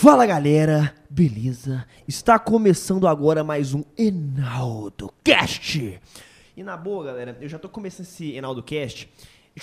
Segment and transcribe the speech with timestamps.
[0.00, 1.84] Fala galera, beleza?
[2.06, 6.00] Está começando agora mais um Enaldo Cast.
[6.56, 9.10] E na boa, galera, eu já tô começando esse Enaldo Cast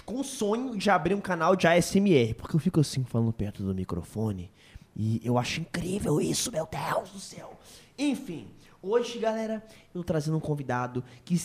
[0.04, 3.64] com o sonho de abrir um canal de ASMR, porque eu fico assim falando perto
[3.64, 4.52] do microfone
[4.94, 7.58] e eu acho incrível isso, meu Deus do céu.
[7.98, 8.50] Enfim,
[8.88, 9.66] Hoje, galera,
[9.96, 11.36] eu trazendo um convidado que,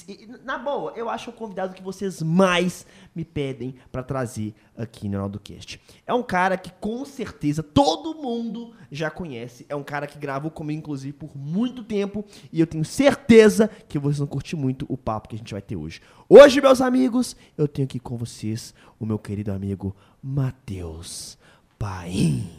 [0.44, 5.14] na boa, eu acho o convidado que vocês mais me pedem para trazer aqui no
[5.14, 5.80] Ronaldo Cast.
[6.06, 9.64] É um cara que com certeza todo mundo já conhece.
[9.70, 12.26] É um cara que gravou comigo, inclusive, por muito tempo.
[12.52, 15.62] E eu tenho certeza que vocês vão curtir muito o papo que a gente vai
[15.62, 16.02] ter hoje.
[16.28, 21.38] Hoje, meus amigos, eu tenho aqui com vocês o meu querido amigo Matheus
[21.78, 22.50] Paim.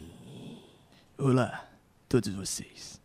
[1.16, 1.68] Olá,
[2.08, 3.01] todos vocês.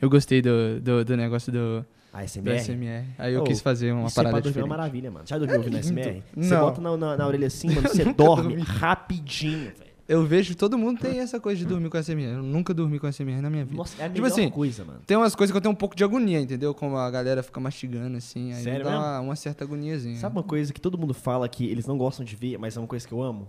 [0.00, 2.58] Eu gostei do, do, do negócio do, ASMR?
[2.60, 3.04] SMR.
[3.18, 4.68] Aí eu Ô, quis fazer uma Isso é parada dormir é uma diferente.
[4.68, 5.26] maravilha, mano.
[5.26, 6.22] Já dormiu ouvindo ASMR?
[6.36, 6.60] Você Não.
[6.60, 8.62] bota na, na, na orelha assim, mano, você dorme dormi.
[8.62, 9.90] rapidinho, velho.
[10.08, 12.32] Eu vejo todo mundo tem essa coisa de dormir com SMR.
[12.34, 13.76] Eu nunca dormi com SMR na minha vida.
[13.76, 14.98] Nossa, é a Tipo assim, coisa, mano.
[15.06, 16.74] Tem umas coisas que eu tenho um pouco de agonia, entendeu?
[16.74, 20.16] Como a galera fica mastigando assim, aí Sério dá uma, uma certa agoniazinha.
[20.16, 22.80] Sabe uma coisa que todo mundo fala que eles não gostam de ver, mas é
[22.80, 23.46] uma coisa que eu amo?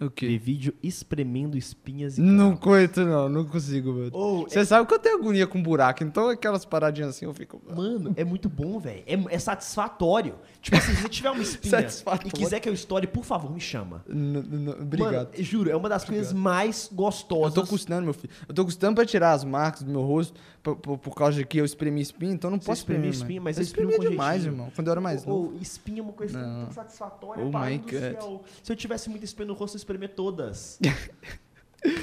[0.00, 4.10] O Ver vídeo espremendo espinhas e Não coito não, não consigo, meu.
[4.12, 7.62] Ô, Você sabe que eu tenho agonia com buraco, então aquelas paradinhas assim eu fico...
[7.72, 9.02] Mano, é muito bom, velho.
[9.06, 10.34] É, é satisfatório.
[10.60, 11.86] Tipo assim, se você tiver uma espinha
[12.26, 14.04] e quiser que eu estoure, por favor, me chama.
[14.08, 15.12] N- n- Obrigado.
[15.14, 17.54] Mano, eu juro, é uma das coisas mais Eu gostosas.
[17.54, 18.32] tô custando, meu filho.
[18.48, 21.44] Eu tô custando pra tirar as marcas do meu rosto por, por, por causa de
[21.44, 23.10] que eu espremi espinha, então não Você posso espremer.
[23.10, 23.44] espinha, mano.
[23.44, 24.60] mas eu espremi espremia com demais, jeitinho.
[24.60, 24.72] irmão.
[24.74, 25.52] Quando eu era mais novo.
[25.54, 26.64] Ou espinha é uma coisa Não.
[26.64, 28.44] tão satisfatória, Oh pai do céu.
[28.62, 30.78] Se eu tivesse muito espinha no rosto, eu espremer todas.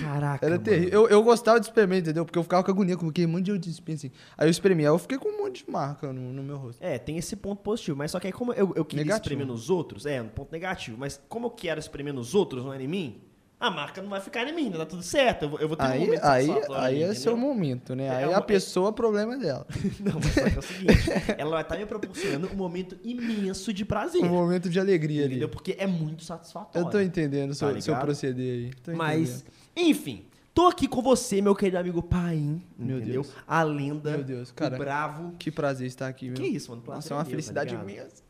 [0.02, 1.04] Caraca, Era terrível.
[1.04, 2.26] Eu, eu gostava de espremer, entendeu?
[2.26, 4.12] Porque eu ficava com agonia, como que um monte de espinha assim.
[4.38, 6.84] Aí eu espremi, aí eu fiquei com um monte de marca no, no meu rosto.
[6.84, 9.24] É, tem esse ponto positivo, mas só que aí como eu, eu queria Negativo.
[9.24, 12.74] espremer nos outros, é, um ponto negativo, mas como eu quero espremer nos outros, não
[12.74, 13.22] é em mim,
[13.60, 15.84] a marca não vai ficar em mim, tá tudo certo, eu vou, eu vou ter
[15.84, 18.06] um Aí, momento aí, satisfatório aí ali, é seu momento, né?
[18.06, 19.68] É Aí uma- a pessoa, o problema é dela.
[20.00, 20.94] Não, mas só que é o seguinte,
[21.38, 25.32] ela vai estar me proporcionando um momento imenso de prazer, Um momento de alegria ali.
[25.34, 25.50] entendeu?
[25.50, 26.88] Porque é muito satisfatório.
[26.88, 28.06] Eu tô entendendo o seu, Tá seu ligado?
[28.06, 28.96] proceder aí.
[28.96, 29.44] Mas,
[29.76, 33.24] enfim, tô aqui com você, meu querido amigo Paim, Meu entendeu?
[33.24, 33.34] Deus.
[33.46, 34.78] A lenda, Meu Deus, cara.
[34.78, 35.34] bravo.
[35.38, 36.36] Que prazer estar aqui, meu.
[36.36, 36.82] Que isso, mano?
[36.88, 37.90] Nossa, é uma meu, tá felicidade ligado?
[37.90, 38.24] imensa.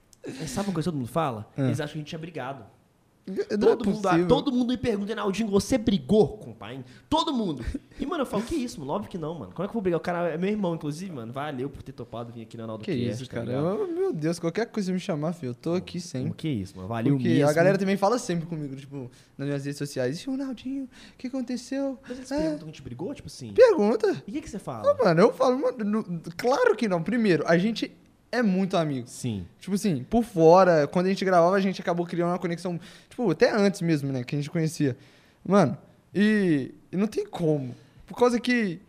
[0.47, 1.47] Sabe uma coisa que todo mundo fala?
[1.55, 1.63] Ah.
[1.65, 2.63] Eles acham que a gente é brigado.
[3.27, 4.27] É Todo mundo, possível.
[4.27, 6.83] todo mundo me pergunta, Naldinho, você brigou com o pai?
[7.07, 7.63] Todo mundo.
[7.99, 8.93] E, mano, eu falo, que isso, mano?
[8.93, 9.51] Óbvio que não, mano.
[9.53, 9.99] Como é que eu vou brigar?
[9.99, 11.31] O cara é meu irmão, inclusive, mano.
[11.31, 13.51] Valeu por ter topado vir aqui na Naldo Que isso, cara.
[13.51, 16.33] Eu- meu Deus, qualquer coisa me chamar, filho, eu tô aqui sempre.
[16.33, 16.87] Que isso, mano.
[16.87, 17.47] Valeu Porque mesmo.
[17.49, 20.19] a galera também fala sempre comigo, tipo, nas minhas redes sociais.
[20.19, 21.99] E Ronaldinho, o que aconteceu?
[22.07, 22.35] Mas eles É.
[22.35, 23.53] perguntam que a gente brigou, tipo assim.
[23.53, 24.23] Pergunta.
[24.25, 24.91] E o que, que você fala?
[25.03, 27.03] Mano, eu falo, mano, no- claro que não.
[27.03, 27.91] Primeiro, a gente
[28.31, 29.07] é muito amigo.
[29.07, 29.45] Sim.
[29.59, 32.79] Tipo assim, por fora, quando a gente gravava, a gente acabou criando uma conexão,
[33.09, 34.95] tipo, até antes mesmo, né, que a gente conhecia.
[35.45, 35.77] Mano,
[36.13, 37.75] e, e não tem como.
[38.05, 38.79] Por causa que.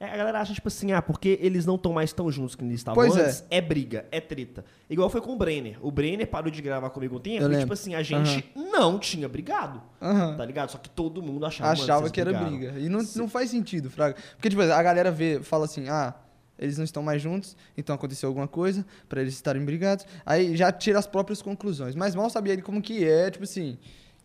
[0.00, 2.64] É, a galera acha, tipo assim, ah, porque eles não estão mais tão juntos que
[2.64, 3.26] eles estavam Pois é.
[3.26, 3.60] antes, é.
[3.60, 4.64] briga, é treta.
[4.90, 5.78] Igual foi com o Brenner.
[5.80, 7.60] O Brenner parou de gravar comigo um tempo Eu e, lembro.
[7.60, 10.36] tipo assim, a gente não tinha brigado, Aham.
[10.36, 10.70] tá ligado?
[10.70, 12.74] Só que todo mundo achava, achava que era briga.
[12.78, 14.16] E não, não faz sentido, Fraga.
[14.36, 16.12] Porque, tipo, a galera vê, fala assim, ah,
[16.58, 20.06] eles não estão mais juntos, então aconteceu alguma coisa pra eles estarem brigados.
[20.24, 21.94] Aí já tira as próprias conclusões.
[21.94, 23.78] Mas mal sabia ele como que é, tipo assim,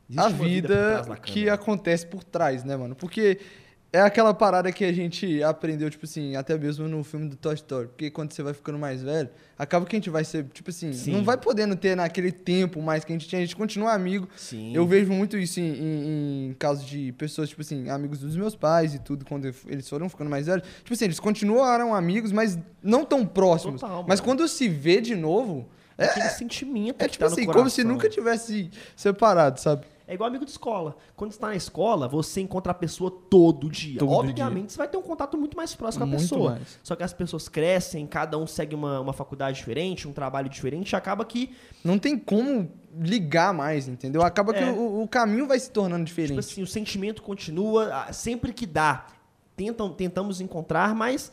[0.10, 2.96] Existe a vida vida que acontece por trás, né, mano?
[2.96, 3.40] Porque
[3.92, 7.56] é aquela parada que a gente aprendeu, tipo assim, até mesmo no filme do Toy
[7.56, 7.88] Story.
[7.88, 10.94] Porque quando você vai ficando mais velho, acaba que a gente vai ser, tipo assim,
[10.94, 11.12] Sim.
[11.12, 14.30] não vai podendo ter naquele tempo mais que a gente tinha, a gente continua amigo.
[14.36, 14.76] Sim.
[14.76, 18.56] Eu vejo muito isso em, em, em casos de pessoas, tipo assim, amigos dos meus
[18.56, 20.68] pais e tudo, quando eles foram ficando mais velhos.
[20.84, 23.82] Tipo assim, eles continuaram amigos, mas não tão próximos.
[23.82, 25.68] Total, mas quando se vê de novo,
[25.98, 29.86] é, aquele sentimento é que tipo tá assim, como se nunca tivesse separado, sabe?
[30.10, 30.98] É igual amigo de escola.
[31.16, 34.00] Quando você tá na escola, você encontra a pessoa todo dia.
[34.00, 36.52] Todo Obviamente, você vai ter um contato muito mais próximo com a pessoa.
[36.54, 36.80] mais.
[36.84, 40.96] Só que as pessoas crescem, cada um segue uma, uma faculdade diferente, um trabalho diferente,
[40.96, 41.52] acaba que,
[41.84, 44.24] Não tem como ligar mais, entendeu?
[44.24, 44.72] Acaba que É.
[44.72, 46.30] o, o caminho vai se tornando diferente.
[46.30, 49.06] tipo assim, o sentimento continua, sempre que dá,
[49.56, 51.32] tentam, tentamos encontrar, mas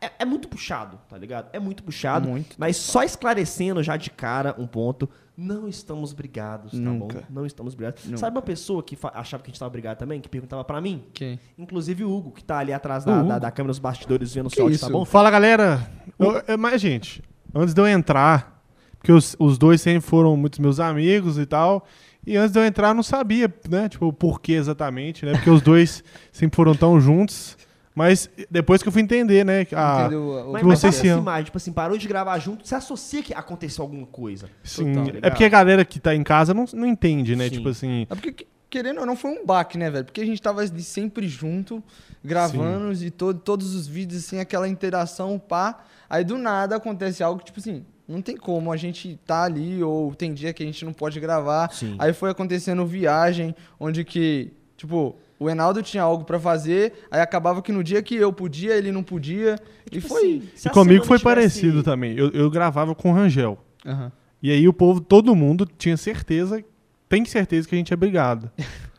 [0.00, 1.50] é, é muito puxado, tá ligado?
[1.52, 2.28] É muito puxado.
[2.28, 2.56] Muito.
[2.58, 7.20] Mas só esclarecendo já de cara um ponto, não estamos brigados, tá Nunca.
[7.20, 7.24] bom?
[7.30, 8.04] Não estamos brigados.
[8.04, 8.18] Nunca.
[8.18, 11.04] Sabe uma pessoa que achava que a gente tava brigado também, que perguntava pra mim?
[11.14, 11.38] Quem?
[11.58, 14.50] Inclusive o Hugo, que tá ali atrás da, da, da câmera dos bastidores vendo o
[14.50, 15.04] sol, tá bom?
[15.04, 17.22] Fala galera, Eu- mas gente,
[17.54, 18.62] antes de eu entrar,
[18.98, 21.86] porque os, os dois sempre foram muitos meus amigos e tal,
[22.26, 25.50] e antes de eu entrar eu não sabia, né, tipo, o porquê exatamente, né, porque
[25.50, 27.56] os dois sempre foram tão juntos,
[27.94, 30.22] mas depois que eu fui entender, né, a, Entendeu?
[30.48, 31.22] O- Mas, que mas vocês se amam.
[31.22, 34.48] imagem, tipo assim, parou de gravar junto, você associa que aconteceu alguma coisa.
[34.62, 37.56] sim, Total, é porque a galera que tá em casa não, não entende, né, Sim.
[37.56, 40.04] tipo assim, É porque que- querendo ou não, foi um baque, né, velho?
[40.06, 41.82] Porque a gente tava ali sempre junto,
[42.24, 45.80] gravando e todo, todos os vídeos, assim, aquela interação, pá.
[46.08, 49.82] Aí do nada acontece algo que, tipo assim, não tem como a gente tá ali,
[49.82, 51.70] ou tem dia que a gente não pode gravar.
[51.72, 51.96] Sim.
[51.98, 57.60] Aí foi acontecendo viagem, onde que, tipo, o Enaldo tinha algo pra fazer, aí acabava
[57.62, 59.56] que no dia que eu podia, ele não podia.
[59.86, 60.42] e Tipo foi.
[60.54, 62.16] assim, E comigo foi tivesse- parecido também.
[62.16, 63.58] Eu, eu gravava com o Rangel.
[63.84, 64.12] Aham.
[64.42, 66.64] E aí o povo, todo mundo tinha certeza,
[67.08, 68.50] tem certeza que a gente é brigado.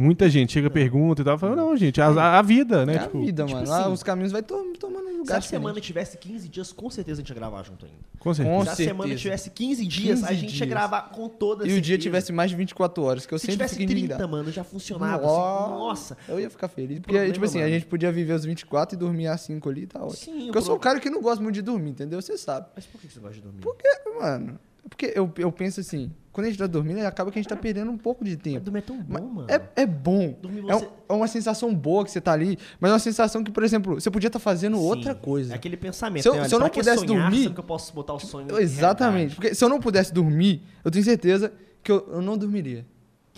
[0.00, 2.94] Muita gente chega, pergunta e tal, fala, não, gente, a, a vida, né?
[2.94, 3.72] É tipo, a vida, tipo mano.
[3.72, 5.86] assim, Lá os caminhos vai to tomando um Se lugar a semana diferente.
[5.86, 7.98] tivesse 15 dias, com certeza a gente ia gravar junto ainda.
[8.20, 8.56] Com certeza.
[8.56, 10.68] Com Se a semana tivesse 15 dias, a 15 gente ia dias.
[10.68, 13.56] gravar com toda E o dia tivesse mais de 24 horas, que eu Se sempre
[13.56, 14.28] tivesse fico 30, indignado.
[14.30, 15.22] mano, já funcionava.
[15.22, 16.14] Nossa.
[16.14, 16.32] assim, nossa.
[16.32, 16.98] Eu ia ficar feliz.
[17.00, 17.72] Porque, problema, tipo assim, a mano.
[17.74, 20.16] gente podia viver os 24 e dormir às 5 ali, tá ótimo.
[20.16, 22.22] Sim, Porque eu sou o cara que não gosta muito de dormir, entendeu?
[22.22, 22.68] Você sabe.
[22.76, 23.60] Mas por que você gosta de dormir?
[23.62, 23.88] Porque,
[24.20, 27.42] mano, é porque eu, eu penso assim, quando a gente tá dormindo, acaba que a
[27.42, 28.60] gente tá perdendo um pouco de tempo.
[28.60, 29.46] dormir é tão bom, mano.
[29.50, 30.38] É, é bom.
[30.40, 32.98] Dormir É, um- você- é uma sensação boa que você tá ali, mas é uma
[33.00, 35.52] sensação que, por exemplo, você podia estar fazendo Sim, outra coisa.
[35.52, 36.22] É aquele pensamento.
[36.22, 36.40] Se eu- né?
[36.40, 38.56] Olha, se eu não pudesse sonhar, dormir- que eu posso botar o sonho.
[38.60, 39.34] Exatamente.
[39.34, 41.52] Porque se eu não pudesse dormir, eu tenho certeza
[41.82, 42.86] que eu, eu não dormiria.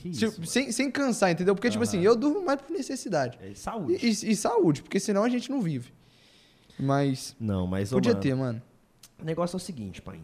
[0.05, 1.55] Isso, sem, sem cansar, entendeu?
[1.55, 1.89] Porque, tipo Aham.
[1.89, 3.39] assim, eu durmo mais por necessidade.
[3.43, 3.95] É saúde.
[4.03, 5.91] E, e- e saúde, porque senão a gente não vive.
[6.79, 8.63] Mas Não, mas podia mano, ter, mano.
[9.21, 10.21] O negócio é o seguinte, pai.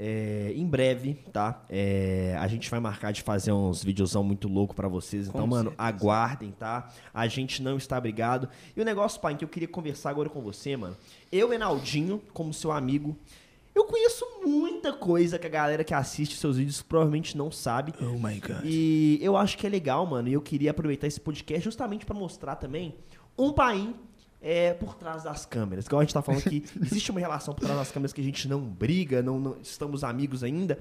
[0.00, 1.64] É, em breve, tá?
[1.68, 5.26] É, a gente vai marcar de fazer uns videozão muito louco pra vocês.
[5.26, 5.88] Então, Com mano, certeza.
[5.88, 6.88] aguardem, tá?
[7.12, 8.48] A gente não está brigado.
[8.76, 10.96] E o negócio, pai, que eu queria conversar agora com você, mano.
[11.32, 13.16] Eu, Enaldinho, como seu amigo,
[13.74, 17.92] eu conheço muita coisa que a galera que assiste seus vídeos provavelmente não sabe.
[18.00, 18.60] Oh my god.
[18.64, 20.28] E eu acho que é legal, mano.
[20.28, 22.94] E eu queria aproveitar esse podcast justamente pra mostrar também
[23.36, 23.90] um país
[24.40, 25.86] é, por trás das câmeras.
[25.86, 28.24] Igual a gente tá falando que existe uma relação por trás das câmeras que a
[28.24, 30.78] gente não briga, não, não- estamos amigos ainda.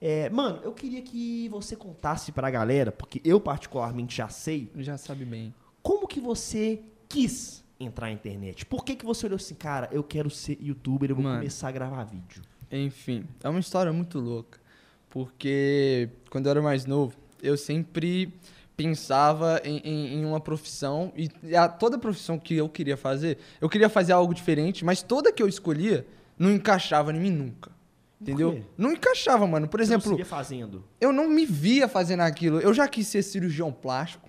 [0.00, 4.98] É, mano, eu queria que você contasse pra galera, porque eu particularmente já sei, Já
[4.98, 5.54] sabe bem.
[5.82, 8.66] como que você quis entrar na internet.
[8.66, 11.38] Por que, que você olhou assim, cara, eu quero ser youtuber, eu vou Mano.
[11.38, 12.42] começar a gravar vídeo.
[12.70, 14.58] Enfim, é uma história muito louca.
[15.08, 18.34] Porque quando eu era mais novo, eu sempre
[18.76, 21.12] pensava em, em- em uma profissão.
[21.16, 25.32] E a, toda profissão que eu queria fazer, eu queria fazer algo diferente, mas toda
[25.32, 26.06] que eu escolhia
[26.38, 27.70] não encaixava em mim nunca.
[28.20, 28.64] Entendeu?
[28.78, 29.68] Não encaixava, mano.
[29.68, 30.84] Por Você não exemplo, via fazendo.
[31.00, 32.58] eu não me via fazendo aquilo.
[32.60, 34.26] Eu já quis ser cirurgião plástico.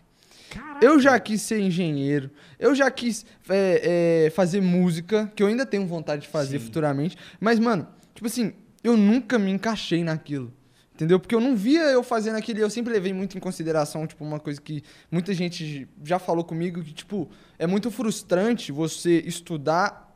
[0.49, 0.85] Caraca.
[0.85, 2.29] Eu já quis ser engenheiro.
[2.59, 6.65] Eu já quis é, é, fazer música, que eu ainda tenho vontade de fazer Sim.
[6.65, 7.17] futuramente.
[7.39, 8.53] Mas, mano, tipo assim,
[8.83, 10.53] eu nunca me encaixei naquilo.
[10.97, 11.19] Entendeu?
[11.19, 12.57] Porque eu não via eu fazendo aquilo.
[12.57, 16.43] e Eu sempre levei muito em consideração, tipo, uma coisa que muita gente já falou
[16.43, 17.29] comigo, que, tipo,
[17.59, 20.11] é muito frustrante você estudar,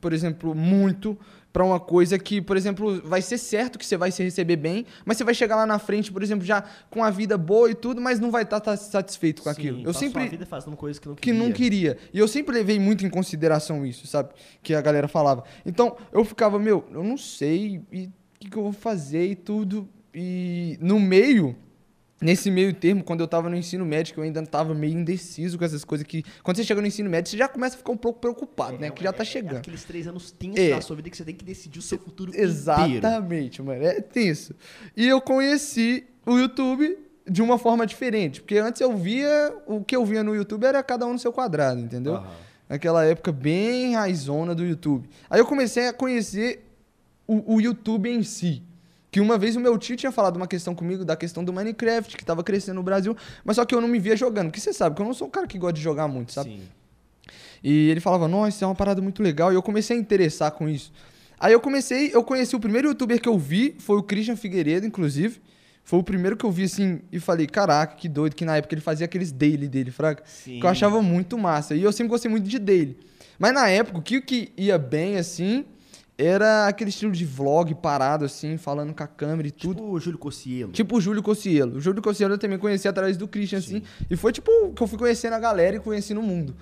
[0.00, 1.18] por exemplo, muito
[1.52, 4.86] pra uma coisa que, por exemplo, vai ser certo que você vai se receber bem,
[5.04, 7.74] mas você vai chegar lá na frente, por exemplo, já com a vida boa e
[7.74, 9.82] tudo, mas não vai estar satisfeito com Sim, aquilo.
[9.84, 11.40] Eu sempre vida fazendo coisas que não que queria.
[11.40, 11.98] não queria.
[12.14, 14.30] E eu sempre levei muito em consideração isso, sabe?
[14.62, 15.42] Que a galera falava.
[15.66, 19.34] Então, eu ficava, meu, eu não sei e o que, que eu vou fazer e
[19.34, 19.88] tudo.
[20.14, 21.56] E no meio,
[22.20, 25.58] nesse meio termo, quando eu tava no ensino médio, que eu ainda tava meio indeciso
[25.58, 26.22] com essas coisas que.
[26.42, 28.90] Quando você chega no ensino médio, você já começa a ficar um pouco preocupado, né?
[28.90, 29.56] Que já tá É chegando.
[29.58, 30.70] aqueles três anos tensos É.
[30.70, 32.48] da sua vida que você tem que decidir o seu futuro inteiro.
[32.50, 33.82] Exatamente, mano.
[33.82, 34.54] É tenso.
[34.96, 36.98] E eu conheci o YouTube
[37.28, 38.40] de uma forma diferente.
[38.42, 39.54] Porque antes eu via.
[39.66, 42.16] O que eu via no YouTube era cada um no seu quadrado, entendeu?
[42.16, 42.30] Aham.
[42.68, 45.08] Naquela época bem raizona do YouTube.
[45.28, 46.64] Aí eu comecei a conhecer
[47.26, 48.62] o, o YouTube em si.
[49.12, 52.16] Que uma vez o meu tio tinha falado uma questão comigo da questão do Minecraft,
[52.16, 53.14] que tava crescendo no Brasil,
[53.44, 54.46] mas só que eu não me via jogando.
[54.46, 56.50] Porque você sabe que eu não sou um cara que gosta de jogar muito, sabe?
[56.50, 56.62] Sim.
[57.62, 59.52] E ele falava, nossa, isso é uma parada muito legal.
[59.52, 60.90] E eu comecei a interessar com isso.
[61.38, 64.86] Aí eu comecei, eu conheci o primeiro youtuber que eu vi, foi o Christian Figueiredo,
[64.86, 65.42] inclusive.
[65.84, 68.74] Foi o primeiro que eu vi assim e falei, caraca, que doido, que na época
[68.74, 70.22] ele fazia aqueles daily dele, fraga.
[70.24, 70.58] Sim.
[70.58, 71.74] Que eu achava muito massa.
[71.74, 72.96] E eu sempre gostei muito de daily.
[73.38, 75.66] Mas na época, o que, que ia bem assim
[76.26, 79.76] era aquele estilo de vlog parado, assim, falando com a câmera e tudo.
[79.76, 80.72] Tipo o Júlio Cossielo.
[80.72, 81.76] Tipo o Júlio Cossielo.
[81.76, 83.82] O Júlio Cossielo eu também conheci através do Christian, assim.
[84.10, 86.54] E foi tipo que eu fui conhecendo a galera e conhecendo o mundo.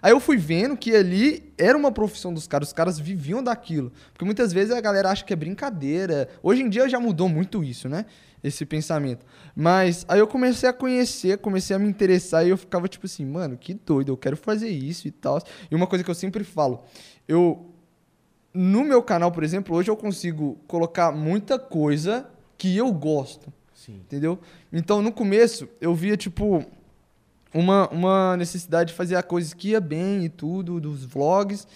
[0.00, 3.92] Aí eu fui vendo que ali era uma profissão dos caras, os caras viviam daquilo.
[4.12, 6.28] Porque muitas vezes a galera acha que é brincadeira.
[6.42, 8.06] Hoje em dia já mudou muito isso, né?
[8.42, 9.26] Esse pensamento.
[9.56, 13.26] Mas aí eu comecei a conhecer, comecei a me interessar e eu ficava tipo assim,
[13.26, 15.42] mano, que doido, eu quero fazer isso e tal.
[15.68, 16.84] E uma coisa que eu sempre falo,
[17.26, 17.67] eu
[18.52, 22.26] no meu canal, por exemplo, hoje eu consigo colocar muita coisa
[22.56, 23.52] que eu gosto.
[23.74, 23.94] Sim.
[23.94, 24.38] Entendeu?
[24.72, 26.64] Então, no começo, eu via, tipo,
[27.54, 31.66] uma, uma necessidade de fazer a coisa que ia bem e tudo, dos vlogs.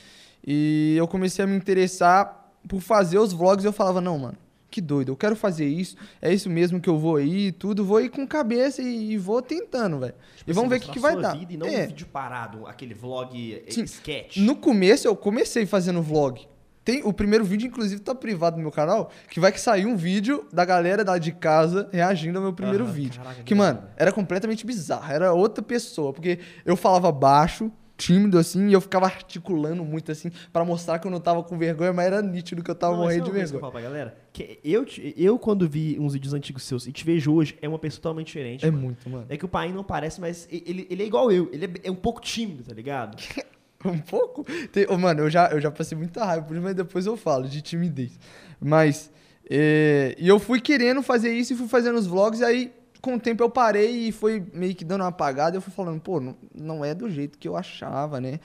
[0.45, 4.37] E eu comecei a me interessar por fazer os vlogs e eu falava, não, mano,
[4.71, 8.01] que doido, eu quero fazer isso, é isso mesmo que eu vou e tudo, vou
[8.01, 10.15] ir com cabeça e, e vou tentando, velho.
[10.39, 11.39] Tipo e vamos assim, ver o que, que mostrar vai dar.
[11.39, 11.85] vida e não É.
[11.85, 13.85] um vídeo parado, aquele vlog eh, Sim.
[13.85, 14.39] sketch.
[14.39, 16.49] No começo eu comecei fazendo vlog.
[16.85, 19.97] Tem, o primeiro vídeo, inclusive, tá privado no meu canal, que vai que sair um
[19.97, 23.23] vídeo da galera da de casa reagindo ao meu primeiro Aham, vídeo.
[23.23, 25.13] caraca, que, mano, era completamente bizarro.
[25.13, 30.33] Era outra pessoa, porque eu falava baixo, tímido, assim, e eu ficava articulando muito, assim,
[30.53, 33.03] pra mostrar que eu não tava com vergonha, mas era nítido que eu tava Não,
[33.03, 33.61] morrendo de coisa que eu vergonha.
[33.61, 34.19] falo pra galera.
[34.33, 34.85] Que eu,
[35.17, 38.27] eu, quando vi uns vídeos antigos seus e te vejo hoje, é uma pessoa totalmente
[38.27, 38.67] diferente.
[38.67, 38.83] É mano.
[38.83, 39.27] muito, mano.
[39.29, 41.49] É que o pai não parece, mas ele, ele é igual eu.
[41.53, 43.17] Ele é, é um pouco tímido, tá ligado?
[43.91, 44.45] Um pouco.
[44.71, 47.17] Tem- ô, mano, eu já, eu já passei muita raiva por isso, mas depois eu
[47.17, 48.19] falo de timidez.
[48.61, 49.11] Mas.
[49.51, 53.17] é, e eu fui querendo fazer isso e fui fazendo os vlogs, e aí com
[53.17, 55.57] o tempo eu parei e foi meio que dando uma apagada.
[55.57, 58.39] Eu fui falando, pô, não, não é do jeito que eu achava, né?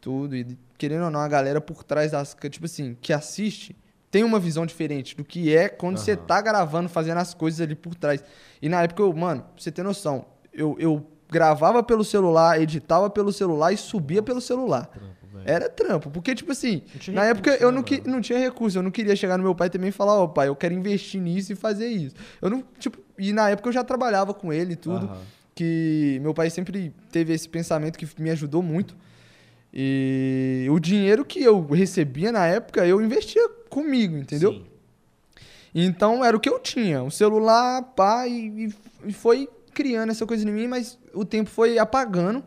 [0.00, 0.36] Tudo.
[0.36, 2.36] E querendo ou não, a galera por trás das.
[2.50, 3.74] Tipo assim, que assiste.
[4.08, 6.24] Tem uma visão diferente do que é quando você Aham.
[6.24, 8.22] tá gravando, fazendo as coisas ali por trás.
[8.62, 13.10] E na época eu, mano, pra você ter noção, eu, eu gravava pelo celular, editava
[13.10, 14.90] pelo celular e subia pelo celular.
[15.44, 18.78] Era trampo, porque, tipo assim, na época recurso, eu né, não, que, não tinha recurso,
[18.78, 21.20] eu não queria chegar no meu pai também e falar, ó, pai, eu quero investir
[21.20, 22.16] nisso e fazer isso.
[22.42, 25.20] Eu não, tipo, e na época eu já trabalhava com ele e tudo, Aham.
[25.54, 28.96] que meu pai sempre teve esse pensamento que me ajudou muito.
[29.72, 34.52] E o dinheiro que eu recebia na época, eu investia comigo, entendeu?
[34.52, 34.66] Sim.
[35.74, 40.48] Então era o que eu tinha, um celular, pá, e, e foi criando essa coisa
[40.48, 42.42] em mim, mas o tempo foi apagando.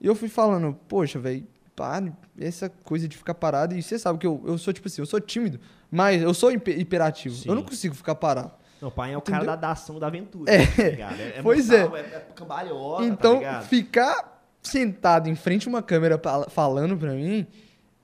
[0.00, 1.46] E eu fui falando, poxa, velho,
[1.76, 3.76] para, essa coisa de ficar parado.
[3.76, 6.50] E você sabe que eu, eu sou, tipo assim, eu sou tímido, mas eu sou
[6.50, 7.36] hiper- hiperativo.
[7.36, 7.48] Sim.
[7.48, 8.50] Eu não consigo ficar parado.
[8.80, 9.40] Não, o pai é o Entendeu?
[9.42, 10.52] cara da, da ação da aventura.
[10.52, 10.66] É.
[10.66, 11.20] tá ligado?
[11.20, 12.00] É, é Pois mortal, é.
[12.00, 13.66] É, cambalhota, então, tá ligado?
[13.68, 17.46] ficar sentado em frente a uma câmera falando pra mim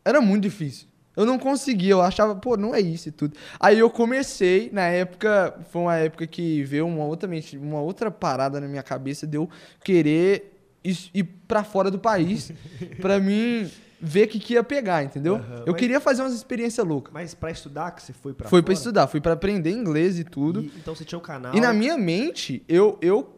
[0.04, 0.87] era muito difícil.
[1.18, 3.36] Eu não conseguia, eu achava, pô, não é isso e tudo.
[3.58, 8.10] Aí eu comecei, na época, foi uma época que veio uma outra, mente- uma outra
[8.10, 9.48] parada na minha cabeça de eu
[9.84, 12.52] querer ir, pra fora do país
[13.00, 13.68] pra mim
[14.00, 15.34] ver o que, que ia pegar, entendeu?
[15.36, 17.12] Aham, eu mas- queria fazer umas experiências loucas.
[17.12, 18.78] Mas pra estudar que você foi pra Foi pra fora?
[18.78, 20.62] estudar, fui pra aprender inglês e tudo.
[20.62, 21.52] E- então você tinha o canal.
[21.54, 23.28] E na minha mente, eu, eu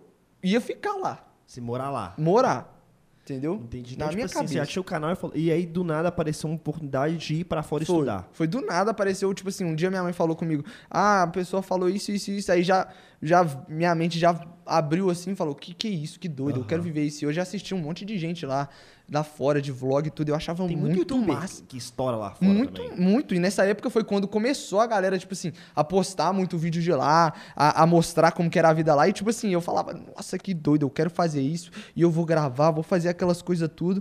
[0.43, 2.15] ia ficar lá, Você morar lá.
[2.19, 2.79] morar.
[3.23, 3.55] Entendeu?
[3.63, 3.97] Entendi.
[3.99, 4.67] Na Então, minha tipo assim, você cabeça.
[4.67, 7.45] já tinha o canal e, falou- e aí do nada apareceu uma oportunidade de ir
[7.45, 7.95] pra fora Foi.
[7.97, 8.29] estudar.
[8.33, 11.63] Foi do nada, apareceu, tipo assim, um dia minha mãe falou comigo, ah, a pessoa
[11.63, 12.89] falou isso, isso, isso, aí já,
[13.23, 16.83] já minha mente já abriu assim, falou, que que é isso, que doido, eu quero
[16.83, 17.25] viver isso.
[17.25, 18.69] E eu já assisti um monte de gente lá,
[19.11, 21.65] lá fora, de vlog e tudo, eu achava Tem muito, muito, youtuber massa.
[21.67, 22.97] que estoura lá fora Muito, também.
[22.99, 23.35] muito.
[23.35, 26.93] E nessa época foi quando começou a galera, tipo assim, a postar muito vídeo de
[26.93, 29.09] lá, a, a mostrar como que era a vida lá.
[29.09, 31.71] E, tipo assim, eu falava, nossa, que doido, eu quero fazer isso.
[31.97, 34.01] E eu vou gravar, vou fazer aquelas coisas tudo.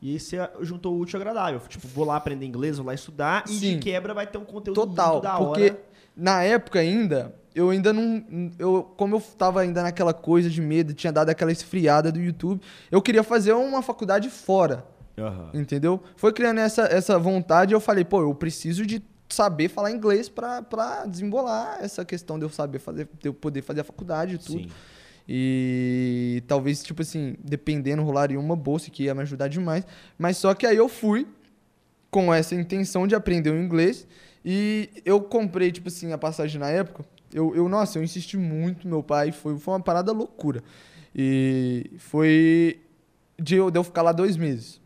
[0.00, 1.60] E aí você juntou o útil ao agradável.
[1.68, 4.74] Tipo, vou lá aprender inglês, vou lá estudar e de quebra vai ter um conteúdo
[4.86, 5.80] Total, muito da porque hora.
[6.16, 8.24] Na época ainda, eu ainda não.
[8.58, 12.60] Eu, como eu tava ainda naquela coisa de medo, tinha dado aquela esfriada do YouTube,
[12.90, 14.84] eu queria fazer uma faculdade fora,
[15.18, 15.50] Aham.
[15.54, 16.02] entendeu?
[16.16, 20.62] Foi criando essa, essa vontade, eu falei, pô, eu preciso de saber falar inglês pra,
[20.62, 24.38] pra desembolar essa questão de eu saber fazer, de eu poder fazer a faculdade e
[24.38, 24.60] tudo.
[24.60, 24.68] Sim.
[25.28, 29.84] E talvez, tipo assim, dependendo, rolaria uma bolsa que ia me ajudar demais.
[30.16, 31.26] Mas só que aí eu fui
[32.10, 34.06] com essa intenção de aprender o inglês.
[34.48, 37.04] E eu comprei, tipo assim, a passagem na época.
[37.34, 39.32] Eu, eu nossa, eu insisti muito, meu pai.
[39.32, 40.62] Foi, foi uma parada loucura.
[41.12, 42.80] E foi
[43.36, 44.80] de eu, de eu ficar lá dois meses.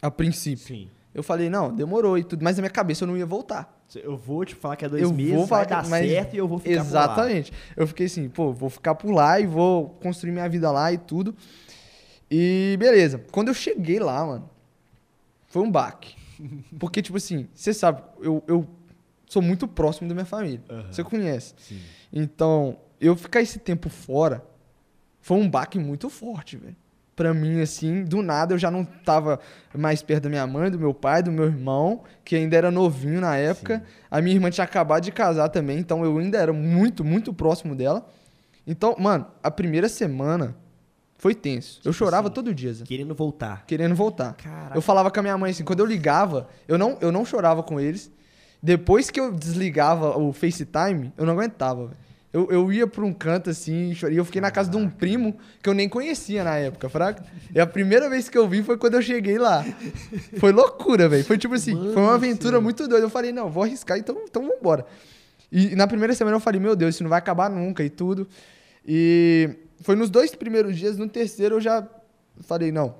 [0.00, 0.64] A princípio.
[0.64, 0.88] Sim.
[1.12, 2.44] Eu falei, não, demorou e tudo.
[2.44, 3.74] Mas na minha cabeça eu não ia voltar.
[3.96, 6.08] Eu vou te falar que é dois Eu meses, vou falar vai dar que- mas-
[6.08, 6.82] certo e eu vou ficar por lá.
[7.04, 7.52] Exatamente.
[7.76, 10.98] Eu fiquei assim, pô, vou ficar por lá e vou construir minha vida lá e
[10.98, 11.34] tudo.
[12.30, 13.24] E beleza.
[13.32, 14.50] Quando eu cheguei lá, mano,
[15.48, 16.14] foi um baque.
[16.78, 18.66] Porque, tipo assim, você sabe, eu, eu
[19.26, 20.62] sou muito próximo da minha família.
[20.68, 20.92] Aham.
[20.92, 21.54] Você conhece.
[21.58, 21.80] Sim.
[22.12, 24.44] Então, eu ficar esse tempo fora
[25.20, 26.76] foi um baque muito forte, velho.
[27.14, 29.40] Pra mim, assim, do nada eu já não tava
[29.74, 33.22] mais perto da minha mãe, do meu pai, do meu irmão, que ainda era novinho
[33.22, 33.82] na época.
[34.10, 37.74] A minha irmã tinha acabado de casar também, então eu ainda era muito, muito próximo
[37.74, 38.06] dela.
[38.66, 40.54] Então, mano, a primeira semana
[41.18, 41.78] foi tenso.
[41.78, 43.64] Eu Tipo chorava assim, todo dia, Zé, Querendo voltar.
[43.66, 44.34] querendo voltar.
[44.34, 44.76] Caraca.
[44.76, 47.62] Eu falava com a minha mãe assim, quando eu ligava, eu não, eu não chorava
[47.62, 48.10] com eles.
[48.62, 51.92] Depois que eu desligava o FaceTime, eu não aguentava.
[52.32, 54.18] Eu, eu ia pra um canto assim, e chorei.
[54.18, 57.24] Eu fiquei na casa de um primo que eu nem conhecia na época, fraca.
[57.54, 59.64] E a primeira vez que eu vi foi quando eu cheguei lá.
[60.38, 61.24] Foi loucura, velho.
[61.24, 63.06] Foi tipo assim, Mano foi uma aventura muito doida.
[63.06, 64.84] Eu falei, não, vou arriscar, então, então vambora.
[65.50, 68.28] E na primeira semana eu falei, meu Deus, isso não vai acabar nunca e tudo.
[68.86, 69.48] E
[69.82, 71.86] foi nos dois primeiros dias, no terceiro eu já
[72.40, 72.94] falei, não,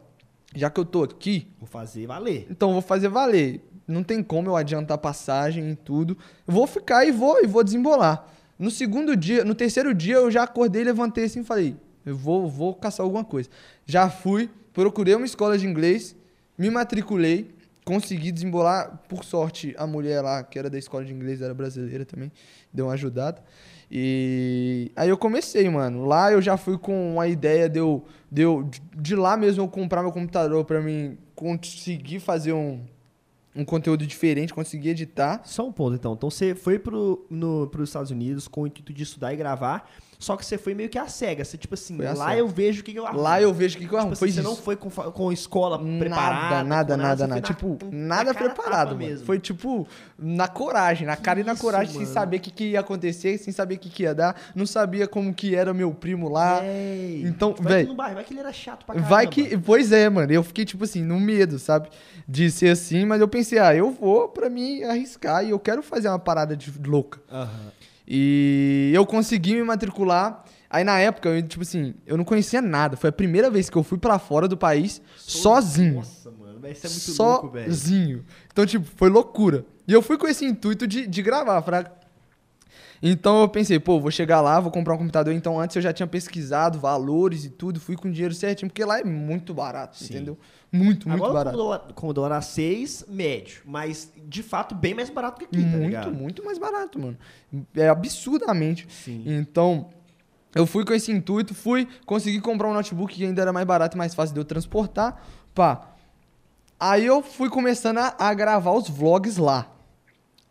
[0.55, 2.47] já que eu tô aqui, Vou fazer valer.
[2.51, 3.61] então vou fazer valer.
[3.87, 6.17] não tem como eu adiantar passagem e tudo.
[6.47, 8.27] Eu vou ficar e vou e vou desembolar.
[8.59, 12.49] No segundo dia, no terceiro dia eu já acordei, levantei assim e falei, eu vou,
[12.49, 13.49] vou caçar alguma coisa.
[13.85, 16.17] Já fui, procurei uma escola de inglês,
[16.57, 17.55] me matriculei,
[17.85, 22.05] consegui desembolar, por sorte, a mulher lá, que era da escola de inglês, era brasileira
[22.05, 22.33] também,
[22.73, 23.43] deu uma ajudada.
[23.91, 26.05] E aí eu comecei, mano.
[26.05, 29.69] Lá eu já fui com uma ideia de eu, de, eu, de lá mesmo eu
[29.69, 32.81] comprar meu computador pra mim conseguir fazer um,
[33.55, 35.41] um conteúdo diferente, conseguir editar.
[35.45, 36.15] Só um ponto, então.
[36.15, 39.89] Então você foi pro, no, pros Estados Unidos com o intuito de estudar e gravar,
[40.19, 41.45] só que você foi meio que a cega.
[41.45, 43.21] Você, tipo assim, Foi lá eu vejo o que, que eu arrumo.
[43.23, 44.13] Lá eu vejo o que, que eu Tipo arrumo.
[44.13, 44.49] assim, Foi você isso.
[44.49, 46.63] não foi com, com escola preparada.
[46.63, 47.47] Nada, com nada, nada, nada.
[47.47, 48.99] foi Tipo, na- na nada preparado, mano.
[48.99, 49.27] mesmo.
[49.27, 49.87] Foi tipo,
[50.19, 52.13] na coragem, na cara e na isso, coragem, sem mano.
[52.15, 54.35] saber o que, que ia acontecer, sem saber o que, que ia dar.
[54.55, 56.61] Não sabia como que era meu primo lá.
[56.61, 57.23] Véi.
[57.27, 59.11] Então, vai véi, que no bairro, vai que ele era chato pra caramba.
[59.11, 59.57] Vai que.
[59.59, 60.33] Pois é, mano.
[60.33, 61.89] Eu fiquei, tipo assim, no medo, sabe?
[62.29, 65.83] De ser assim, mas eu pensei, ah, eu vou pra me arriscar e eu quero
[65.83, 67.21] fazer uma parada de louca.
[67.31, 67.73] Aham.
[68.07, 70.45] E eu consegui me matricular.
[70.69, 72.97] Aí na época, eu, tipo assim, eu não conhecia nada.
[72.97, 75.97] Foi a primeira vez que eu fui pra fora do país sozinho.
[75.97, 77.71] Nossa, mano, isso é muito louco, velho.
[77.71, 78.25] sozinho.
[78.53, 79.65] Então, tipo, foi loucura.
[79.87, 81.93] E eu fui com esse intuito de, de gravar, fraga.
[83.03, 85.33] Então eu pensei, pô, vou chegar lá, vou comprar um computador.
[85.33, 88.99] Então antes eu já tinha pesquisado valores e tudo, fui com dinheiro certinho, porque lá
[88.99, 90.15] é muito barato, Sim.
[90.15, 90.39] entendeu?
[90.77, 91.57] Muito, muito Agora o barato.
[91.57, 93.63] Commodore, Commodore A6, médio.
[93.65, 96.13] Mas, de fato, bem mais barato que aqui, tá muito, ligado?
[96.13, 97.17] muito mais barato, mano.
[97.75, 98.87] É absurdamente.
[98.91, 99.23] Sim.
[99.27, 99.89] Então,
[100.55, 103.97] eu fui com esse intuito, fui, consegui comprar um notebook que ainda era mais barato
[103.97, 105.23] e mais fácil de eu transportar.
[105.55, 105.89] Pá.
[106.79, 109.71] Aí eu fui começando a, a gravar os vlogs lá.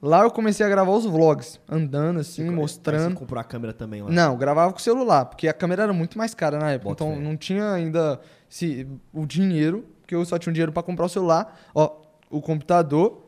[0.01, 3.15] Lá eu comecei a gravar os vlogs, andando assim, Você mostrando.
[3.15, 4.11] comprou a câmera também lá.
[4.11, 6.89] Não, gravava com o celular, porque a câmera era muito mais cara na época.
[6.89, 7.23] Bota então fé.
[7.23, 11.09] não tinha ainda se, o dinheiro, porque eu só tinha um dinheiro pra comprar o
[11.09, 11.97] celular, ó,
[12.29, 13.23] o computador.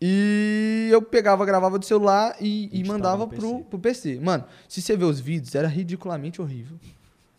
[0.00, 3.64] E eu pegava, gravava do celular e, e mandava no pro, PC.
[3.68, 4.20] pro PC.
[4.20, 6.76] Mano, se você ver os vídeos, era ridiculamente horrível.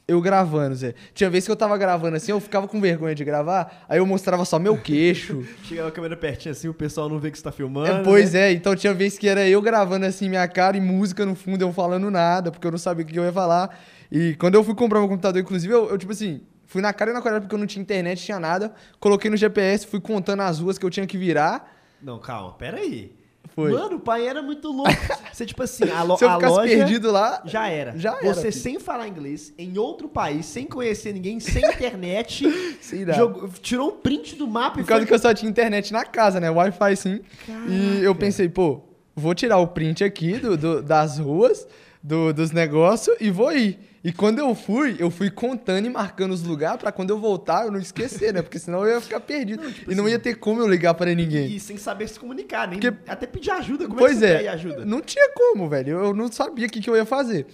[0.05, 0.93] Eu gravando, Zé.
[1.13, 4.05] Tinha vez que eu tava gravando assim, eu ficava com vergonha de gravar, aí eu
[4.05, 5.45] mostrava só meu queixo.
[5.63, 7.89] Chegava a câmera pertinho assim, o pessoal não vê que você tá filmando.
[7.89, 8.49] É, pois né?
[8.49, 11.61] é, então tinha vez que era eu gravando assim minha cara e música no fundo,
[11.61, 13.77] eu falando nada, porque eu não sabia o que eu ia falar.
[14.11, 16.41] E quando eu fui comprar meu computador, inclusive, eu, eu, tipo assim,
[16.73, 18.73] fui na cara e na coragem porque eu não tinha internet, tinha nada.
[18.99, 21.71] Coloquei no GPS, fui contando as ruas que eu tinha que virar.
[22.01, 23.15] Não, calma, pera aí.
[23.53, 23.71] Foi.
[23.71, 24.89] Mano, o pai era muito louco.
[25.31, 27.95] Você, tipo assim, a, lo Se eu a loja perdido lá, já era.
[27.95, 28.63] Já era, Você filho.
[28.63, 32.43] sem falar inglês, em outro país, sem conhecer ninguém, sem internet,
[33.05, 33.13] lá.
[33.13, 35.07] jogou- tirou um print do mapa e por causa foi...
[35.07, 36.49] que eu só tinha internet na casa, né?
[36.49, 37.21] Wi-Fi sim.
[37.67, 38.15] E eu Caraca.
[38.19, 38.81] pensei, pô,
[39.15, 41.67] vou tirar o print aqui do, do- das ruas,
[42.01, 43.77] do- dos negócios e vou ir.
[44.03, 47.65] E quando eu fui, eu fui contando e marcando os lugares pra quando eu voltar
[47.65, 48.41] eu não esquecer, né?
[48.41, 49.63] Porque senão eu ia ficar perdido.
[49.87, 51.47] e não ia ter como eu ligar pra ninguém.
[51.47, 53.85] E sem saber se comunicar, nem Porque- até pedir ajuda.
[53.87, 54.85] Como pois é que você é, pede ajuda?
[54.85, 55.91] não tinha como, velho.
[56.03, 57.45] Eu não sabia o que, que eu ia fazer.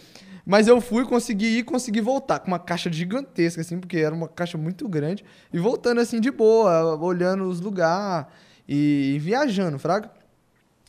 [0.44, 4.28] Mas eu fui, consegui ir, consegui voltar com uma caixa gigantesca, assim, porque era uma
[4.28, 5.24] caixa muito grande.
[5.54, 8.26] E voltando assim de boa, olhando os lugares
[8.68, 10.10] e, e viajando, fraga?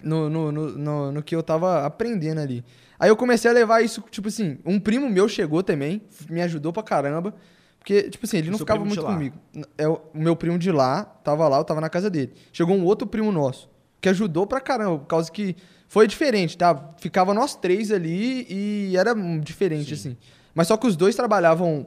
[0.03, 2.65] No, no, no, no, no que eu tava aprendendo ali.
[3.01, 6.71] Aí eu comecei a levar isso, tipo assim, um primo meu chegou também, me ajudou
[6.73, 7.35] pra caramba.
[7.79, 9.39] Porque, tipo assim, ele não Seu ficava muito comigo.
[9.79, 12.35] É o meu primo de lá, tava lá, eu tava na casa dele.
[12.53, 13.71] Chegou um outro primo nosso,
[14.03, 15.57] que ajudou pra caramba, por causa que
[15.89, 16.93] foi diferente, tá?
[16.99, 20.15] Ficava nós três ali e era diferente, assim.
[20.55, 21.87] Mas só que os dois trabalhavam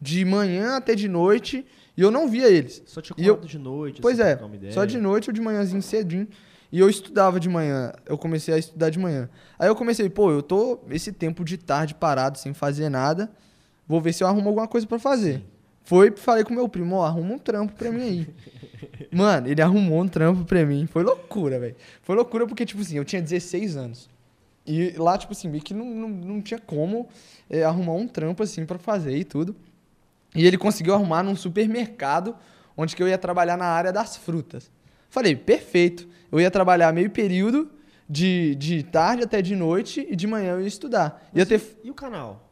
[0.00, 1.64] de manhã até de noite
[1.96, 2.82] e eu não via eles.
[2.84, 4.00] Só tinha E eu- de noite.
[4.00, 4.30] Pois assim,
[4.66, 6.26] é, só de noite ou de manhãzinho cedinho.
[6.70, 9.28] E eu estudava de manhã, eu comecei a estudar de manhã.
[9.58, 13.30] Aí eu comecei, pô, eu tô esse tempo de tarde parado, sem fazer nada,
[13.86, 15.42] vou ver se eu arrumo alguma coisa pra fazer.
[15.82, 18.28] Foi, falei com meu primo, ó, arruma um trampo pra mim aí.
[19.10, 21.76] Mano, ele arrumou um trampo pra mim, foi loucura, velho.
[22.02, 24.10] Foi loucura porque, tipo assim, eu tinha 16 anos.
[24.66, 27.08] E lá, tipo assim, meio que não, não, não tinha como
[27.48, 29.56] é, arrumar um trampo assim pra fazer e tudo.
[30.34, 32.36] E ele conseguiu arrumar num supermercado
[32.76, 34.70] onde que eu ia trabalhar na área das frutas.
[35.08, 36.06] Falei, perfeito.
[36.30, 37.70] Eu ia trabalhar meio período,
[38.08, 41.28] de, de tarde até de noite, e de manhã eu ia estudar.
[41.34, 42.48] Ia ter e, o canal?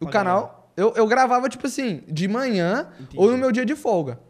[0.00, 0.72] o canal.
[0.76, 3.16] Eu, eu gravava, tipo assim, de manhã Entendi.
[3.16, 4.20] ou no meu dia de folga.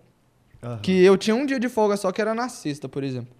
[0.62, 0.78] Aham.
[0.78, 3.36] Que eu tinha um dia de folga só que era na sexta, por exemplo.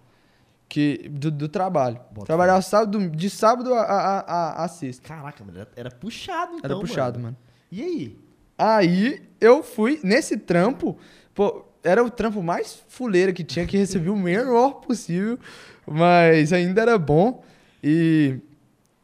[0.67, 1.99] Que, do, do trabalho.
[2.11, 5.07] Bota Trabalhava sábado, de sábado a, a, a, a sexta.
[5.07, 7.35] Caraca, mano, era, puxado então, Era puxado, mano.
[7.71, 8.19] E aí?
[8.55, 10.97] Aí eu fui nesse trampo,
[11.33, 15.39] pô, era o trampo mais fuleiro que tinha, que recebia o menor possível,
[15.87, 17.43] mas ainda era bom.
[17.83, 18.39] E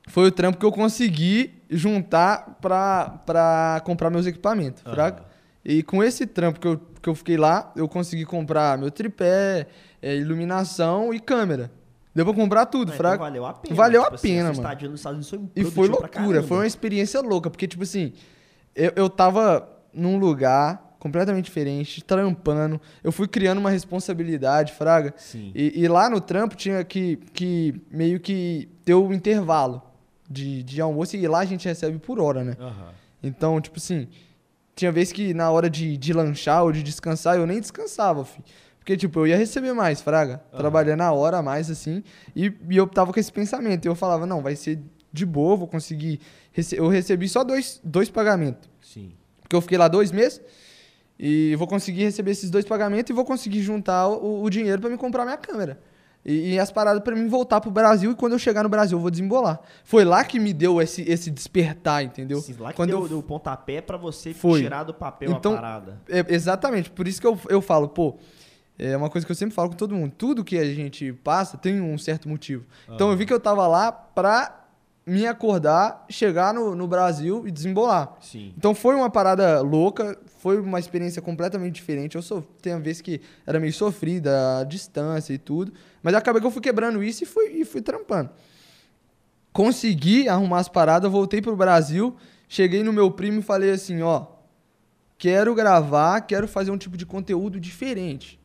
[0.07, 5.23] foi o trampo que eu consegui juntar pra, pra comprar meus equipamentos, fraca?
[5.63, 9.65] E com esse trampo que eu, que eu fiquei lá, eu consegui comprar meu tripé,
[10.01, 11.71] é, iluminação e câmera.
[12.13, 13.17] Deu pra comprar tudo, Ah, então fraga.
[13.23, 13.75] valeu a pena.
[13.75, 14.89] Valeu a Tipo assim, pena, mano.
[14.91, 18.13] nos Estados Unidos foi E foi loucura, foi uma experiência louca, porque, tipo assim,
[18.75, 25.13] eu, eu tava num lugar completamente diferente, trampando, eu fui criando uma responsabilidade, fraga.
[25.15, 25.51] Sim.
[25.53, 29.83] E, e lá no trampo tinha que, que meio que ter o intervalo
[30.27, 32.57] de, de almoço, e lá a gente recebe por hora, né?
[32.59, 32.89] Aham.
[33.21, 34.07] Então, tipo assim,
[34.75, 38.41] tinha vez que na hora de, de lanchar ou de descansar, eu nem descansava, fi.
[38.79, 40.41] Porque, tipo, eu ia receber mais, fraga.
[40.51, 40.57] Aham.
[40.57, 42.03] Trabalhando a hora a mais, assim.
[42.35, 43.85] E, e eu tava com esse pensamento.
[43.85, 44.79] E eu falava, não, vai ser
[45.13, 46.19] de boa, vou conseguir.
[46.71, 48.67] Eu recebi só dois, dois pagamentos.
[48.81, 49.11] Sim.
[49.41, 50.41] Porque eu fiquei lá dois meses.
[51.19, 54.89] E vou conseguir receber esses dois pagamentos e vou conseguir juntar o, o dinheiro pra
[54.89, 55.79] me comprar minha câmera.
[56.25, 58.11] E, e as paradas pra mim voltar pro Brasil.
[58.11, 59.59] E quando eu chegar no Brasil, eu vou desembolar.
[59.83, 62.41] Foi lá que me deu esse, esse despertar, entendeu?
[62.41, 64.61] Sim, lá que quando deu, eu deu o pontapé pra você Foi.
[64.61, 66.01] tirar do papel Então, a parada.
[66.09, 68.15] É, exatamente, por isso que eu, eu falo, pô,
[68.77, 70.13] é uma coisa que eu sempre falo com todo mundo.
[70.17, 72.65] Tudo que a gente passa tem um certo motivo.
[72.89, 74.64] Então eu vi que eu tava lá pra
[75.05, 78.15] me acordar, chegar no, no Brasil e desembolar.
[78.21, 78.53] Sim.
[78.57, 82.15] Então foi uma parada louca, foi uma experiência completamente diferente.
[82.15, 86.47] Eu sou, uma vez que era meio sofrida, a distância e tudo, mas acabei que
[86.47, 88.31] eu fui quebrando isso e fui, e fui trampando.
[89.53, 92.15] Consegui arrumar as paradas, voltei pro Brasil,
[92.49, 94.25] cheguei no meu primo e falei assim, ó,
[95.19, 98.39] quero gravar, quero fazer um tipo de conteúdo diferente.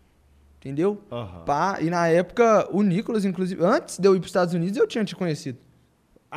[0.58, 1.02] Entendeu?
[1.10, 1.44] Aham.
[1.46, 4.86] Pá, e na época, o Nicolas, inclusive, antes de eu ir pros Estados Unidos, eu
[4.86, 5.58] tinha te conhecido.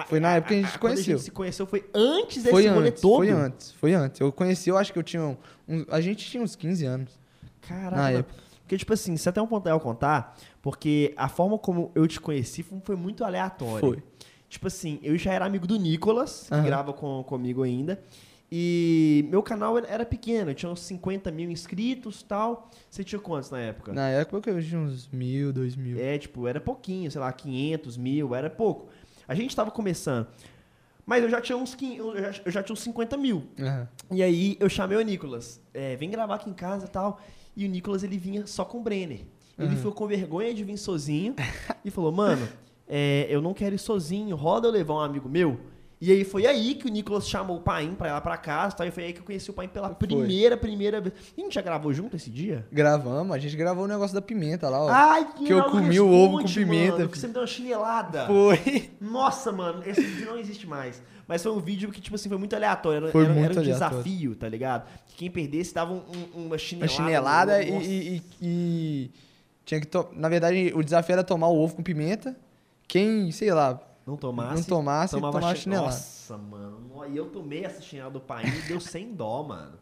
[0.08, 1.20] Foi na época que a gente se conheceu.
[1.20, 3.18] se conheceu foi antes desse Foi rolê antes, todo?
[3.18, 4.20] foi antes, foi antes.
[4.22, 7.20] Eu conheci, eu acho que eu tinha um, um- a gente tinha uns 15 anos.
[7.62, 7.96] Caralho.
[7.96, 8.36] Na época.
[8.62, 12.20] Porque, tipo assim, é até um ponto legal contar, porque a forma como eu te
[12.20, 13.80] conheci foi, muito aleatória.
[13.82, 14.02] Foi.
[14.50, 16.64] Tipo assim, eu já era amigo do Nicolas, que Aham.
[16.64, 18.02] grava com, comigo ainda.
[18.52, 22.70] E meu canal era- pequeno, eu tinha uns 50 mil inscritos e tal.
[22.90, 23.92] Você tinha quantos na época?
[23.94, 26.00] Na época eu tinha uns mil, dois mil.
[26.00, 28.90] É, tipo, era pouquinho, sei lá, 500 mil, era pouco.
[29.28, 30.28] A gente tava começando.
[31.06, 33.44] Mas eu já tinha uns, 500, eu já, eu já tinha uns 50 mil.
[33.60, 33.88] Aham.
[34.12, 37.20] E aí eu chamei o Nicolas, é, vem gravar aqui em casa e tal.
[37.56, 39.22] E o Nicolas ele vinha só com o Brenner.
[39.60, 39.76] Ele Uhum.
[39.76, 41.36] ficou com vergonha de vir sozinho
[41.86, 42.48] e falou: Mano,
[42.88, 45.60] é, eu não quero ir sozinho, roda eu levar um amigo meu.
[46.06, 48.74] E aí foi aí que o Nicolas chamou o Paim pra ir lá pra casa
[48.74, 48.88] e tal.
[48.88, 49.96] E foi aí que eu conheci o Paim pela Foi.
[49.96, 51.14] primeira, primeira vez.
[51.38, 52.68] E a gente já gravou junto esse dia?
[52.70, 54.90] Gravamos, a gente gravou o negócio da pimenta lá, ó.
[54.90, 57.42] Ai, que, que eu comi o responde, ovo com pimenta, Mano, que você me deu
[57.42, 58.28] uma chinelada.
[58.28, 58.90] Foi.
[59.00, 61.02] Nossa, mano, esse vídeo não existe mais.
[61.26, 62.98] Mas foi um vídeo que, tipo assim, foi muito aleatório.
[63.04, 63.94] Era, Foi era, muito era um aleatório.
[63.96, 64.86] desafio, tá ligado?
[65.06, 66.04] Que quem perdesse dava um-
[66.36, 66.92] um- uma chinelada.
[66.92, 69.12] Uma chinelada e, e- e- e
[69.64, 70.10] tinha que to...
[70.12, 72.36] na verdade o desafio era tomar o ovo com pimenta.
[72.90, 74.56] Quem, sei lá, Não tomasse.
[74.56, 75.88] não tomasse, tomava tomava chi- chinelada.
[75.88, 76.84] Nossa, mano.
[77.10, 79.78] E eu tomei essa chinelada do pai e deu sem dó, mano.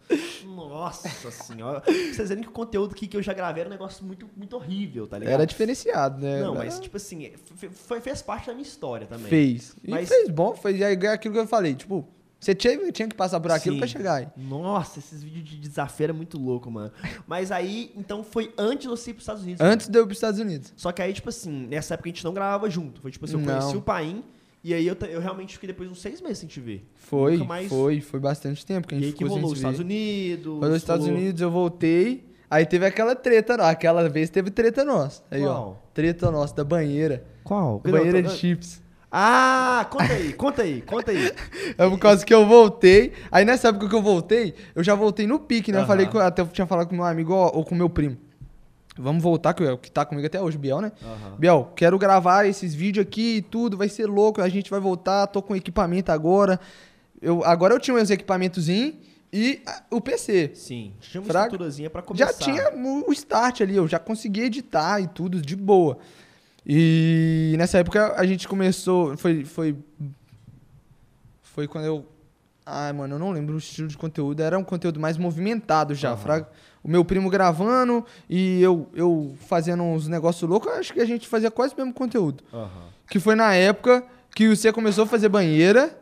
[0.45, 1.81] Nossa senhora.
[1.81, 4.29] Pra vocês verem que o conteúdo que, que eu já gravei era um negócio muito,
[4.35, 5.33] muito horrível, tá ligado?
[5.33, 6.41] Era diferenciado, né?
[6.41, 9.27] Não, Era- mas, tipo assim, f- f- fez parte da minha história também.
[9.27, 9.75] fez.
[9.83, 12.07] E Mas- fez bom, fez é aquilo que eu falei, tipo,
[12.41, 13.79] você tinha, tinha que passar por aquilo Sim.
[13.79, 14.27] pra chegar aí.
[14.35, 16.91] Nossa, esses vídeos de desafio era muito louco, mano.
[17.27, 19.61] Mas aí, então foi antes de você ir pros Estados Unidos.
[19.61, 20.73] Antes de eu ir pros Estados Unidos.
[20.75, 22.99] Só que aí, tipo assim, nessa época a gente não gravava junto.
[22.99, 23.59] Foi tipo assim, eu Não.
[23.59, 24.23] conheci o Paim
[24.63, 26.83] e aí eu, eu realmente fiquei depois uns seis meses sem te ver.
[26.95, 29.57] Foi, mais- foi, foi bastante tempo que a E gente aí que sem rolou os.
[29.59, 30.59] Estados Unidos.
[30.59, 32.25] Foi nos Estados Unidos, eu voltei.
[32.49, 33.53] Aí teve aquela treta.
[33.69, 35.23] Aquela vez teve treta nossa.
[35.31, 35.53] Aí, ó.
[35.53, 35.89] Qual?
[35.93, 37.23] Treta nossa, da banheira.
[37.43, 37.79] Qual?
[37.79, 38.80] banheira Não, de tô- chips.
[39.11, 41.31] Ah, conta aí, conta aí, conta aí.
[41.77, 43.11] É por causa que eu voltei.
[43.31, 45.79] Aí nessa época que eu voltei, eu já voltei no pique, né?
[45.79, 45.87] Eu Aham.
[45.87, 48.17] falei até eu tinha falado com meu amigo ó, ou com meu primo.
[48.97, 50.91] Vamos voltar, que, é que tá comigo até hoje, Biel, né?
[51.01, 51.35] Aham.
[51.37, 55.27] Biel, quero gravar esses vídeos aqui e tudo, vai ser louco, a gente vai voltar,
[55.27, 56.59] tô com equipamento agora.
[57.21, 58.95] Eu, agora eu tinha uns equipamentozinhos
[59.31, 60.51] e o PC.
[60.53, 61.45] Sim, tinha uma Fraga.
[61.47, 62.27] estruturazinha pra começar.
[62.27, 65.97] Já tinha o o start ali, eu já conseguia editar e tudo de boa.
[66.65, 69.75] E nessa época a gente começou, foi foi
[71.41, 72.05] foi quando eu
[72.63, 76.15] Ai, mano, eu não lembro o estilo de conteúdo, era um conteúdo mais movimentado já,
[76.15, 76.47] fraga.
[76.83, 81.27] O meu primo gravando e eu eu fazendo uns negócios loucos, acho que a gente
[81.27, 82.43] fazia quase o mesmo conteúdo.
[82.53, 82.89] Aham.
[83.09, 85.97] Que foi na época que você começou a fazer banheira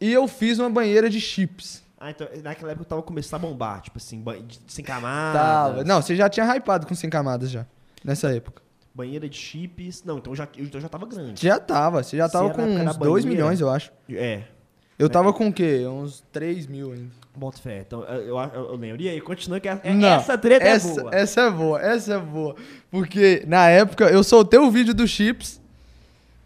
[0.00, 1.82] e eu fiz uma banheira de chips.
[1.98, 4.22] Ah, então naquela época eu tava começando a bombar, tipo assim,
[4.66, 5.40] sem camadas.
[5.40, 5.84] Tava.
[5.84, 7.66] Não, você já tinha hypado com 100 camadas já,
[8.04, 8.65] nessa época.
[8.96, 10.02] Banheira de chips.
[10.04, 11.42] Não, então já, então já tava grande.
[11.46, 13.28] Já tava, você já tava com uns 2 banheira.
[13.28, 13.92] milhões, eu acho.
[14.10, 14.44] É.
[14.98, 15.84] Eu tava com o quê?
[15.86, 17.10] Uns 3 mil ainda.
[17.34, 17.84] Bota fé.
[17.86, 19.02] Então, eu, eu, eu lembro.
[19.02, 21.14] E aí, continua que é- é- Não, essa treta essa, é boa.
[21.14, 22.56] Essa é boa, essa é boa.
[22.90, 25.60] Porque na época eu soltei o vídeo do Chips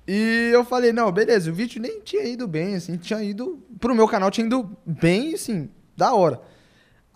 [0.08, 3.62] e eu falei, não, beleza, o vídeo nem tinha ido bem, assim, tinha ido.
[3.78, 6.40] Pro meu canal tinha ido bem, assim, da hora.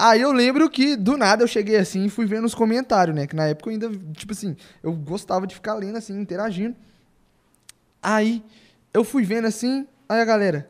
[0.07, 3.27] Aí eu lembro que, do nada, eu cheguei assim e fui vendo os comentários, né?
[3.27, 6.77] Que na época eu ainda, tipo assim, eu gostava de ficar lendo assim, interagindo.
[8.03, 8.45] Aí
[8.93, 10.69] eu fui vendo assim, aí a galera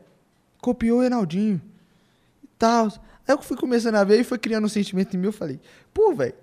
[0.61, 1.61] copiou o Enaldinho
[2.45, 2.85] e tal.
[3.27, 5.25] Aí eu fui começando a ver e foi criando um sentimento em mim.
[5.25, 5.59] Eu falei,
[5.93, 6.33] pô, velho,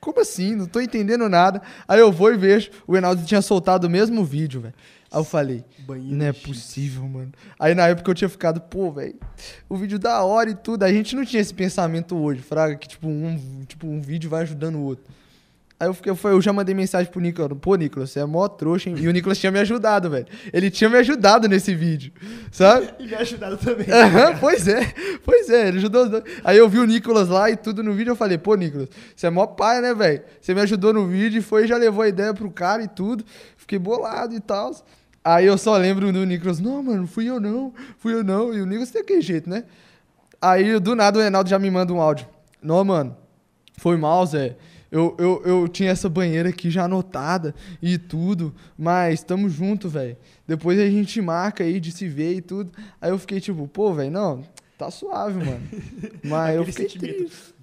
[0.00, 0.56] como assim?
[0.56, 1.62] Não tô entendendo nada.
[1.86, 4.74] Aí eu vou e vejo, o Enaldo tinha soltado o mesmo vídeo, velho.
[5.14, 7.30] Aí eu falei, não é possível, mano.
[7.56, 9.14] Aí na época eu tinha ficado, pô, velho,
[9.68, 10.82] o vídeo da hora e tudo.
[10.82, 14.42] A gente não tinha esse pensamento hoje, fraga, que tipo um, tipo, um vídeo vai
[14.42, 15.04] ajudando o outro.
[15.78, 18.48] Aí eu, fiquei, eu, eu já mandei mensagem pro Nicolas, pô, Nicolas, você é mó
[18.48, 18.96] trouxa, hein?
[18.98, 20.26] E o Nicolas tinha me ajudado, velho.
[20.52, 22.12] Ele tinha me ajudado nesse vídeo,
[22.50, 22.88] sabe?
[22.98, 23.86] E me ajudaram também.
[23.88, 24.92] Aham, pois é,
[25.24, 26.24] pois é, ele ajudou os dois.
[26.42, 29.28] Aí eu vi o Nicolas lá e tudo no vídeo, eu falei, pô, Nicolas, você
[29.28, 30.22] é mó pai, né, velho?
[30.40, 32.88] Você me ajudou no vídeo e foi e já levou a ideia pro cara e
[32.88, 33.24] tudo.
[33.56, 34.72] Fiquei bolado e tal.
[35.24, 38.52] Aí eu só lembro do Nicolas, não, mano, fui eu não, fui eu não.
[38.52, 39.64] E o Nicolas tem aquele jeito, né?
[40.40, 42.28] Aí do nada o Reinaldo já me manda um áudio.
[42.62, 43.16] Não, mano,
[43.78, 44.56] foi mal, Zé.
[44.92, 50.16] Eu, eu, eu tinha essa banheira aqui já anotada e tudo, mas tamo junto, velho.
[50.46, 52.70] Depois a gente marca aí de se ver e tudo.
[53.00, 54.44] Aí eu fiquei tipo, pô, velho, não,
[54.78, 55.62] tá suave, mano.
[56.22, 57.54] Mas eu fiquei triste.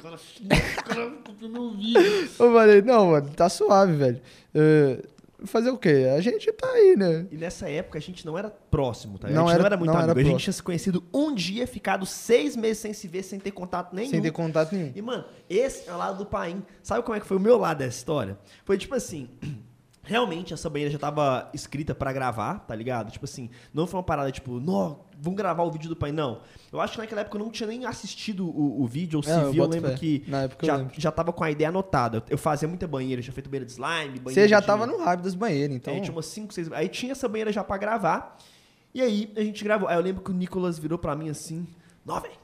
[0.00, 2.00] Cara, o cara meu vídeo.
[2.38, 4.20] Eu falei, não, mano, tá suave, velho.
[4.54, 5.04] É,
[5.44, 6.06] fazer o quê?
[6.16, 7.26] A gente tá aí, né?
[7.30, 9.28] E nessa época a gente não era próximo, tá?
[9.28, 10.10] Não a gente era- não era muito não amigo.
[10.18, 13.38] era a gente tinha se conhecido um dia, ficado seis meses sem se ver, sem
[13.38, 14.10] ter contato nenhum.
[14.10, 14.92] Sem ter contato nenhum.
[14.94, 16.62] E, mano, esse é o lado do Paim.
[16.82, 18.38] Sabe como é que foi o meu lado dessa história?
[18.64, 19.28] Foi tipo assim.
[20.02, 23.10] Realmente, essa banheira já tava escrita pra gravar, tá ligado?
[23.10, 26.40] Tipo assim, não foi uma parada tipo, não, vamos gravar o vídeo do Paim, não.
[26.72, 29.30] Eu acho que naquela época eu não tinha nem assistido o, o vídeo, ou se
[29.30, 29.96] É, eu viu, eu boto lembro fé.
[29.98, 30.94] que eu já, lembro.
[30.96, 32.22] já tava com a ideia anotada.
[32.28, 34.86] Eu fazia muita banheira, eu tinha feito banheira de slime, banheira Você já de- tava
[34.86, 35.92] no hype das banheiras, então.
[35.94, 36.72] Aí tinha umas 5, 6.
[36.72, 38.36] Aí tinha essa banheira já pra gravar.
[38.94, 39.88] E aí a gente gravou.
[39.88, 41.66] Aí eu lembro que o Nicolas virou pra mim assim:
[42.06, 42.34] velho.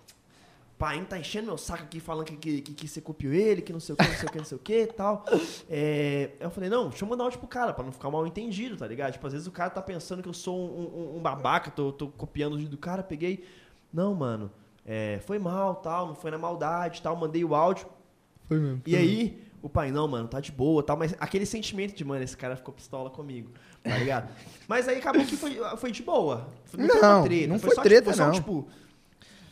[0.85, 3.73] Pai, tá enchendo meu saco aqui falando que, que, que, que você copiou ele, que
[3.73, 5.25] não sei o que, não sei o que, não sei o que e tal.
[5.70, 8.77] É, eu falei, não, deixa eu mandar áudio pro cara, pra não ficar mal entendido,
[8.77, 9.12] tá ligado?
[9.14, 10.83] Tipo, às vezes o cara tá pensando que eu sou um,
[11.14, 13.47] um- um babaca, tô, tô copiando o vídeo do cara, peguei.
[13.90, 14.51] Não, mano,
[14.85, 17.87] é, foi mal, tal, não foi na maldade, tal, mandei o áudio.
[18.47, 18.83] Foi mesmo.
[18.85, 22.23] E aí, o pai, não, mano, tá de boa tal, mas aquele sentimento de, mano,
[22.23, 23.51] esse cara ficou pistola comigo,
[23.83, 24.29] tá ligado?
[24.68, 26.47] mas aí acabou que foi, foi de boa.
[26.77, 27.47] Não, foi Não, treta.
[27.47, 28.33] não foi, foi só, treta, tipo, foi só, não.
[28.33, 28.68] tipo,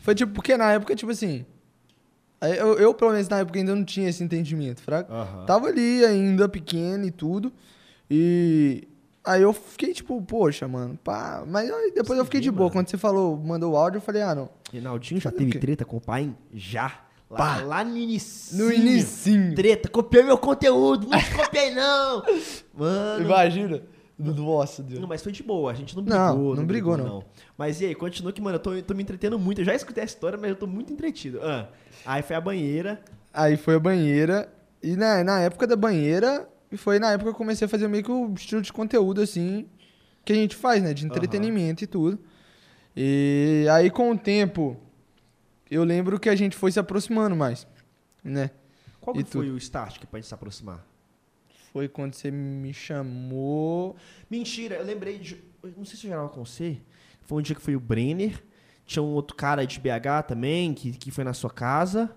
[0.02, 1.46] Foi tipo, porque na época, tipo assim.
[2.40, 5.12] Eu, eu, pelo menos na época, ainda não tinha esse entendimento, fraco?
[5.46, 7.52] Tava ali ainda pequeno e tudo.
[8.10, 8.86] E.
[9.24, 11.44] Aí eu fiquei tipo, poxa, mano, pá.
[11.46, 12.64] Mas aí depois eu fiquei de boa.
[12.64, 12.72] mano?
[12.72, 14.50] Quando você falou, mandou o áudio, eu falei, ah, não.
[14.72, 16.34] Rinaldinho já teve treta com o pai?
[16.52, 16.92] Já.
[17.30, 17.60] Lá, Pá.
[17.62, 18.58] lá no início.
[18.58, 19.54] No inicinho.
[19.54, 22.24] Treta, copiou meu conteúdo, não te copiei não.
[22.74, 23.24] Mano.
[23.24, 23.82] Imagina.
[24.30, 25.00] Nossa, Deus.
[25.00, 26.56] Não, mas foi de boa, a gente não Não, brigou.
[26.56, 27.24] não brigou, não.
[27.56, 29.60] Mas e aí, continua que, mano, eu tô, eu tô me entretendo muito.
[29.60, 31.40] Eu já escutei a história, mas eu tô muito entretido.
[31.42, 31.68] Ah,
[32.06, 33.02] aí foi a banheira.
[33.32, 34.52] Aí foi a banheira.
[34.82, 38.04] E na, na época da banheira, foi na época que eu comecei a fazer meio
[38.04, 39.66] que o estilo de conteúdo, assim,
[40.24, 40.92] que a gente faz, né?
[40.92, 42.18] De entretenimento e tudo.
[42.96, 44.76] E aí, com o tempo,
[45.70, 47.66] eu lembro que a gente foi se aproximando mais,
[48.22, 48.50] né?
[49.00, 50.84] Qual E que foi o start que pode se aproximar?
[51.72, 53.96] Foi quando você me chamou.
[54.30, 55.42] Mentira, eu lembrei de.
[55.62, 56.78] eu Não sei se eu gerava com você.
[57.22, 58.42] Foi um dia que foi o Brenner.
[58.84, 62.10] Tinha um outro cara de BH também, que, que foi na sua casa.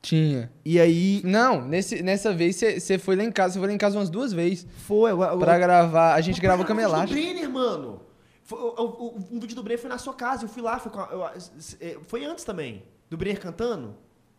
[0.00, 0.50] Tinha.
[0.64, 1.20] E aí.
[1.24, 4.08] Não, nesse, nessa vez você foi lá em casa, você foi lá em casa umas
[4.08, 4.66] duas vezes.
[4.86, 5.10] Foi.
[5.10, 6.14] Eu, eu, Pra gravar.
[6.14, 7.12] A gente gravou um vídeo do Melate.
[7.12, 8.00] Brenner, mano.
[8.42, 10.44] Foi, o- o- um vídeo do Brenner foi na sua casa.
[10.44, 10.78] Eu fui lá.
[10.78, 11.24] Foi, eu-
[11.80, 12.82] é, foi antes também.
[13.10, 13.94] Do Brenner cantando.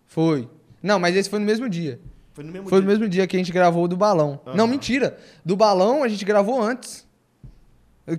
[0.08, 0.50] Foi.
[0.82, 2.00] Não, mas esse foi no mesmo dia.
[2.34, 2.90] Foi no mesmo Foi no dia.
[2.98, 4.40] mesmo dia que a gente gravou do balão.
[4.46, 4.56] Aham.
[4.56, 5.18] Não, mentira.
[5.44, 7.06] Do balão a gente gravou antes.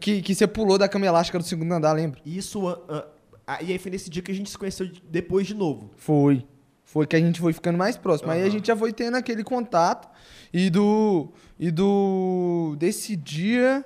[0.00, 2.20] Que, que você pulou da cama elástica do segundo andar, lembra?
[2.24, 2.66] Isso.
[2.68, 3.04] ah, ah,
[3.46, 5.90] ah, e aí foi nesse dia que a gente se conheceu de- depois de novo.
[5.96, 6.46] Foi.
[6.84, 8.30] Foi que a gente foi ficando mais próximo.
[8.30, 10.08] Aí a gente já foi tendo aquele contato.
[10.52, 11.30] E do.
[11.58, 12.76] E do.
[12.78, 13.84] Desse dia.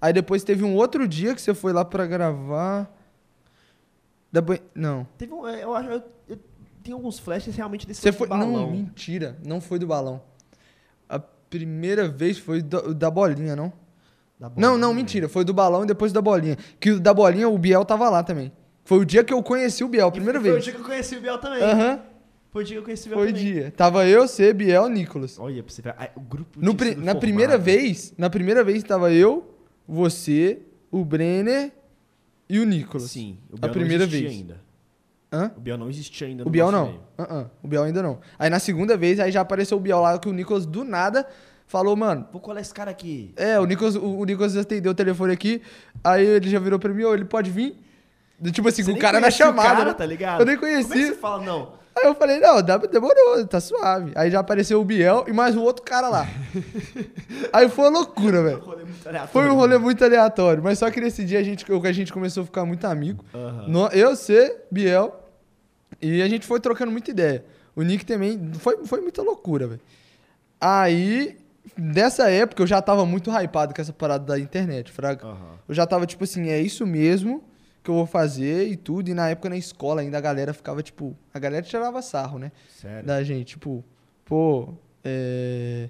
[0.00, 2.88] Aí depois teve um outro dia que você foi lá pra gravar.
[4.32, 4.58] Da ban...
[4.74, 5.06] Não.
[5.18, 5.46] Teve um.
[5.46, 5.88] é, Eu acho.
[5.90, 6.02] Eu,
[6.86, 8.28] tenho alguns flashes realmente desse Você foi.
[8.28, 8.70] Não, balão.
[8.70, 9.36] mentira.
[9.44, 10.22] Não foi do balão.
[11.08, 13.72] A primeira vez foi do- da bolinha, não?
[14.38, 14.78] Da Não, bolinha.
[14.78, 15.28] não, mentira.
[15.28, 16.56] Foi do balão e depois da bolinha.
[16.80, 18.52] Que o da bolinha, o Biel tava lá também.
[18.84, 20.62] Foi o dia que eu conheci o Biel, a primeira foi vez.
[20.62, 21.62] o dia que eu conheci o Biel também.
[21.62, 22.00] Aham,
[22.52, 23.52] Foi o dia que eu conheci o Biel foi o também.
[23.52, 23.70] dia.
[23.76, 25.38] Tava eu, você, Biel, Nicolas.
[25.38, 25.94] Olha, pra você ver.
[26.16, 27.18] O grupo No pri- na formado.
[27.20, 29.54] primeira vez, na primeira vez tava eu,
[29.88, 31.72] você, o Brenner
[32.48, 33.10] e o Nicolas.
[33.10, 34.40] Sim, o A Biel primeira não existia vez.
[34.40, 34.65] ainda.
[35.32, 35.50] Hã?
[35.56, 36.90] O Biel não existia ainda O no Biel nosso não.
[36.92, 37.00] meio.
[37.40, 38.18] Uh-uh, O Biel ainda não.
[38.38, 41.26] Aí na segunda vez, aí já apareceu o Biel lá, que o Nicolas do nada
[41.66, 43.32] falou, mano, Vou colar esse cara aqui.
[43.36, 45.60] É, o Nicolas, o, o Nicolas atendeu o telefone aqui,
[46.04, 47.76] aí ele já virou pra mim, ô, ele pode vir?
[48.52, 49.68] Tipo assim, Você o cara na o chamada.
[49.68, 49.92] cara, né?
[49.94, 50.40] tá ligado?
[50.40, 51.06] Eu nem Como é que conheci.
[51.08, 51.72] você fala, não?
[51.98, 54.12] Aí eu falei, não, demorou, tá suave.
[54.14, 56.26] Aí já apareceu o Biel e mais um outro cara lá.
[57.52, 58.58] Aí foi uma loucura, velho.
[58.60, 59.32] Rolê muito aleatório.
[59.32, 62.42] Foi um rolê muito aleatório, mas só que nesse dia a gente, a gente começou
[62.42, 63.24] a ficar muito amigo.
[63.66, 65.18] No- eu, você, Biel,
[66.00, 67.44] e a gente foi trocando muita ideia.
[67.74, 69.80] O Nick também, foi, foi muita loucura, velho.
[70.60, 71.36] Aí,
[71.76, 75.24] dessa época, eu já tava muito hypado com essa parada da internet, fraga.
[75.26, 75.56] Aham.
[75.68, 77.42] Eu já tava tipo assim, é isso mesmo
[77.86, 79.08] que eu vou fazer e tudo.
[79.08, 82.50] E na época na escola ainda a galera ficava tipo, a galera tirava sarro, né?
[82.68, 83.06] Sério.
[83.06, 83.84] Da gente, tipo,
[84.24, 85.88] pô, é.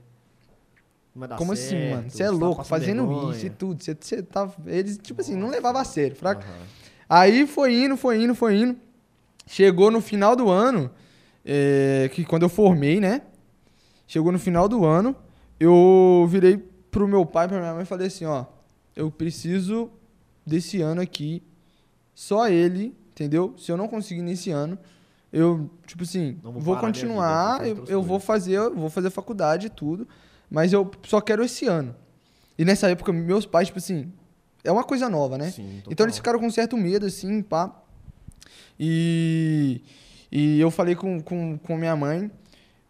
[1.14, 2.10] Não vai dar Como assim, certo, mano?
[2.10, 3.34] Você é tá louco, fazendo vergonha.
[3.34, 3.82] isso e tudo.
[3.82, 4.52] Você, você tá.
[4.66, 6.42] Eles, tipo assim, não levavam a sério, fraco?
[6.42, 6.66] Aham.
[7.08, 8.76] Aí foi indo, foi indo, foi indo.
[9.46, 10.90] Chegou no final do ano,
[11.44, 13.22] é, que quando eu formei, né?
[14.06, 15.16] Chegou no final do ano,
[15.58, 16.58] eu virei
[16.90, 18.44] pro meu pai, pra minha mãe e falei assim, ó,
[18.94, 19.90] eu preciso
[20.44, 21.42] desse ano aqui,
[22.16, 23.54] só ele, entendeu?
[23.58, 24.78] Se eu não conseguir nesse ano,
[25.30, 29.10] eu, tipo assim, vou vou, vida, continuar, fazer eu, eu vou fazer, eu vou fazer
[29.10, 30.08] faculdade e tudo,
[30.50, 31.94] mas eu só quero esse ano.
[32.58, 34.10] E nessa época, meus pais, tipo assim,
[34.64, 35.50] é uma coisa nova, né?
[35.50, 37.70] Sim, Então eles ficaram com certo medo, assim, pá.
[38.80, 39.82] E,
[40.32, 42.30] e eu falei com, com, com minha mãe,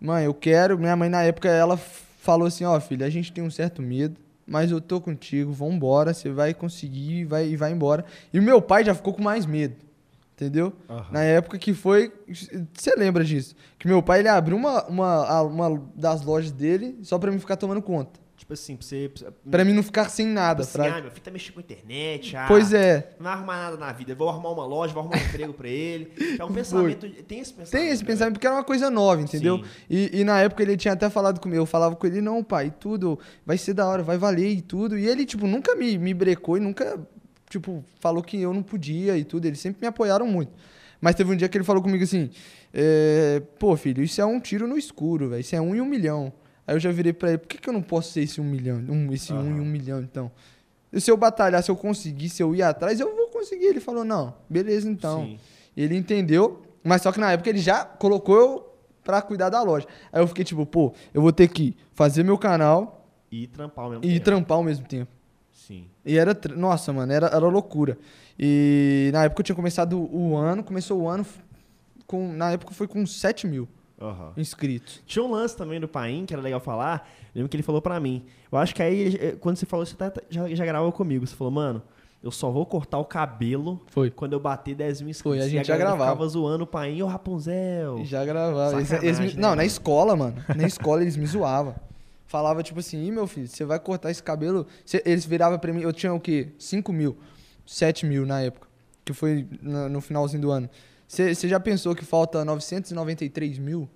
[0.00, 0.78] mãe, eu quero.
[0.78, 4.16] Minha mãe, na época, ela falou assim: Ó, filha, a gente tem um certo medo,
[4.46, 8.04] mas eu tô contigo, vambora, você vai conseguir vai, e vai embora.
[8.32, 9.76] E o meu pai já ficou com mais medo,
[10.34, 10.72] entendeu?
[10.88, 11.06] Aham.
[11.10, 12.12] Na época que foi.
[12.72, 13.56] Você lembra disso?
[13.78, 17.56] Que meu pai ele abriu uma, uma, uma das lojas dele só pra mim ficar
[17.56, 18.20] tomando conta.
[18.46, 19.08] Tipo assim, pra você...
[19.08, 20.98] Pra, Pra mim não ficar sem nada, assim, fraga.
[20.98, 23.10] ah, meu filho tá mexendo com a internet, ah, Pois é.
[23.18, 24.14] Não vai arrumar nada na vida.
[24.14, 26.12] Vou arrumar uma loja, vou arrumar um emprego pra ele.
[26.38, 27.08] É um pensamento...
[27.24, 27.70] Tem esse pensamento.
[27.72, 29.64] Tem esse né, pensamento, porque era uma coisa nova, entendeu?
[29.90, 32.72] E, e na época ele tinha até falado comigo, eu falava com ele, não, pai,
[32.78, 34.96] tudo vai ser da hora, vai valer e tudo.
[34.96, 37.04] E ele, tipo, nunca me, me brecou e nunca,
[37.50, 39.46] tipo, falou que eu não podia e tudo.
[39.46, 40.52] Eles sempre me apoiaram muito.
[41.00, 42.30] Mas teve um dia que ele falou comigo assim,
[42.72, 45.40] é, pô, filho, isso é um tiro no escuro, velho.
[45.40, 46.32] Isso é um em um milhão.
[46.66, 48.44] Aí eu já virei pra ele, por que, que eu não posso ser esse um
[48.44, 48.78] milhão?
[48.88, 49.62] Um, esse um em Aham.
[49.62, 50.30] um milhão, então?
[50.92, 53.66] E se eu batalhar, se eu conseguir, se eu ir atrás, eu vou conseguir.
[53.66, 55.24] Ele falou, não, beleza então.
[55.26, 55.38] Sim.
[55.76, 58.72] Ele entendeu, mas só que na época ele já colocou eu
[59.04, 59.86] pra cuidar da loja.
[60.12, 63.90] Aí eu fiquei tipo, pô, eu vou ter que fazer meu canal E trampar ao
[63.92, 64.24] mesmo e tempo.
[64.24, 65.10] trampar ao mesmo tempo.
[65.52, 65.86] Sim.
[66.04, 67.98] E era, nossa, mano, era, era loucura.
[68.38, 71.24] E na época eu tinha começado o ano, começou o ano
[72.06, 73.68] com, na época foi com 7 mil
[74.00, 74.32] Aham.
[74.36, 75.02] inscritos.
[75.06, 77.08] Tinha um lance também do Paim, que era legal falar.
[77.34, 78.24] Lembro que ele falou pra mim.
[78.52, 81.26] Eu acho que aí, eh, quando você falou, você tá- já, já gravou comigo.
[81.26, 81.82] Você falou, mano,
[82.22, 84.10] eu só vou cortar o cabelo Foi.
[84.10, 85.38] quando eu bater 10 mil inscritos.
[85.38, 86.04] Foi, a E gente já gravava.
[86.10, 88.04] ficava zoando o Paim, ô Rapunzel.
[88.04, 88.76] Já gravava.
[88.76, 89.62] Eles- eles me- né, não, na mano?
[89.62, 90.36] escola, mano.
[90.54, 91.74] Na escola eles me zoavam.
[92.26, 94.66] Falava tipo assim, Ih, meu filho, você vai cortar esse cabelo.
[94.84, 96.48] Cê- eles viravam pra mim, eu tinha o quê?
[96.58, 97.16] 5 mil,
[97.64, 98.66] 7 mil na época.
[99.04, 100.68] Que foi na- no finalzinho do ano.
[101.06, 103.88] Você já pensou que falta 993 mil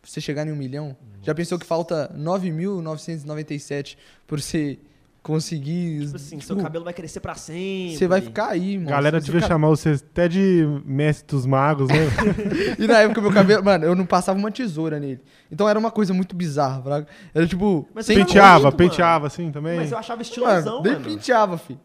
[0.00, 0.96] pra você chegar em um milhão?
[1.22, 4.78] Já pensou que falta 9.997 por você
[5.22, 6.04] conseguir.
[6.04, 7.96] Tipo assim, seu cabelo vai crescer pra sempre.
[7.96, 8.90] Você vai ficar aí, mano.
[8.90, 11.96] Galera devia chamar você até de mestre dos magos, né?
[12.78, 15.20] E na época meu cabelo, mano, eu não passava uma tesoura nele.
[15.50, 17.06] Então era uma coisa muito bizarra, fraga.
[17.34, 19.78] Era tipo, Mas penteava, bonito, penteava assim também.
[19.78, 21.00] Mas eu achava estilosão, mano, mano.
[21.06, 21.80] nem penteava, filho.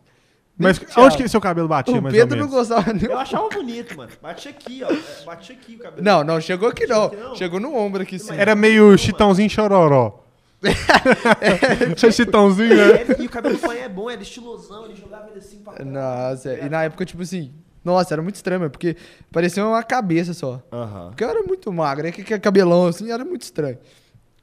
[0.60, 1.02] Mas penteava.
[1.08, 2.70] onde que seu cabelo batia, O mais Pedro ou não menos?
[2.70, 3.06] gostava nem.
[3.10, 4.12] Eu achava bonito, mano.
[4.22, 4.92] Bate aqui, ó.
[4.92, 6.04] É, Bate aqui o cabelo.
[6.04, 7.06] Não, não, chegou aqui não.
[7.06, 7.36] Aqui não?
[7.36, 8.34] Chegou no ombro aqui, sim.
[8.38, 10.26] Era meio chitãozinho chororó.
[11.96, 12.92] Tinha chitãozinho, né?
[13.02, 15.74] É, e o cabelo do Paim é bom, era estilosão, ele jogava ele assim pra
[15.74, 15.90] trás.
[15.90, 18.96] Nossa, e na época, tipo assim, nossa, era muito estranho, porque
[19.32, 20.62] parecia uma cabeça só.
[20.72, 23.78] Aham, Porque eu era muito magro, é que que é cabelão assim, era muito estranho.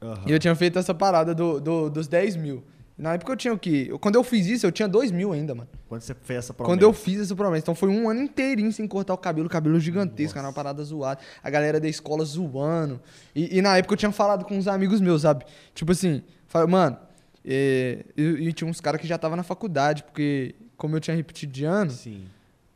[0.01, 0.21] aham.
[0.25, 2.63] E eu tinha feito essa parada do, do- dos 10 mil.
[2.97, 3.85] Na época eu tinha o quê?
[3.89, 5.69] Eu- Quando eu fiz isso, eu tinha 2 mil ainda, mano.
[5.87, 6.71] Quando você fez essa promessa.
[6.75, 7.61] Quando eu fiz essa promessa.
[7.63, 11.19] Então foi um ano inteirinho sem cortar o cabelo, cabelo gigantesco, era uma parada zoada.
[11.43, 12.99] A galera da escola zoando.
[13.35, 15.45] E, e na época eu tinha falado com uns amigos meus, sabe?
[15.75, 16.97] Tipo assim, falei, mano,
[17.45, 21.15] é, eu- e tinha uns caras que já tava na faculdade, porque como eu tinha
[21.15, 22.23] repetido de ano, Sim.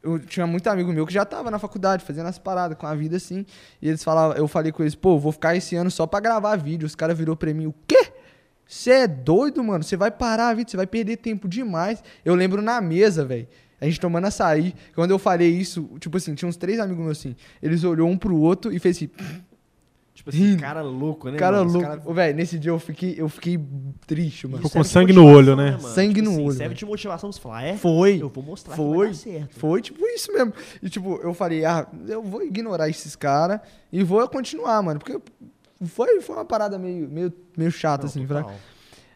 [0.03, 2.93] eu tinha muito amigo meu que já tava na faculdade, fazendo as paradas com a
[2.93, 3.43] vida assim.
[3.81, 6.55] E eles falavam, eu falei com eles, pô, vou ficar esse ano só pra gravar
[6.57, 6.86] vídeo.
[6.86, 8.13] Os caras virou pra mim, o quê?
[8.73, 9.84] Você é doido, mano?
[9.84, 12.01] Você vai parar a vida, você vai perder tempo demais.
[12.24, 13.45] Eu lembro na mesa, velho.
[13.82, 14.74] A gente tomando açaí.
[14.95, 17.36] Quando eu falei isso, tipo assim, tinha uns três amigos meus assim.
[17.61, 19.09] Eles olhou um pro outro e fez assim,
[20.13, 21.38] Tipo assim, cara louco, né?
[21.38, 21.72] cara mano?
[21.72, 21.88] Louco.
[21.88, 23.59] cara- Velho, nesse dia eu fiquei, eu fiquei
[24.05, 24.57] triste, mano.
[24.57, 25.72] Ficou Serve com sangue no olho, né?
[25.72, 25.82] mano?
[25.93, 26.76] Sangue no assim, olho, Serve mano.
[26.76, 27.76] de motivação pra você falar, é?
[27.78, 28.22] Foi.
[28.22, 29.59] Eu vou mostrar que vai Foi, dar certo.
[29.59, 30.53] foi tipo isso mesmo.
[30.84, 33.61] E tipo, eu falei, ah, eu vou ignorar esses caras
[33.91, 34.99] e vou continuar, mano.
[34.99, 35.19] Porque
[35.86, 38.43] foi, foi uma parada meio, meio, meio chata, Não, assim, total.
[38.43, 38.59] fraca.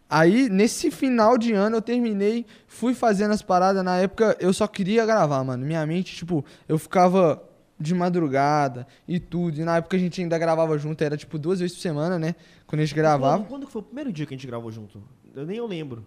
[0.09, 3.83] Aí, nesse final de ano, eu terminei, fui fazendo as paradas.
[3.83, 5.65] Na época, eu só queria gravar, mano.
[5.65, 7.41] Minha mente, tipo, eu ficava
[7.79, 9.59] de madrugada e tudo.
[9.59, 12.35] E na época a gente ainda gravava junto, era tipo duas vezes por semana, né?
[12.67, 13.37] Quando a gente gravava.
[13.39, 15.03] Quando, quando foi o primeiro dia que a gente gravou junto?
[15.35, 16.05] Eu nem eu lembro.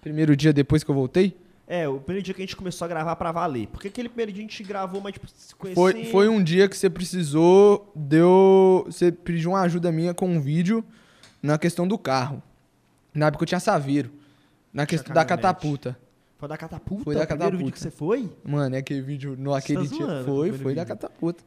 [0.00, 1.36] Primeiro dia depois que eu voltei.
[1.68, 3.66] É, o primeiro dia que a gente começou a gravar pra valer.
[3.66, 5.82] Porque aquele primeiro dia a gente gravou, mas tipo, se conhecendo.
[5.82, 8.84] Foi, foi um dia que você precisou, deu.
[8.86, 10.84] Você pediu uma ajuda minha com um vídeo
[11.42, 12.40] na questão do carro.
[13.12, 14.12] Na época eu tinha Saveiro.
[14.72, 15.98] Na questão da catapulta.
[16.38, 17.04] Foi da catapulta?
[17.04, 18.30] Foi da o primeiro vídeo que você foi?
[18.44, 20.06] Mano, é aquele vídeo no aquele tá dia.
[20.06, 20.96] zoando, Foi, foi da vídeo.
[20.96, 21.42] catapulta.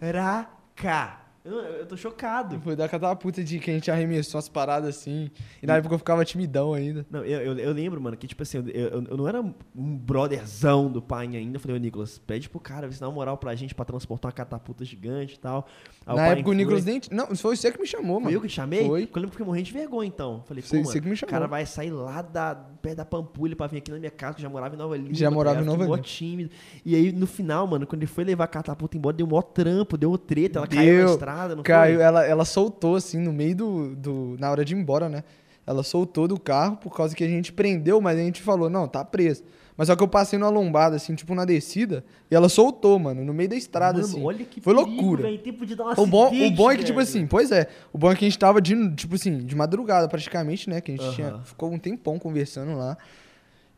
[0.00, 1.21] Caraca!
[1.44, 2.60] Eu, eu tô chocado.
[2.60, 5.28] Foi da catapulta de que a gente arremessou as paradas assim.
[5.60, 7.04] E na época eu ficava timidão ainda.
[7.10, 9.52] Não, eu, eu, eu lembro, mano, que tipo assim, eu, eu, não era um
[9.96, 11.56] brotherzão do pai ainda.
[11.56, 13.84] Eu falei, ô Nicolas, pede pro cara ver se dá uma moral pra gente pra
[13.84, 15.66] transportar uma catapulta gigante e tal.
[16.06, 16.56] Aí o na pai época o foi.
[16.56, 17.00] Nicolas nem.
[17.10, 18.36] Não, foi você que me chamou, Foi mano.
[18.36, 18.86] eu que chamei?
[18.86, 19.02] Foi.
[19.12, 20.42] Eu lembro que eu morrendo de vergonha, então.
[20.46, 21.30] Falei, pô, Você- que me o chamou.
[21.30, 24.40] cara vai sair lá da, perto da Pampulha pra vir aqui na minha casa, que
[24.40, 25.12] eu já morava em Nova Lima.
[25.14, 25.78] Já morava tá em ligado?
[25.80, 26.04] Nova Lima.
[26.06, 26.50] tímido.
[26.84, 29.96] E aí, no final, mano, quando ele foi levar a catapulta embora, deu mó trampo,
[29.96, 31.18] deu treta, ela caiu na Deu.
[31.32, 32.04] Estrada, não Caiu, foi?
[32.04, 34.36] ela, ela soltou assim no meio do, do.
[34.38, 35.24] Na hora de ir embora, né?
[35.66, 38.88] Ela soltou do carro por causa que a gente prendeu, mas a gente falou, não,
[38.88, 39.44] tá preso.
[39.76, 43.24] Mas só que eu passei numa lombada, assim, tipo na descida, e ela soltou, mano,
[43.24, 44.22] no meio da estrada, Mano, assim.
[44.24, 45.22] olha que Foi perigo, loucura.
[45.22, 47.68] velho, tempo de dar O bom, o bom é que, tipo assim, pois é.
[47.92, 50.80] O bom é que a gente tava de, tipo assim, de madrugada praticamente, né?
[50.80, 52.98] Que a gente tinha, ficou um tempão conversando lá.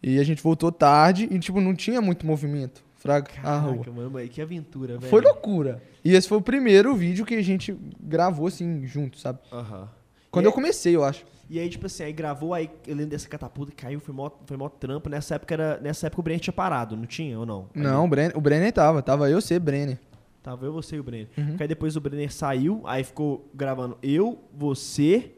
[0.02, 2.84] E a gente voltou tarde e, tipo, não tinha muito movimento.
[3.05, 3.72] Fraga, a rua.
[3.72, 5.11] Caraca, mano, mas que aventura, velho.
[5.11, 5.82] Foi loucura.
[6.02, 9.40] E esse foi o primeiro vídeo que a gente gravou, assim, junto, sabe?
[9.52, 9.86] Aham.
[10.30, 11.22] Quando E eu comecei, eu acho.
[11.50, 14.30] E aí, tipo assim, aí gravou, aí eu lembro dessa catapulta que caiu, foi mó,
[14.46, 15.11] foi mó trampo.
[15.11, 17.68] Nessa época, era, nessa época o Brenner tinha parado, não tinha ou não?
[17.74, 19.02] Aí Não, o Brenner, o Brenner tava.
[19.02, 19.98] Tava eu, você, Brenner.
[20.42, 21.28] Tava eu, você e o Brenner.
[21.36, 21.57] Uhum.
[21.61, 25.32] Aí depois o Brenner saiu, aí ficou gravando eu, você,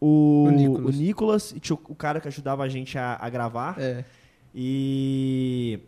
[0.00, 0.96] o, O o Nicolas.
[0.96, 1.52] Nicolas.
[1.52, 3.80] e tinha o, o cara que ajudava a gente a, a gravar.
[3.80, 4.04] É.
[4.52, 5.78] E.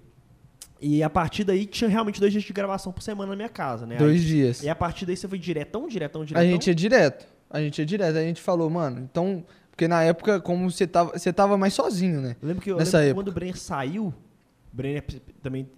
[0.80, 3.84] E a partir daí tinha realmente dois dias de gravação por semana na minha casa,
[3.86, 3.96] né?
[3.96, 4.62] Dois Aí- dias.
[4.62, 6.48] E a partir daí você foi diretão, diretão, A diretão?
[6.50, 7.26] gente ia direto.
[7.50, 8.16] A gente ia direto.
[8.16, 9.44] A gente falou, mano, então.
[9.70, 11.18] Porque na época, como você tava.
[11.18, 12.36] Você tava mais sozinho, né?
[12.42, 13.22] Eu lembro que, eu Nessa lembro época.
[13.24, 15.04] quando o Brenner saiu, o Brenner
[15.42, 15.68] também,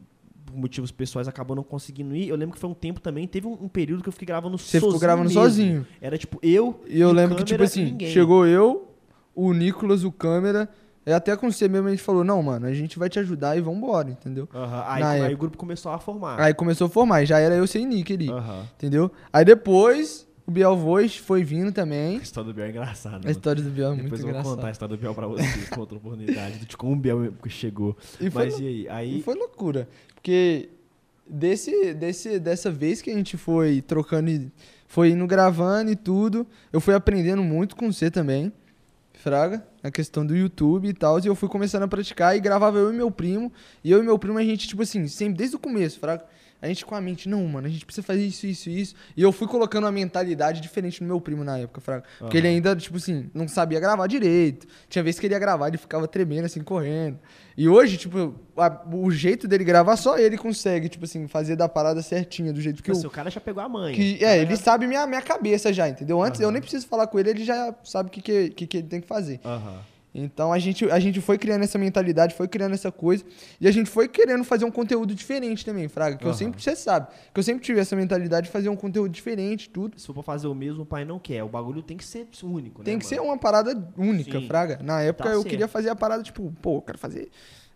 [0.47, 2.29] por motivos pessoais, acabou não conseguindo ir.
[2.29, 4.57] Eu lembro que foi um tempo também, teve um, um período que eu fiquei gravando
[4.59, 4.91] Você sozinho.
[4.93, 5.41] ficou gravando mesmo.
[5.43, 5.87] sozinho.
[6.01, 6.83] Era tipo eu.
[6.89, 8.89] E eu lembro que, tipo câmera assim, chegou eu,
[9.35, 10.69] o Nicolas, o câmera.
[11.07, 13.57] E até com você mesmo a gente falou, não, mano, a gente vai te ajudar
[13.57, 14.49] e vambora, entendeu?
[14.55, 15.35] Aham, Aí, aí época.
[15.35, 16.39] o grupo começou a formar.
[16.41, 18.67] Aí começou a formar, já era eu sem Nick ali, Aham.
[18.77, 19.11] entendeu?
[19.33, 22.17] Aí depois, o Biel Voz foi vindo A também.
[22.19, 23.27] história do Biel é engraçada.
[23.27, 24.57] A história do Biel é muito Depois eu vou engraçada.
[24.57, 26.59] contar a história do Biel pra vocês com outra oportunidade.
[26.67, 27.97] De como o Biel chegou.
[28.21, 28.89] E foi Mas e aí?
[28.91, 29.19] Aí.
[29.19, 29.89] E foi loucura.
[30.15, 30.69] Porque
[31.27, 34.51] desse, desse, dessa vez que a gente foi trocando, e-
[34.87, 38.53] foi indo gravando e tudo, eu fui aprendendo muito com você também,
[39.21, 41.19] Fraga, a questão do YouTube e tal.
[41.21, 43.53] E eu fui começando a praticar e gravava eu e meu primo.
[43.85, 46.25] E eu e meu primo, a gente, tipo assim, sempre, desde o começo, Fraga.
[46.63, 48.95] A gente com a mente, não, mano, a gente precisa fazer isso, isso, isso.
[49.17, 52.05] E eu fui colocando uma mentalidade diferente no meu primo na época, Fraga.
[52.19, 54.67] Porque ele ainda, tipo assim, não sabia gravar direito.
[54.89, 57.19] Tinha vezes que ele ia gravar, ele ficava tremendo, assim, correndo.
[57.57, 61.69] E hoje, tipo, a- o jeito dele gravar, só ele consegue, tipo assim, fazer da
[61.69, 63.09] parada certinha, do jeito que assim, eu.
[63.09, 63.95] o cara já pegou a mãe.
[63.95, 66.23] Que, é, ele já- sabe minha, minha cabeça já, entendeu?
[66.23, 66.53] Antes eu Aham.
[66.53, 69.01] nem preciso falar com ele, ele já sabe o que, que, que, que ele tem
[69.01, 69.41] que fazer.
[69.45, 69.79] Aham.
[70.15, 73.25] Então a gente, a gente foi criando essa mentalidade, foi criando essa coisa.
[73.61, 76.17] E a gente foi querendo fazer um conteúdo diferente também, Fraga.
[76.17, 76.37] Que eu Aham.
[76.39, 79.99] sempre, você sabe, que eu sempre tive essa mentalidade de fazer um conteúdo diferente, tudo.
[80.01, 81.45] Se for pra fazer o mesmo, o pai não quer.
[81.45, 83.29] O bagulho tem que ser único, Tem né, que ser mano?
[83.29, 84.47] uma parada única, Sim.
[84.47, 84.81] Fraga.
[84.83, 85.51] Na época Tá eu certo.
[85.51, 87.29] queria fazer a parada, tipo, pô, eu quero fazer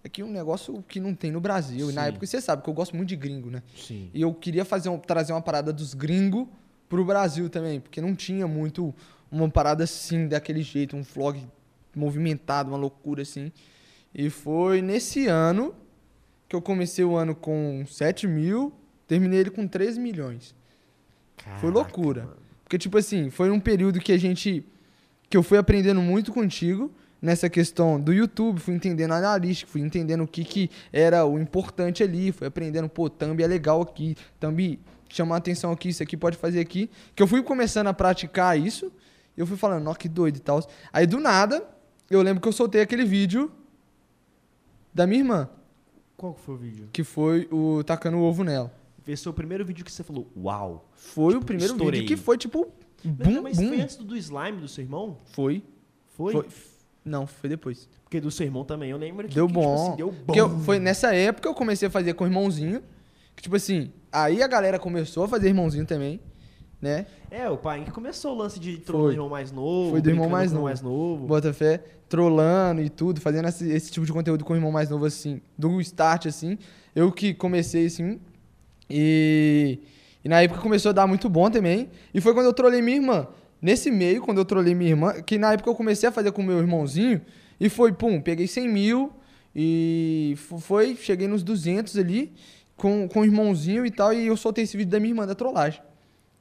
[0.03, 1.89] aqui um negócio que não tem no Brasil.
[1.91, 2.09] E na Sim.
[2.09, 3.63] época você sabe que eu gosto muito de gringo, né?
[3.77, 4.11] Sim.
[4.13, 6.47] E eu queria fazer um- trazer uma parada dos gringos
[6.89, 8.95] pro Brasil também, porque não tinha muito
[9.31, 11.41] uma parada assim, daquele jeito, um vlog
[11.95, 13.53] movimentado, uma loucura assim.
[14.15, 15.75] E foi nesse ano
[16.49, 18.73] que eu comecei o ano com 7 mil,
[19.07, 20.55] terminei ele com 13 milhões.
[21.37, 22.23] Foi Caraca, loucura.
[22.23, 22.37] mano.
[22.63, 24.65] Porque, tipo assim, foi um período que a gente.
[25.29, 26.91] que eu fui aprendendo muito contigo
[27.21, 31.39] nessa questão do YouTube, fui entendendo a analítica, fui entendendo o que, que era o
[31.39, 34.79] importante ali, fui aprendendo, pô, thumb é legal aqui, thumb
[35.09, 36.91] chama a atenção aqui, isso aqui pode fazer aqui.
[37.15, 38.93] Que eu fui começando a praticar isso,
[39.37, 40.61] e eu fui falando, ó, que doido e tal.
[40.93, 41.67] Aí do nada,
[42.11, 43.51] eu lembro que eu soltei aquele vídeo
[44.93, 45.49] da minha irmã,
[46.17, 46.89] Qual que foi o vídeo?
[46.93, 48.73] que foi o tacando o ovo nela.
[49.07, 50.89] Esse foi o primeiro vídeo que você falou, uau.
[50.95, 52.01] Foi o Tipo, primeiro estourei.
[52.01, 52.69] vídeo que foi tipo.
[53.05, 53.69] Bum, mas bum.
[53.69, 55.19] foi antes do, do slime do seu irmão?
[55.33, 55.63] Foi.
[56.17, 56.33] Foi?
[56.33, 56.47] Foi.
[57.05, 57.87] Não, foi depois.
[58.03, 59.89] Porque do seu irmão também, eu lembro que, Deu que, tipo bom.
[59.89, 60.25] assim, deu bom.
[60.25, 62.83] Porque eu- foi nessa época que eu comecei a fazer com o irmãozinho.
[63.37, 66.19] Que, tipo assim, aí a galera começou a fazer irmãozinho também,
[66.85, 67.07] né?
[67.31, 69.93] É, o pai que começou o lance de trollar o irmão mais novo.
[69.93, 70.65] Foi do irmão mais novo.
[70.65, 71.27] mais novo.
[71.27, 74.91] Bota fé, trolando e tudo, fazendo esse, esse tipo de conteúdo com o irmão mais
[74.91, 76.59] novo, assim, do start, assim.
[76.95, 78.21] Eu que comecei, assim.
[78.89, 79.81] E,
[80.23, 81.89] e na época começou a dar muito bom também.
[82.13, 83.27] E foi quando eu trolei minha irmã.
[83.63, 86.43] Nesse meio, quando eu trolei minha irmã, que na época eu comecei a fazer com
[86.43, 87.23] meu irmãozinho,
[87.59, 89.13] e foi, pum, peguei 100 mil,
[89.57, 92.35] e foi, cheguei nos 200 ali,
[92.77, 95.35] com, com o irmãozinho e tal, e eu soltei esse vídeo da minha irmã da
[95.35, 95.81] trollagem.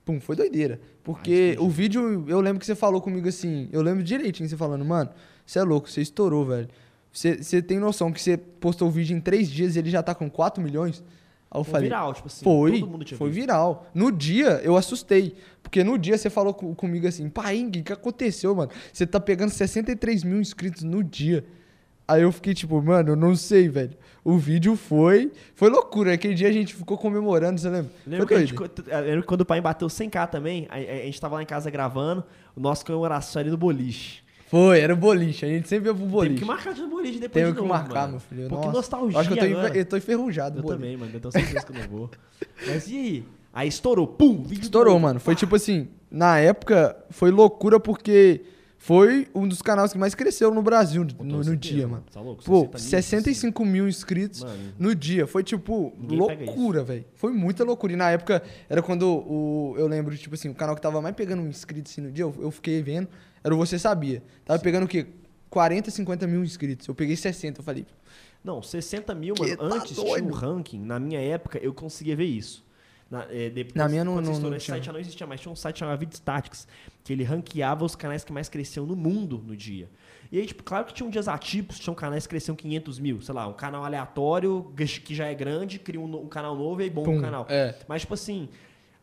[0.06, 0.80] Pum, foi doideira.
[1.04, 4.84] Porque o vídeo, eu lembro que você falou comigo assim, eu lembro direitinho você falando,
[4.84, 5.10] mano,
[5.46, 6.68] você é louco, você estourou, velho.
[7.12, 10.02] Você, você tem noção que você postou o vídeo em três dias e ele já
[10.04, 11.04] tá com 4 milhões?
[11.52, 12.44] Aí eu Foi falei, viral, tipo assim.
[12.44, 13.40] foi, Todo mundo tinha foi visto.
[13.42, 13.88] viral.
[13.94, 15.36] No dia, eu assustei.
[15.62, 18.72] Porque no dia você falou co- comigo assim, pai, o que aconteceu, mano?
[18.92, 21.46] Você tá pegando 63 mil inscritos no dia.
[22.08, 23.92] Aí eu fiquei tipo, mano, eu não sei, velho.
[24.24, 25.32] O vídeo foi.
[25.56, 26.14] Foi loucura.
[26.14, 27.92] Aquele dia a gente ficou comemorando, você lembra?
[28.06, 31.06] Lembro que, a gente, eu lembro que quando o pai bateu 100k também, a, a-
[31.06, 32.24] gente tava lá em casa gravando,
[32.56, 34.22] o nosso comemoração ali no boliche.
[34.48, 35.46] Foi, era o boliche.
[35.46, 36.36] A gente sempre ia pro boliche.
[36.36, 38.12] que marcar de boliche depois Teve de que novo, marcar, mano.
[38.12, 38.48] meu filho.
[38.50, 38.72] Que Nossa.
[38.72, 39.78] nostalgia Eu Acho que eu tô, agora.
[39.78, 40.60] eu tô enferrujado.
[40.60, 41.12] Eu também, mano.
[41.14, 42.10] Eu tenho certeza que eu não vou.
[42.68, 43.24] Mas e aí?
[43.52, 44.06] Aí estourou.
[44.08, 44.44] Pum!
[44.44, 45.20] Vídeo Estourou, mano.
[45.20, 48.42] Foi tipo assim, na época foi loucura porque
[48.84, 52.04] foi um dos canais que mais cresceu no Brasil Com no, no dia, mano.
[52.12, 52.44] Tá louco?
[52.44, 54.74] Pô, 60 mil, 65 mil inscritos Mano.
[54.78, 55.26] no dia.
[55.26, 57.06] Foi tipo Ninguém loucura, velho.
[57.16, 57.94] Foi muita loucura.
[57.94, 59.74] E na época era quando o.
[59.78, 62.36] Eu lembro, tipo assim, o canal que tava mais pegando inscritos assim no dia, eu,
[62.38, 63.08] eu fiquei vendo,
[63.42, 64.22] era o Você Sabia.
[64.44, 65.08] Tava pegando o quê?
[65.50, 66.86] 40, 50 mil inscritos.
[66.86, 67.62] Eu peguei 60.
[67.62, 67.86] Eu falei,
[68.44, 69.56] Não, 60 mil, mano.
[69.56, 70.28] tá Antes tinha doido.
[70.28, 70.80] um ranking.
[70.82, 72.66] Na minha época, eu conseguia ver isso.
[73.14, 74.76] Na, é, depois, Na minha não- não- não esse tinha.
[74.76, 75.40] site já não existia mais.
[75.40, 76.68] Tinha um site chamado Vidstatics,
[77.04, 79.88] que ele ranqueava os canais que mais cresciam no mundo no dia.
[80.32, 83.22] E aí, tipo, claro que tinham dias atípicos, tinham canais que cresciam 500 mil.
[83.22, 86.86] Sei lá, um canal aleatório que já é grande, cria um, um canal novo e
[86.86, 87.46] aí bomba Pum, o canal.
[87.50, 87.76] é.
[87.88, 88.50] Mas, tipo assim,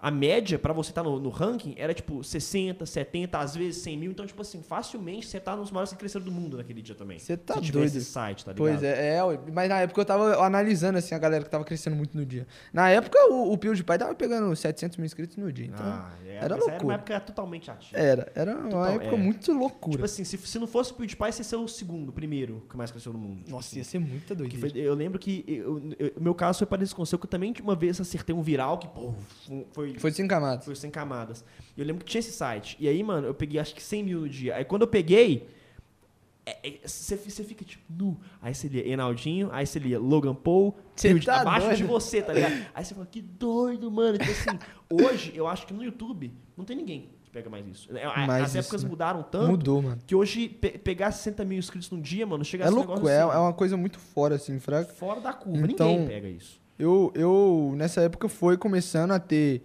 [0.03, 3.99] a média pra você estar no, no ranking era, tipo, 60, 70, às vezes 100
[3.99, 4.11] mil.
[4.13, 7.19] Então, tipo assim, facilmente você tá nos maiores que cresceram do mundo naquele dia também.
[7.19, 7.87] Você tá Se doido.
[7.87, 8.67] esse site, tá ligado?
[8.67, 9.21] Pois é, é,
[9.53, 12.47] mas na época eu tava analisando assim a galera que tava crescendo muito no dia.
[12.73, 16.37] Na época o, o PewDiePie tava pegando 700 mil inscritos no dia, então Ah, é,
[16.37, 16.95] era mas Era uma loucura.
[16.95, 17.99] época totalmente ativa.
[17.99, 19.19] era, era uma Total, época é.
[19.19, 19.93] muito loucura.
[19.93, 22.65] Tipo assim, se, se não fosse o PewDiePie, você ia ser o segundo, o primeiro
[22.71, 23.39] que mais cresceu no mundo.
[23.41, 23.79] Tipo Nossa, assim.
[23.79, 24.69] ia ser muita doideira.
[24.71, 25.63] foi- eu lembro que
[26.17, 28.41] o meu caso foi parecido com o seu, que eu também uma vez acertei um
[28.43, 29.13] viral que, pô,
[29.73, 30.65] foi, Foi sem camadas.
[30.65, 31.45] foi sem camadas.
[31.77, 32.77] E eu lembro que tinha esse site.
[32.79, 34.57] E aí, mano, eu peguei acho que 100 mil no dia.
[34.57, 35.49] Aí quando eu peguei,
[36.47, 38.19] é, é, você você fica tipo, nu.
[38.41, 41.77] Aí você lia Enaldinho, aí você lia Logan Paul, Cê tá abaixo doido?
[41.79, 42.67] de você, tá ligado?
[42.75, 44.17] Aí você fala, que doido, mano.
[44.17, 44.59] Então, assim,
[44.91, 47.97] hoje eu acho que no YouTube não tem ninguém que pega mais isso.
[47.97, 48.89] É, a- Mais As isso, épocas né?
[48.91, 49.99] mudaram tanto Mudou, mano.
[50.07, 52.91] que hoje pe- pegar 60 mil inscritos num dia, mano, chega É a ser louco,
[52.95, 54.93] negócio é, assim, é uma coisa muito fora, assim, fraca.
[54.95, 55.67] fora da curva.
[55.71, 56.59] Então- Ninguém pega isso.
[56.79, 59.63] Eu, eu, nessa época, foi começando a ter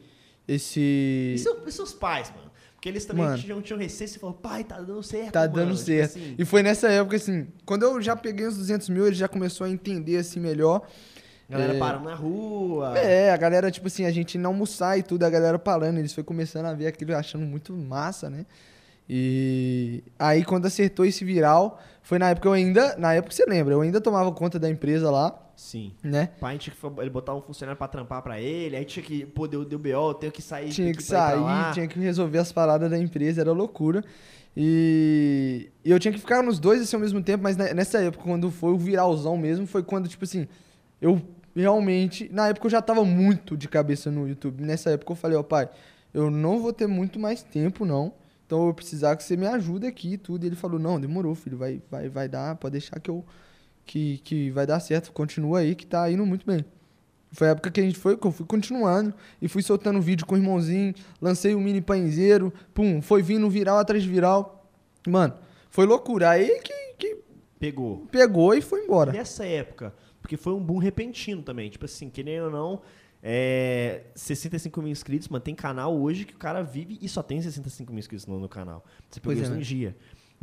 [0.47, 1.33] esse.
[1.35, 2.51] E, seu- e seus pais, mano?
[2.75, 3.37] Porque eles também Mano.
[3.37, 5.53] tinham, tinham receio e falaram, pai, tá dando certo, Tá mano.
[5.53, 6.17] dando Tipo certo.
[6.19, 9.27] assim, E foi nessa época, assim, quando eu já peguei os 200 mil, ele já
[9.27, 10.81] começou a entender, assim, melhor.
[11.49, 12.95] galera é, parando na rua.
[12.97, 16.13] É, a galera, tipo assim, a gente não almoçar e tudo, a galera parando, eles
[16.13, 18.45] foi começando a ver aquilo achando muito massa, né?
[19.09, 23.73] E aí quando acertou esse viral, foi na época eu ainda, na época você lembra,
[23.75, 25.93] eu ainda tomava conta da empresa lá, Sim.
[26.03, 26.29] né?
[26.37, 29.25] O pai tinha que ele botar um funcionário pra trampar pra ele, aí tinha que,
[29.25, 30.69] pô, deu, deu BO, tenho que sair.
[30.69, 34.03] Tinha que pra sair, tinha que resolver as paradas da empresa, era loucura.
[34.57, 37.99] E, e eu tinha que ficar nos dois assim ao mesmo tempo, mas ne- nessa
[37.99, 40.47] época, quando foi o viralzão mesmo, foi quando, tipo assim,
[41.01, 41.21] eu
[41.55, 42.29] realmente.
[42.31, 44.63] Na época eu já tava muito de cabeça no YouTube.
[44.63, 45.69] Nessa época eu falei, ó, pai,
[46.13, 48.13] eu não vou ter muito mais tempo, não.
[48.45, 50.43] Então eu vou precisar que você me ajude aqui e tudo.
[50.45, 53.25] E ele falou, não, demorou, filho, vai, vai, vai dar, pode deixar que eu.
[53.85, 56.65] Que, que vai dar certo, continua aí que tá indo muito bem.
[57.31, 60.25] Foi a época que a gente foi, que eu fui continuando e fui soltando vídeo
[60.25, 64.69] com o irmãozinho, lancei o mini pãezeiro, pum, foi vindo viral atrás de viral.
[65.07, 65.35] Mano,
[65.69, 66.29] foi loucura.
[66.31, 67.17] Aí que, que
[67.59, 68.07] Pegou.
[68.11, 69.11] pegou e foi embora.
[69.11, 71.69] Nessa época, porque foi um boom repentino também.
[71.69, 72.81] Tipo assim, querendo ou não,
[73.21, 77.41] é, 65 mil inscritos, mano, tem canal hoje que o cara vive e só tem
[77.41, 78.85] 65 mil inscritos no, no canal.
[79.09, 79.63] Você pegou Pois é, isso num né?
[79.63, 79.95] dia.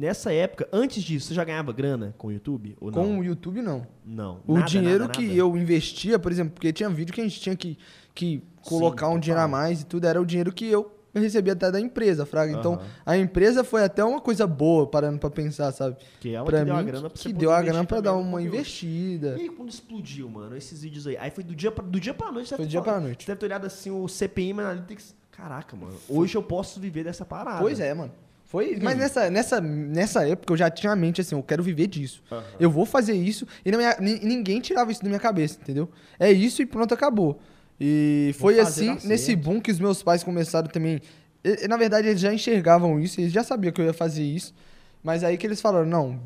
[0.02, 2.76] Nessa época, antes disso, você já ganhava grana com o YouTube?
[2.80, 3.20] Ou Com não?
[3.20, 3.86] o YouTube, não.
[4.04, 4.40] Não.
[4.48, 5.34] O Nada, dinheiro nada, que nada.
[5.38, 7.78] eu investia, por exemplo, porque tinha vídeo que a gente tinha que,
[8.12, 9.20] que colocar um total.
[9.20, 12.50] dinheiro a mais e tudo, era o dinheiro que eu recebia até da empresa, Fraga.
[12.50, 12.86] Então, Aham.
[13.06, 15.96] a empresa foi até uma coisa boa, parando pra pensar, sabe?
[16.18, 18.00] Que ela pra que mim, deu a grana pra você que deu a grana pra
[18.00, 19.36] dar uma investida.
[19.38, 21.16] E aí, quando explodiu, mano, esses vídeos aí?
[21.16, 22.48] Aí foi do dia pra, do dia pra noite.
[22.48, 23.22] Foi do dia pra noite.
[23.22, 25.14] Você deve ter olhado assim o CPM Analytics.
[25.30, 25.94] Caraca, mano.
[26.08, 27.60] Hoje eu posso viver dessa parada.
[27.60, 28.10] Pois é, mano.
[28.52, 31.86] Foi, mas nessa, nessa, nessa época eu já tinha a mente assim, eu quero viver
[31.86, 32.22] disso.
[32.30, 32.44] Aham.
[32.60, 33.46] Eu vou fazer isso.
[33.64, 35.90] E minha- ni- ninguém tirava isso da minha cabeça, entendeu?
[36.20, 37.40] É isso e pronto, acabou.
[37.80, 41.00] E foi assim, nesse boom que os meus pais começaram também.
[41.42, 44.54] e- Na verdade, eles já enxergavam isso, eles já sabiam que eu ia fazer isso.
[45.02, 46.20] Mas aí que eles falaram, não,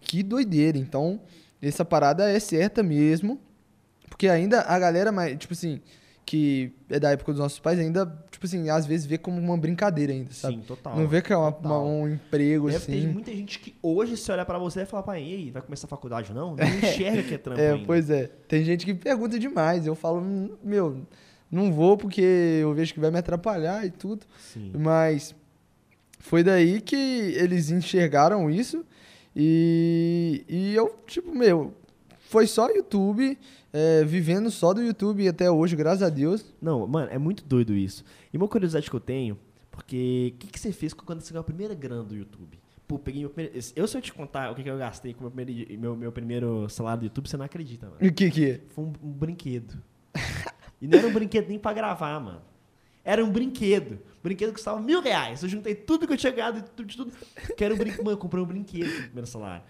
[0.00, 0.78] que doideira.
[0.78, 1.20] Então,
[1.60, 3.40] essa parada é certa mesmo.
[4.08, 5.80] Porque ainda a galera, mais, tipo assim,
[6.24, 9.56] que é da época dos nossos pais, ainda, tipo assim, às vezes vê como uma
[9.58, 10.54] brincadeira ainda, sabe?
[10.54, 10.96] Sim, total.
[10.96, 13.06] Não vê que é uma- uma- um emprego Deve assim.
[13.08, 15.86] muita gente que hoje, se olhar pra você, vai falar, pai, e aí, vai começar
[15.86, 16.54] a faculdade não?
[16.56, 16.56] Não
[17.12, 17.86] enxerga que é trampo É, ainda.
[17.86, 18.30] pois é.
[18.48, 19.86] Tem gente que pergunta demais.
[19.86, 21.02] Eu falo, "Hum, meu,
[21.50, 24.24] não vou porque eu vejo que vai me atrapalhar e tudo.
[24.38, 24.72] Sim.
[24.78, 25.34] Mas
[26.18, 28.84] foi daí que eles enxergaram isso
[29.36, 31.74] e, e eu, tipo, meu,
[32.32, 33.38] foi só YouTube,
[33.70, 36.42] é, vivendo só do YouTube até hoje, graças a Deus.
[36.62, 38.02] Não, mano, é muito doido isso.
[38.32, 39.38] E uma curiosidade que eu tenho,
[39.70, 42.58] porque o que, que você fez quando você ganhou a primeira grana do YouTube?
[42.88, 43.58] Pô, peguei meu primeiro.
[43.76, 45.94] Eu, se eu te contar o que, que eu gastei com o meu primeiro, meu,
[45.94, 47.98] meu primeiro salário do YouTube, você não acredita, mano.
[48.00, 48.60] O que que é?
[48.70, 49.82] Foi um, um brinquedo.
[50.80, 52.40] e não era um brinquedo nem pra gravar, mano.
[53.04, 53.98] Era um brinquedo.
[54.20, 55.42] O brinquedo custava mil reais.
[55.42, 57.12] Eu juntei tudo que eu tinha ganhado, tudo, de tudo.
[57.56, 58.04] Que era um brinquedo.
[58.04, 59.64] Mano, eu comprei um brinquedo com o primeiro salário.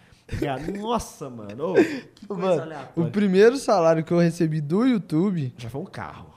[0.80, 1.72] Nossa, mano.
[1.72, 3.08] Ô, que coisa Mano, aleatória.
[3.08, 6.32] o primeiro salário que eu recebi do YouTube, Já foi um carro.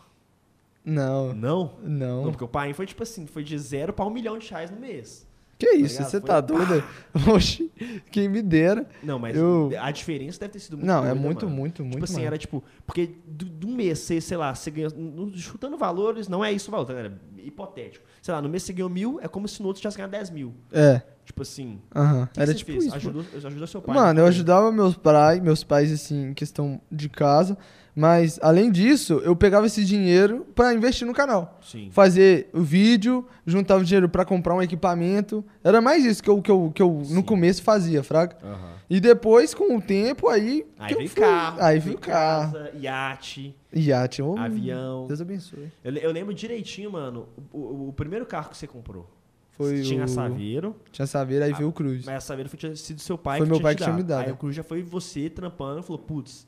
[0.84, 1.72] não, Não?
[1.82, 2.24] não.
[2.24, 4.70] Não, porque o pai foi tipo assim, foi de zero pra um milhão de reais
[4.72, 5.26] no mês.
[5.58, 6.10] Que isso, ligado?
[6.12, 6.84] você Foi- tá doido?
[7.34, 7.72] Oxi,
[8.12, 8.86] quem me dera.
[9.02, 11.58] Não, mas Eu- a diferença deve ter sido muito Não, é muito, mano.
[11.58, 11.94] muito, muito.
[11.94, 12.28] Tipo assim, mano.
[12.28, 16.44] era tipo, porque do, do mês, você, sei lá, você ganhou, no- chutando valores, não
[16.44, 17.18] é isso o valor, tá, galera?
[17.38, 18.06] Hipotético.
[18.22, 20.30] Sei lá, no mês você ganhou mil, é como se no outro tivesse ganhado 10
[20.30, 20.54] mil.
[20.74, 22.24] É, Tipo assim, aham.
[22.24, 22.86] o que Era tipo fez?
[22.86, 22.96] isso.
[22.96, 23.96] Ajudou, ajudou seu pai.
[23.96, 24.30] Mano, eu né?
[24.30, 27.58] ajudava meus pais, meus pais, assim, em questão de casa.
[27.96, 31.58] Mas, além disso, eu pegava esse dinheiro pra investir no canal.
[31.62, 31.90] Sim.
[31.92, 35.46] Fazer o vídeo, juntava o dinheiro pra comprar um equipamento.
[35.64, 37.14] Era mais isso que eu, que eu, que eu Sim.
[37.16, 38.36] no começo fazia, fraga.
[38.44, 38.74] Aham.
[38.90, 40.66] E depois, com o tempo, aí.
[40.78, 41.58] Aí veio fui- carro.
[41.62, 42.52] Aí veio carro.
[42.54, 44.22] casa, iate, Iate.
[44.22, 45.08] ô, avião.
[45.08, 45.72] Deus abençoe.
[45.84, 49.10] Eu, eu lembro direitinho, mano, o, o- o primeiro carro que você comprou.
[49.52, 50.08] Foi Tinha o...
[50.10, 52.04] Saveiro, Tinha Saveiro, aí Ah, veio o Cruz.
[52.06, 53.96] mas a Saveiro foi, tinha sido seu pai Foi que meu tinha pai que tinha
[53.96, 56.46] me dado, Aí o Cruz já foi você trampando e falou, putz,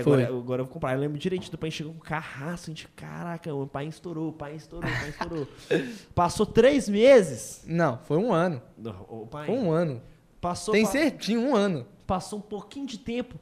[0.00, 0.94] agora, agora eu vou comprar.
[0.94, 4.28] Eu lembro direitinho do pai chegou com um carraço, a gente, caraca, o pai estourou,
[4.28, 5.48] o pai estourou, o pai estourou.
[6.14, 7.64] Passou três meses.
[7.66, 8.62] Não, foi um ano.
[8.78, 10.00] Não, pai Foi um ano.
[10.40, 11.86] passou, Tem pa- certinho, um ano.
[12.06, 13.38] passou um pouquinho de tempo.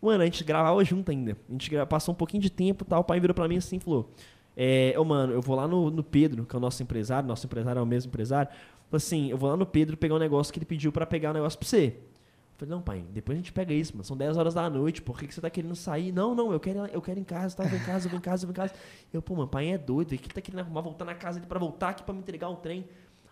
[0.00, 1.36] Mano, a gente gravava junto ainda.
[1.48, 3.00] A gente gra- passou um pouquinho de tempo e tal.
[3.00, 4.10] O pai virou pra mim assim e falou:
[4.56, 7.26] é, Ô, mano, eu vou lá no, no Pedro, que é o nosso empresário.
[7.26, 8.48] Nosso empresário é o mesmo empresário.
[8.52, 11.30] Falou assim: eu vou lá no Pedro pegar um negócio que ele pediu pra pegar
[11.30, 11.96] um negócio pra você.
[12.58, 14.04] Falei: não, pai, depois a gente pega isso, mano.
[14.04, 15.00] São 10 horas da noite.
[15.00, 16.10] Por que, que você tá querendo sair?
[16.10, 17.62] Não, não, eu quero, eu quero ir em casa, tá?
[17.62, 18.74] Eu vou em casa, eu vou em casa, eu vou em casa.
[19.12, 20.12] Eu, pô, mano, pai é doido.
[20.12, 20.80] O que tá querendo arrumar?
[20.80, 22.84] Voltar na casa dele pra voltar aqui pra me entregar o trem.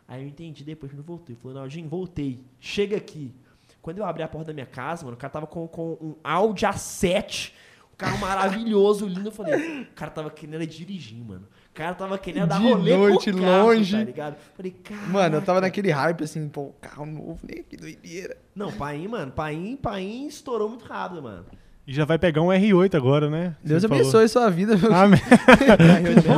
[0.07, 1.35] Aí eu entendi depois eu voltei.
[1.35, 2.41] Eu falei, Naldinho, voltei.
[2.61, 3.35] Chega aqui.
[3.83, 6.15] Quando eu abri a porta da minha casa, mano, o cara tava com, com um
[6.23, 7.53] Audi A7.
[7.93, 9.29] Um carro maravilhoso, lindo.
[9.29, 11.49] Eu falei, o cara tava querendo dirigir, mano.
[11.77, 13.99] O cara tava querendo dar De rolê noite, com o carro, longe.
[13.99, 14.37] tá ligado?
[14.57, 15.01] Falei, cara.
[15.09, 18.35] Mano, eu tava naquele hype assim, pô, carro novo, nem que doideira.
[18.55, 21.45] Não, Paim, mano, Paim, Paim estourou muito rápido, mano.
[21.87, 23.55] E já vai pegar um R8 agora, né?
[23.63, 24.03] Deus Você falou.
[24.03, 25.21] abençoe sua vida, meu Amém.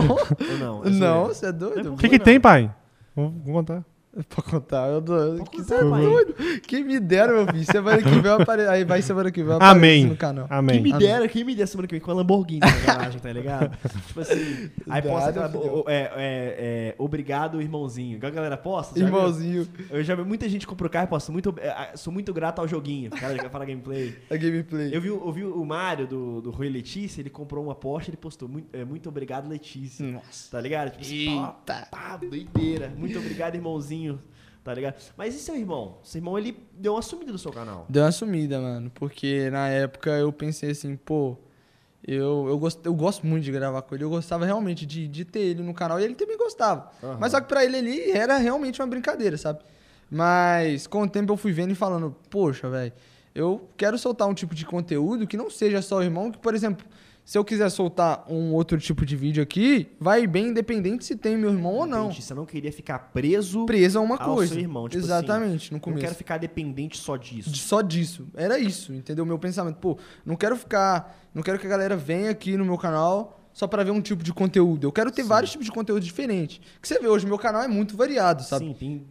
[0.08, 0.18] Ou
[0.58, 0.82] não?
[0.82, 1.34] Não, zoeira.
[1.34, 1.94] você é doido?
[1.94, 2.68] O que, que tem, pai?
[3.14, 3.84] Vou contar.
[4.28, 5.44] Pra contar, eu dou.
[5.44, 5.76] Que pai.
[5.76, 6.34] doido?
[6.66, 7.64] Quem me dera, meu filho.
[7.64, 8.70] Semana que vem eu apareço.
[8.70, 10.06] Aí vai semana que vem Amém.
[10.06, 10.48] no canal.
[10.48, 10.80] Quem Amém.
[10.80, 11.06] me Amém.
[11.06, 13.76] dera, quem me dera semana que vem com a Lamborghini na garagem, tá ligado?
[14.06, 15.52] tipo assim, aí posta aquela,
[15.86, 18.18] é, é, é, obrigado, irmãozinho.
[18.22, 18.98] A galera posta.
[18.98, 19.14] já viu?
[19.14, 22.60] Irmãozinho, Eu já vi muita gente comprou carro e posta, muito, é, sou muito grato
[22.60, 23.10] ao joguinho.
[23.12, 24.16] O cara já fala gameplay.
[24.30, 24.90] a gameplay.
[24.92, 28.16] Eu vi, eu vi o Mário do, do Rui Letícia, ele comprou uma Porsche ele
[28.16, 30.04] postou, muito, é, muito obrigado, Letícia.
[30.04, 30.50] Nossa.
[30.50, 30.90] Tá ligado?
[30.90, 31.88] Tipo, assim, pá, Eita.
[31.90, 32.92] pá, doideira.
[32.96, 33.97] Muito obrigado, irmãozinho.
[34.64, 34.96] Tá ligado?
[35.16, 35.96] Mas e seu irmão?
[36.02, 37.86] Seu irmão, ele deu uma sumida do seu canal.
[37.88, 38.90] Deu uma sumida, mano.
[38.94, 41.38] Porque na época eu pensei assim, pô,
[42.06, 44.04] eu, eu, gosto, eu gosto muito de gravar com ele.
[44.04, 46.90] Eu gostava realmente de, de ter ele no canal e ele também gostava.
[47.02, 47.16] Aham.
[47.18, 49.60] Mas só que pra ele ali era realmente uma brincadeira, sabe?
[50.10, 52.92] Mas com o tempo eu fui vendo e falando, poxa, velho,
[53.34, 56.54] eu quero soltar um tipo de conteúdo que não seja só o irmão, que, por
[56.54, 56.86] exemplo,
[57.28, 61.36] se eu quiser soltar um outro tipo de vídeo aqui, vai bem independente se tem
[61.36, 62.10] meu irmão ou não.
[62.10, 64.54] Você não queria ficar preso Preso a uma ao coisa.
[64.54, 64.88] seu irmão.
[64.88, 66.00] Tipo Exatamente, no Não começo.
[66.00, 67.50] quero ficar dependente só disso.
[67.50, 68.26] De- Só disso.
[68.34, 69.26] Era isso, entendeu?
[69.26, 69.76] Meu pensamento.
[69.76, 71.28] Pô, não quero ficar.
[71.34, 74.22] Não quero que a galera venha aqui no meu canal só pra ver um tipo
[74.22, 74.86] de conteúdo.
[74.86, 75.28] Eu quero ter Sim.
[75.28, 76.60] vários tipos de conteúdo diferentes.
[76.80, 78.66] Que você vê hoje, meu canal é muito variado, sabe?
[78.66, 79.04] Sim, tem.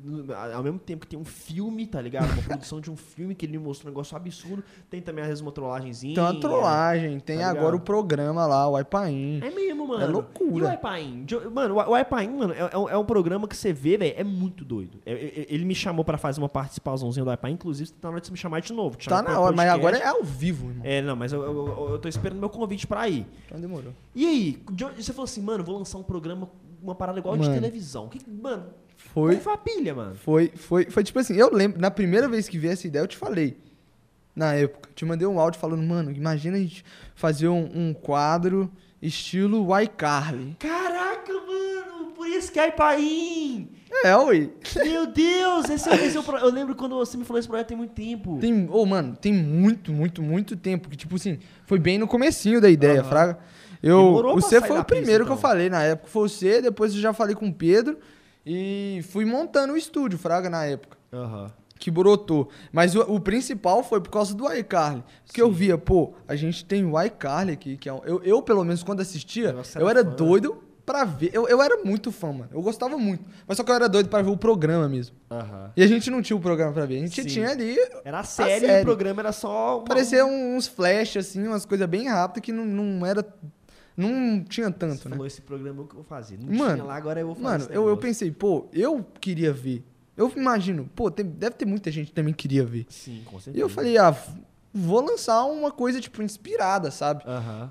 [0.53, 2.31] Ao mesmo tempo que tem um filme, tá ligado?
[2.31, 4.63] Uma produção de um filme que ele mostrou um negócio absurdo.
[4.89, 6.15] Tem também às vezes uma trollagenzinha.
[6.15, 9.41] Tem uma trollagem, tem Tá agora o programa lá, o Ipaim.
[9.43, 10.01] É mesmo, mano.
[10.01, 10.65] É loucura.
[10.65, 11.25] E o iPaim?
[11.27, 14.13] Jo- Mano, o iPaim, mano, é, é um- é um programa que você vê, velho,
[14.15, 14.99] é muito doido.
[15.05, 18.21] É- é- Ele me chamou pra fazer uma participaçãozinha do iPaim, inclusive tá na hora
[18.21, 18.97] de você me chamar de novo.
[18.97, 20.85] Tá na hora, mas agora é ao vivo, irmão.
[20.85, 23.25] É, não, mas eu, eu, eu- eu tô esperando meu convite pra ir.
[23.45, 23.91] Então demorou.
[24.15, 24.36] E aí,
[24.71, 26.49] de onde- você falou assim, mano, vou lançar um programa,
[26.81, 27.53] uma parada igual de Mano.
[27.53, 28.07] televisão.
[28.09, 30.15] Que, mano, Foi, foi pilha, mano?
[30.15, 33.07] foi, foi, foi tipo assim, eu lembro, na primeira vez que vi essa ideia, eu
[33.07, 33.57] te falei.
[34.35, 36.83] Na época, te mandei um áudio falando, mano, imagina a gente
[37.15, 38.71] fazer um, um quadro
[39.01, 40.55] estilo iCarly.
[40.59, 43.69] Caraca, mano, por isso que é Ipaim.
[44.03, 44.53] É, ui.
[44.83, 46.37] Meu Deus, esse, é- esse é o pro...
[46.37, 48.37] Eu lembro quando você me falou esse projeto tem muito tempo.
[48.39, 50.87] Tem, ô, mano, tem muito, muito, muito tempo.
[50.87, 53.09] Que, tipo assim, foi bem no comecinho da ideia, Aham.
[53.09, 53.39] Fraga.
[53.81, 55.37] Eu, Demorou você foi o primeiro pista, que eu então.
[55.37, 56.09] falei na época.
[56.09, 57.97] Foi você, depois eu já falei com o Pedro.
[58.45, 60.97] E fui montando o estúdio, Fraga, na época.
[61.11, 61.51] Aham.
[61.77, 62.49] Que brotou.
[62.71, 65.03] Mas o, o principal foi por causa do iCarly.
[65.31, 68.41] Que eu via, pô, a gente tem o iCarly aqui, que é um, eu, eu,
[68.41, 71.29] pelo menos, quando assistia, Você eu era doido pra ver.
[71.33, 72.49] Eu, eu era muito fã, mano.
[72.51, 73.23] Eu gostava muito.
[73.45, 75.17] Mas só que eu era doido pra ver o programa mesmo.
[75.29, 75.71] Aham.
[75.75, 76.95] E a gente não tinha o programa pra ver.
[76.95, 77.27] A gente Sim.
[77.27, 77.75] tinha ali.
[78.05, 78.81] Era a série, série.
[78.81, 79.79] o programa era só.
[79.79, 79.85] Uma...
[79.85, 83.21] Parecia uns flash, assim, umas coisas bem rápidas que não, não era.
[83.97, 85.15] Não tinha Você tanto, né?
[85.15, 86.37] falou esse programa que eu vou fazer.
[86.39, 87.47] Não Mano, tinha lá, agora eu vou fazer.
[87.47, 89.83] Mano, eu, eu pensei, pô, eu queria ver.
[90.15, 92.85] Eu imagino, pô, tem- deve ter muita gente que também queria ver.
[92.89, 93.57] Sim, com certeza.
[93.57, 94.15] E eu falei, ah,
[94.73, 97.23] vou lançar uma coisa, tipo, inspirada, sabe?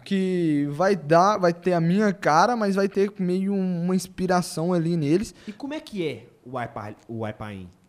[0.04, 4.96] Que vai dar, vai ter a minha cara, mas vai ter meio uma inspiração ali
[4.96, 5.34] neles.
[5.46, 7.22] E como é que é o Ipa- o?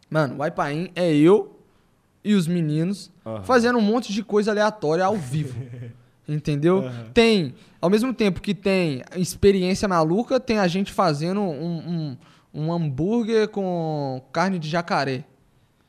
[0.09, 1.59] Mano, o Ipaim é eu
[2.23, 3.11] e os meninos
[3.43, 5.55] fazendo um monte de coisa aleatória ao vivo.
[6.28, 6.80] Entendeu?
[6.80, 7.05] Aham.
[7.13, 11.78] Tem, ao mesmo tempo que tem experiência maluca, tem a gente fazendo um,
[12.53, 15.23] um, um hambúrguer com carne de jacaré.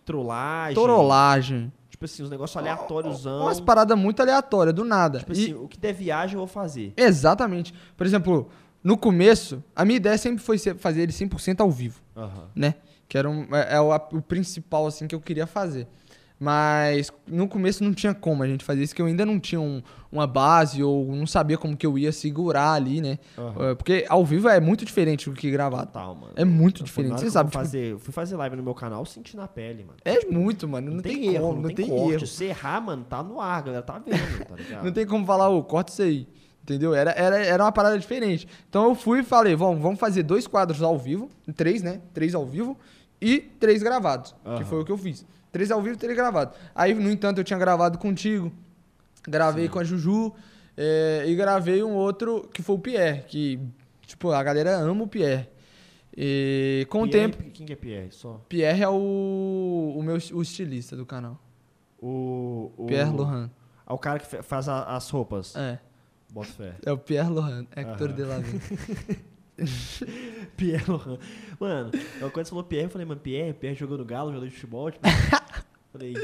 [0.04, 0.74] Trollagem.
[0.74, 1.72] Torolagem.
[1.90, 3.42] Tipo assim, uns negócios aleatóriosão.
[3.42, 5.18] Umas paradas muito aleatórias, do nada.
[5.18, 6.92] Tipo E- assim, o que der viagem eu vou fazer.
[6.96, 7.74] Exatamente.
[7.96, 8.48] Por exemplo,
[8.82, 12.00] no começo, a minha ideia sempre foi fazer ele 100% ao vivo.
[12.16, 12.44] Aham.
[12.54, 12.74] né?
[13.08, 15.88] Que era um, é, é o, o principal, assim, que eu queria fazer.
[16.40, 19.60] Mas no começo não tinha como a gente fazer isso, que eu ainda não tinha
[19.60, 23.18] um- uma base ou não sabia como que eu ia segurar ali, né?
[23.58, 25.86] É, Porque ao vivo é muito diferente do que gravado.
[25.86, 26.32] Total, mano.
[26.36, 29.04] É muito Eu- diferente, você sabe, tipo- fazer, eu fui fazer live no meu canal,
[29.04, 29.98] senti na pele, mano.
[30.04, 30.92] É muito, mano.
[30.92, 32.12] Não, tem, erro, como, não tem, corte.
[32.14, 32.26] erro.
[32.26, 33.82] Se errar, mano, tá no ar, galera.
[33.82, 34.84] Tá vendo, tá ligado?
[34.84, 36.28] Não tem como falar, ô, corta isso aí.
[36.62, 36.94] Entendeu?
[36.94, 38.46] Era, era, era uma parada diferente.
[38.68, 42.00] Então eu fui e falei, vamos, vamos fazer dois quadros ao vivo, três, né?
[42.12, 42.76] Três ao vivo
[43.20, 44.34] e três gravados.
[44.46, 44.58] Aham.
[44.58, 45.24] Que foi o que eu fiz.
[45.52, 46.54] Três ao vivo três gravados.
[46.74, 48.52] Aí, no entanto, eu tinha gravado contigo,
[49.26, 50.34] gravei com a Juju
[50.76, 53.58] é, e gravei um outro que foi o Pierre, que,
[54.06, 55.48] tipo, a galera ama o Pierre.
[56.16, 58.08] E com o tempo, Quem que é Pierre?
[58.12, 58.40] Só.
[58.48, 61.40] Pierre é o, o meu o estilista do canal.
[62.00, 62.70] O.
[62.76, 63.50] o Pierre Lohan.
[63.88, 65.54] É o cara que fa- faz a- as roupas.
[65.56, 65.78] É,
[66.32, 66.74] Bota fé.
[66.84, 68.16] é o Pierre Lohan, Hector Aham.
[68.16, 68.60] de la Vie.
[70.56, 71.18] Pierre Lohan.
[71.58, 71.90] Mano,
[72.20, 74.54] eu, quando você falou Pierre, eu falei, mano, Pierre, Pierre jogou no Galo, jogador de
[74.54, 74.90] futebol.
[74.90, 75.06] Tipo,
[75.92, 76.14] falei,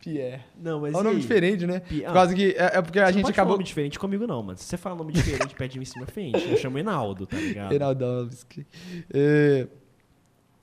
[0.00, 0.42] Pierre.
[0.58, 0.94] não, mas.
[0.94, 1.22] É um nome aí?
[1.22, 1.80] diferente, né?
[1.80, 2.50] Pi- Por ah, causa que.
[2.52, 3.52] É, é porque a Você gente pode falar acabou.
[3.54, 4.58] nome diferente comigo, não, mano.
[4.58, 6.48] Se você fala nome diferente perto de mim em cima, frente.
[6.48, 7.72] Eu chamo Enaldo, tá ligado?
[7.72, 8.66] Heraldowski.
[9.12, 9.66] É,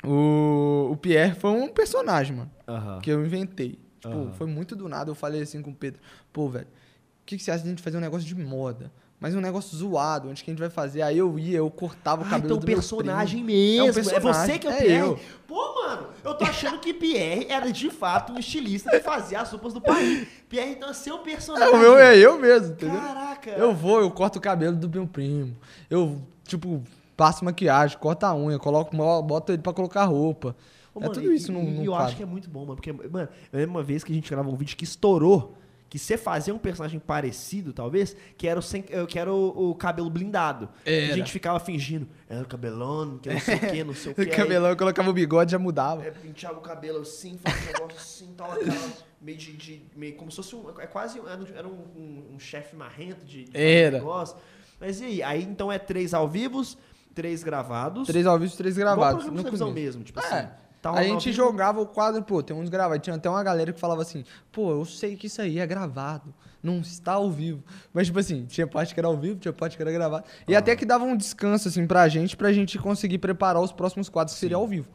[0.05, 2.99] o, o Pierre foi um personagem, mano, Aham.
[2.99, 3.79] que eu inventei.
[3.99, 4.33] Tipo, Aham.
[4.33, 5.09] foi muito do nada.
[5.09, 5.99] Eu falei assim com o Pedro:
[6.31, 8.91] pô, velho, o que, que você acha de a gente fazer um negócio de moda?
[9.23, 11.01] Mas um negócio zoado, onde que a gente vai fazer?
[11.01, 13.85] Aí eu ia, eu cortava o Ah, cabelo então do personagem mesmo.
[13.85, 14.99] É É, um personagem, você que é o é Pierre.
[14.99, 15.19] eu.
[15.47, 19.49] Pô, mano, eu tô achando que Pierre era de fato um estilista que fazia as
[19.49, 20.27] roupas do país.
[20.49, 21.73] Pierre, então, é seu É, personagem.
[21.73, 22.99] o meu é eu mesmo, entendeu?
[22.99, 23.49] Caraca.
[23.51, 25.55] Eu vou, eu corto o cabelo do meu primo.
[25.89, 26.83] Eu, tipo,
[27.15, 28.93] passo maquiagem, corto a unha, coloco,
[29.23, 30.53] boto ele pra colocar roupa.
[30.93, 32.07] Ô, é mano, tudo e- isso no, e, no eu quadro.
[32.07, 32.75] acho que é muito bom, mano.
[32.75, 35.55] Porque, mano, eu lembro uma vez que a gente gravou um vídeo que estourou.
[35.93, 39.69] Que você fazia um personagem parecido, talvez, que era o, sem, eh, que era o,
[39.69, 40.67] o cabelo blindado.
[40.83, 41.13] Era.
[41.13, 44.15] A gente ficava fingindo, era o cabelão, que não sei o que, não sei o
[44.15, 44.21] que.
[44.25, 46.03] O cabelão, eu colocava o bigode já mudava.
[46.03, 48.91] É, penteava o cabelo assim, fazia um negócio assim, tal, aquela,
[49.21, 51.21] meio de, de- meio como se fosse um, é quase,
[51.55, 53.99] era, um- um, um- chefe marrento de, de Era.
[53.99, 54.35] negócio.
[54.79, 55.21] Mas e aí?
[55.21, 56.75] Aí então é três ao vivos,
[57.13, 58.07] três gravados.
[58.07, 59.25] Três ao vivo, três igual gravados.
[59.25, 60.23] programa no de televisão mesmo, tipo É.
[60.25, 60.47] assim.
[60.91, 63.01] Tá a gente jogava o quadro, pô, tem uns gravados.
[63.03, 66.33] Tinha até uma galera que falava assim, pô, eu sei que isso aí é gravado,
[66.61, 67.63] não está ao vivo.
[67.93, 70.25] Mas, tipo assim, tinha parte que era ao vivo, tinha parte que era gravado.
[70.45, 74.09] E até que dava um descanso, assim, pra gente, pra gente conseguir preparar os próximos
[74.09, 74.89] quadros que seria ao vivo.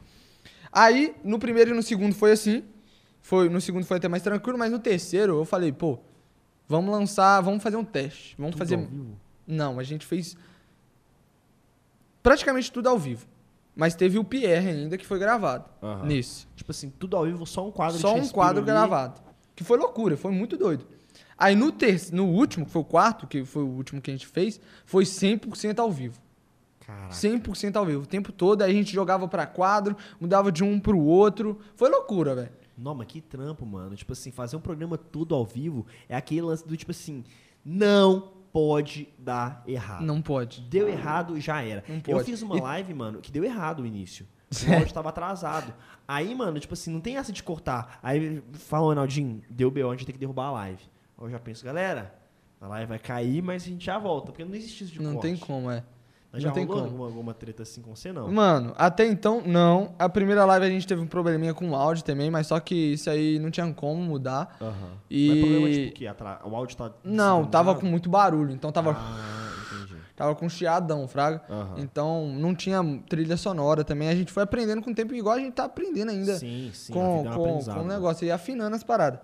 [0.70, 2.64] Aí, no primeiro e no segundo foi assim.
[3.22, 5.98] Foi, no segundo foi até mais tranquilo, mas no terceiro eu falei, pô,
[6.68, 8.34] vamos lançar, vamos fazer um teste.
[8.36, 8.74] Vamos Tudo fazer.
[8.74, 9.18] ao vivo?
[9.46, 10.36] Não, a gente fez
[12.22, 13.26] praticamente tudo ao vivo.
[13.78, 16.04] Mas teve o Pierre ainda que foi gravado Aham.
[16.04, 16.48] nesse.
[16.56, 18.66] Tipo assim, tudo ao vivo, só um quadro Só um quadro ali.
[18.66, 19.20] gravado.
[19.54, 20.84] Que foi loucura, foi muito doido.
[21.38, 24.14] Aí no, ter no último, que foi o quarto, que foi o último que a
[24.14, 26.18] gente fez, foi 100% ao vivo.
[26.80, 27.14] Caraca.
[27.14, 28.02] 100% ao vivo.
[28.02, 31.60] O tempo todo, aí a gente jogava pra quadro, mudava de um pro outro.
[31.76, 32.50] Foi loucura, velho.
[32.76, 33.94] Não, mas que trampo, mano.
[33.94, 37.22] Tipo assim, fazer um programa tudo ao vivo é aquele lance do tipo assim,
[37.64, 40.02] não pode dar errado.
[40.04, 40.60] Não pode.
[40.62, 41.84] Deu errado, já era.
[41.88, 42.24] Não Eu pode.
[42.24, 44.26] fiz uma live, mano, que deu errado o início.
[44.68, 45.72] O áudio tava atrasado.
[46.06, 48.00] Aí, mano, tipo assim, não tem essa de cortar.
[48.02, 50.82] Aí fala, Ronaldinho, deu B.O., a gente tem que derrubar a live.
[51.18, 52.14] Aí eu já penso, galera,
[52.60, 55.12] A live vai cair, mas a gente já volta, porque não existe isso de Não
[55.12, 55.22] corte.
[55.28, 55.84] tem como, é.
[56.30, 56.90] Mas não já tem rolou como.
[56.92, 58.30] Alguma, alguma treta assim com você, não?
[58.30, 59.94] Mano, até então, não.
[59.98, 62.74] A primeira live a gente teve um probleminha com o áudio também, mas só que
[62.74, 64.56] isso aí não tinha como mudar.
[64.60, 64.90] Aham.
[65.10, 66.06] E- Mas problema tipo o quê?
[66.06, 66.92] Atra- O áudio tá...
[67.02, 69.96] Não, tava com muito barulho, então tava, Ah, entendi.
[70.14, 71.42] tava com chiadão, fraga.
[71.48, 71.74] Aham.
[71.78, 74.10] Então não tinha trilha sonora também.
[74.10, 76.36] A gente foi aprendendo com o tempo, igual a gente tá aprendendo ainda.
[76.36, 76.92] Sim, sim.
[76.92, 77.94] com, é com, com o né?
[77.94, 79.20] negócio e afinando as paradas.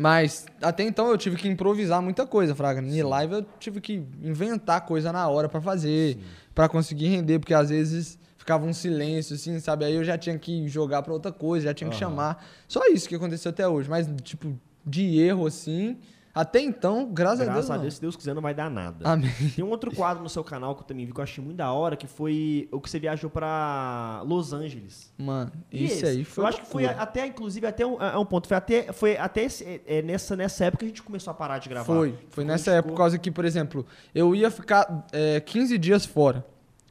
[0.00, 2.80] Mas até então eu tive que improvisar muita coisa, Fraga.
[2.80, 6.18] Em live eu tive que inventar coisa na hora pra fazer,
[6.54, 9.84] pra conseguir render, porque às vezes ficava um silêncio, assim, sabe?
[9.84, 12.10] Aí eu já tinha que jogar pra outra coisa, já tinha que Aham.
[12.10, 12.46] chamar.
[12.68, 13.90] Só isso que aconteceu até hoje.
[13.90, 15.98] Mas, tipo, de erro, assim,
[16.40, 17.82] até então, graças, Graças a a Deus.
[17.82, 19.08] Deus, se Deus quiser, não vai dar nada.
[19.08, 19.30] Amém.
[19.56, 21.56] Tem um outro quadro no seu canal que eu também vi que eu achei muito
[21.56, 25.12] da hora, que foi o que você viajou pra Los Angeles.
[25.18, 26.06] Mano, E isso esse?
[26.06, 26.44] aí foi.
[26.44, 28.46] Eu acho que foi até, inclusive, até um, é um ponto.
[28.48, 31.34] Foi até, foi até esse- é, é, nessa, nessa época que a gente começou a
[31.34, 31.84] parar de gravar.
[31.84, 33.84] Foi, foi quando nessa época, por causa que, por exemplo,
[34.14, 36.46] eu ia ficar é, 15 dias fora,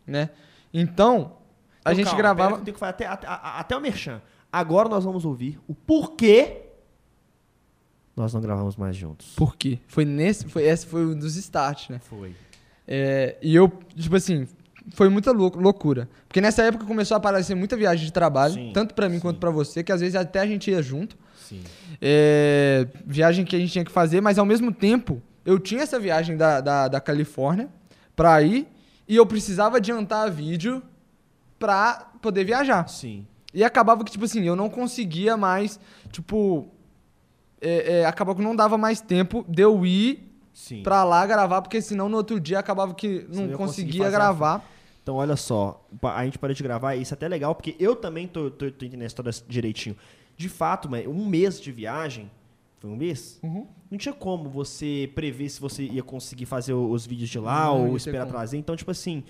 [0.06, 0.30] né?
[0.74, 1.38] Então,
[1.84, 2.50] a Então, gente calma, gravava.
[2.50, 4.22] pera eu tenho que falar até, até, até o Merchan.
[4.52, 6.64] Agora nós vamos ouvir o porquê
[8.18, 9.34] nós não gravamos mais juntos.
[9.36, 9.80] Por quê?
[9.88, 10.46] Foi nesse.
[10.50, 12.00] Foi, esse foi um dos starts, né?
[12.00, 12.36] Foi.
[12.88, 14.48] É, e eu, tipo assim,
[14.92, 16.10] foi muita lou- loucura.
[16.28, 19.22] Porque nessa época começou a aparecer muita viagem de trabalho, Sim, tanto pra mim sim.
[19.22, 21.16] quanto pra você, que às vezes até a gente ia junto.
[21.48, 21.62] Sim.
[22.02, 26.00] É, viagem que a gente tinha que fazer, mas ao mesmo tempo, eu tinha essa
[26.00, 27.70] viagem da, da, da Califórnia
[28.16, 28.68] pra ir
[29.08, 30.82] e eu precisava adiantar vídeo
[31.60, 32.88] pra poder viajar.
[32.90, 33.26] Sim.
[33.54, 35.80] E acabava que, tipo assim, eu não conseguia mais,
[36.12, 36.68] tipo.
[37.60, 40.84] É, é, acabava que não dava mais tempo de eu ir Sim.
[40.84, 44.64] pra lá gravar, porque senão no outro dia acabava que não conseguia a gravar.
[45.02, 48.28] Então, olha só, a gente parou de gravar, isso é até legal, porque eu também
[48.28, 49.96] tô, tô, tô entendendo a história direitinho.
[50.36, 52.30] De fato, um mês de viagem,
[52.80, 53.40] foi um mês?
[53.42, 53.66] Uhum.
[53.90, 57.90] Não tinha como você prever se você ia conseguir fazer os vídeos de lá Não
[57.90, 58.58] ou esperar trazer.
[58.58, 59.24] Então, tipo assim,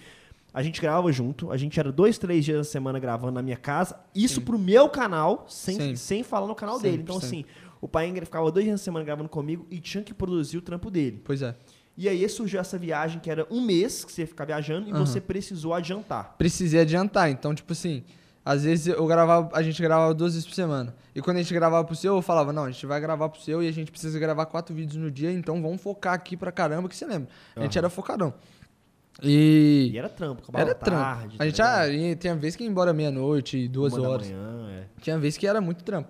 [0.53, 3.55] a gente gravava junto, a gente era dois, três dias na semana gravando na minha
[3.55, 5.97] casa, isso pro meu canal, sem, Sempre.
[5.97, 6.97] sem falar no canal dele.
[6.97, 7.66] Sempre, Então, assim, sempre.
[7.81, 10.89] O pai ficava dois dias na semana gravando comigo e tinha que produzir o trampo
[10.89, 11.21] dele.
[11.23, 11.55] Pois é.
[11.97, 14.91] E aí surgiu essa viagem que era um mês que você ia ficar viajando e
[14.91, 15.05] Aham.
[15.05, 16.35] você precisou adiantar.
[16.37, 17.29] Precisei adiantar.
[17.31, 18.03] Então, tipo assim,
[18.45, 20.95] às vezes eu gravava, a gente gravava duas vezes por semana.
[21.15, 23.41] E quando a gente gravava pro seu, eu falava, não, a gente vai gravar pro
[23.41, 26.51] seu e a gente precisa gravar quatro vídeos no dia, então vamos focar aqui pra
[26.51, 27.29] caramba, que você lembra.
[27.55, 28.33] A gente era focadão.
[29.21, 29.89] E.
[29.93, 31.01] E era trampo, acabava Era trampo.
[31.01, 31.35] tarde.
[31.39, 32.05] a gente tá ah, ligado?
[32.07, 34.27] ia- tinha vez que ia embora meia-noite, duas Uma da horas.
[34.29, 34.83] manhã, é.
[35.01, 36.09] Tinha vez que era muito trampo.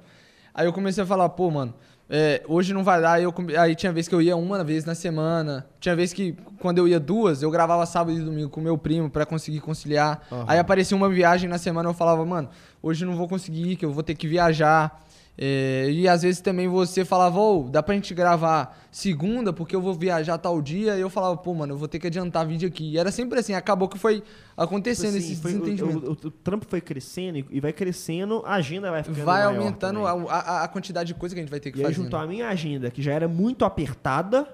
[0.58, 1.72] Aí eu comecei a falar, pô, mano,
[2.10, 3.14] é, hoje não vai dar.
[3.14, 5.68] Aí, eu aí tinha vez que eu ia uma vez na semana.
[5.80, 9.08] Tinha vez que, quando eu ia duas, eu gravava sábado e domingo com meu primo
[9.08, 10.26] pra conseguir conciliar.
[10.32, 10.46] Aham.
[10.48, 12.50] Aí aparecia uma viagem na semana, eu falava, mano,
[12.82, 15.06] hoje não vou conseguir, que eu vou ter que viajar.
[15.40, 19.82] É, e às vezes também você falava, ô, dá pra gente gravar segunda, porque eu
[19.82, 20.98] vou viajar tal dia.
[20.98, 22.94] E eu falava, pô, mano, eu vou ter que adiantar vídeo aqui.
[22.94, 24.24] E era sempre assim, acabou que foi
[24.56, 26.08] acontecendo Tipo assim, esse foi- o- desentendimento.
[26.08, 29.44] o, o- o trampo foi crescendo e- e vai crescendo, a agenda vai ficando vai
[29.44, 31.94] aumentando a, a- a quantidade de coisa que a gente vai ter que E fazer.
[31.94, 32.26] juntou né?
[32.26, 34.48] a minha agenda, que já era muito apertada,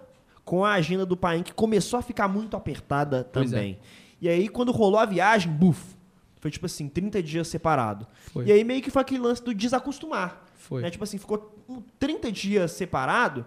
[0.44, 3.56] com a agenda do pai, que começou a ficar muito apertada Pois é.
[3.56, 3.80] também.
[4.22, 5.96] E aí, quando rolou a viagem, buf,
[6.42, 8.06] foi tipo assim, 30 dias separado.
[8.34, 8.46] Foi.
[8.48, 10.43] E aí meio que foi aquele lance do desacostumar.
[10.64, 10.82] Foi.
[10.82, 10.90] Né?
[10.90, 13.46] Tipo assim, ficou um 30 dias separado,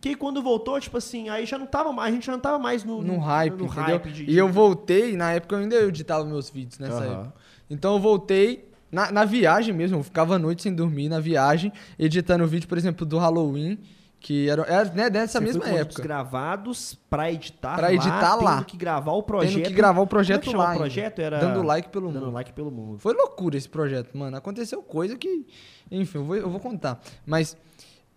[0.00, 2.40] que aí quando voltou, tipo assim, aí já não tava mais, a gente já não
[2.40, 3.82] tava mais no, no hype, no entendeu?
[3.84, 7.12] hype de- E de- eu voltei, na época eu ainda editava meus vídeos nessa Aham.
[7.12, 7.34] época.
[7.70, 11.72] Então eu voltei na, na viagem mesmo, eu ficava a noite sem dormir na viagem,
[11.98, 13.78] editando o vídeo, por exemplo, do Halloween,
[14.26, 16.02] que era, era né, dessa Você mesma foi com época.
[16.02, 18.56] gravados pra editar Pra editar lá.
[18.56, 19.54] tendo que gravar o projeto.
[19.54, 20.72] Tendo que gravar o Como é projeto lá.
[20.72, 22.32] o projeto era Dando like pelo Dando mundo.
[22.34, 22.98] like pelo mundo.
[22.98, 24.36] Foi loucura esse projeto, mano.
[24.36, 25.46] Aconteceu coisa que.
[25.92, 27.00] Enfim, eu vou, eu vou contar.
[27.24, 27.56] Mas.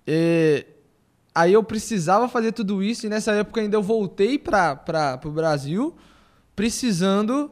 [0.08, 0.66] é,
[1.36, 4.76] aí eu precisava fazer tudo isso e nessa época ainda eu voltei para
[5.22, 5.96] pro Brasil
[6.56, 7.52] precisando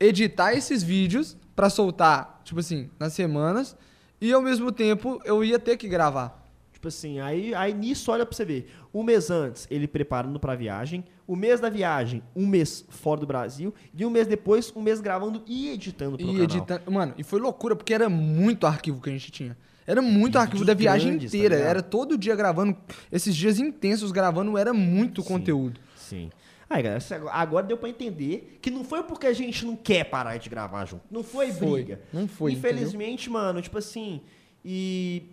[0.00, 3.76] editar esses vídeos pra soltar, tipo assim, nas semanas.
[4.20, 6.41] E ao mesmo tempo eu ia ter que gravar.
[6.82, 8.68] Tipo assim, aí, aí nisso, olha pra você ver.
[8.92, 11.04] Um mês antes, ele preparando pra viagem.
[11.28, 13.72] O mês da viagem, um mês fora do Brasil.
[13.96, 16.42] E um mês depois, um mês gravando e editando pro E canal.
[16.42, 16.90] editando.
[16.90, 19.56] Mano, e foi loucura, porque era muito arquivo que a gente tinha.
[19.86, 21.54] Era muito arquivo da viagem grandes, tá inteira.
[21.54, 21.70] ligado?
[21.70, 22.76] era todo dia gravando.
[23.12, 25.28] Esses dias intensos gravando, era muito Sim.
[25.28, 25.78] conteúdo.
[25.96, 26.30] Sim.
[26.68, 30.36] Aí, galera, agora deu pra entender que não foi porque a gente não quer parar
[30.36, 31.04] de gravar junto.
[31.08, 31.84] Não foi, Foi.
[31.84, 32.00] briga.
[32.12, 34.20] Não foi, Infelizmente, mano, tipo assim.
[34.64, 35.24] E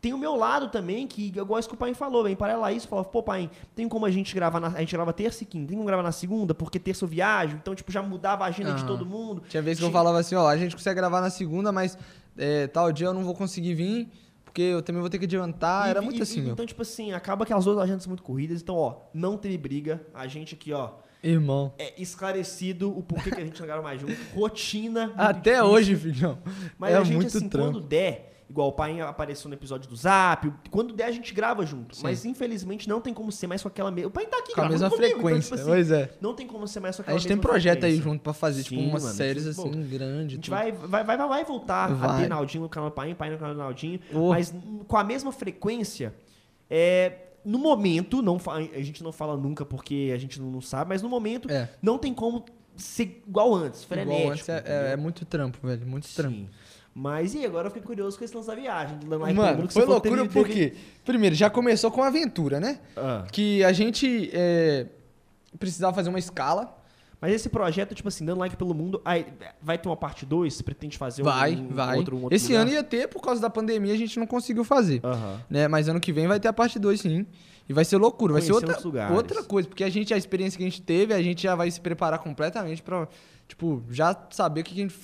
[0.00, 2.72] tem o meu lado também, que eu gosto que o pai falou, vem para lá
[2.72, 5.46] isso, falou, pô, pai, tem como a gente gravar na, a gente grava terça e
[5.46, 8.48] quinta, tem como gravar na segunda, porque terça eu viajo, então, tipo, já mudava a
[8.48, 9.42] agenda de todo mundo.
[9.48, 11.98] Tinha vezes que eu falava assim, ó, a gente consegue gravar na segunda, mas
[12.38, 14.08] é, tal dia eu não vou conseguir vir
[14.44, 15.86] porque eu também vou ter que adiantar.
[15.86, 16.54] E- Era e- muito e- assim, meu.
[16.54, 18.60] Então, tipo assim, acaba que as duas agendas são muito corridas.
[18.60, 20.00] Então, ó, não teve briga.
[20.12, 20.90] A gente aqui, ó,
[21.22, 21.72] Irmão.
[21.78, 24.16] é esclarecido o porquê que a gente não grava mais junto.
[24.34, 25.12] Rotina.
[25.16, 25.66] Até difícil.
[25.72, 26.38] hoje, filhão.
[26.76, 27.70] Mas é a gente, muito assim, trampo.
[27.74, 31.64] quando der, igual o pai apareceu no episódio do Zap, quando der a gente grava
[31.64, 31.96] junto.
[31.96, 32.02] Sim.
[32.02, 34.08] Mas infelizmente não tem como ser mais com aquela mesma.
[34.08, 35.28] O pai tá aqui Com a mesma comigo, frequência.
[35.38, 36.10] Então, tipo assim, pois é.
[36.20, 38.02] não tem como ser mais com A aquela gente tem projeto aí frequência.
[38.10, 40.32] junto pra fazer, tipo, Sim, umas mano, séries tipo, assim, A grandes.
[40.36, 42.22] gente vai, vai, vai, vai voltar a Vai.
[42.22, 44.00] ter Naldinho no canal do pai, pai no canal do Naldinho.
[44.12, 44.30] Oh.
[44.30, 46.12] Mas hum, com a mesma frequência,
[46.68, 47.12] é,
[47.44, 51.08] no momento, não a gente não fala nunca porque a gente não, sabe, mas no
[51.08, 51.68] momento É.
[51.80, 52.44] não tem como
[52.76, 54.18] ser igual antes, frenético.
[54.20, 55.86] Igual antes, é, é- é muito trampo, velho.
[55.86, 56.46] Muito trampo.
[56.94, 58.98] Mas e agora eu fiquei curioso com esse lance da viagem.
[58.98, 60.74] dando like Mano, que foi loucura teve- teve- porque,
[61.04, 62.80] primeiro, já começou com a aventura, né?
[62.96, 63.24] Ah.
[63.30, 64.86] Que a gente é,
[65.58, 66.76] precisava fazer uma escala.
[67.20, 69.26] Mas esse projeto, tipo assim, dando like pelo mundo, aí,
[69.60, 70.54] vai ter uma parte 2?
[70.54, 71.98] Você pretende fazer Vai, um, um vai.
[71.98, 72.62] outro, um outro Esse lugar?
[72.62, 75.00] ano ia ter, por causa da pandemia, a gente não conseguiu fazer.
[75.04, 75.38] Aham.
[75.50, 75.68] Né?
[75.68, 77.26] Mas ano que vem vai ter a parte 2, sim.
[77.68, 79.16] E vai ser loucura, vai ser Conhecer outra, outros lugares.
[79.16, 79.68] outra coisa.
[79.68, 82.18] Porque a gente, a experiência que a gente teve, a gente já vai se preparar
[82.20, 83.06] completamente pra,
[83.46, 84.96] tipo, já saber o que que a gente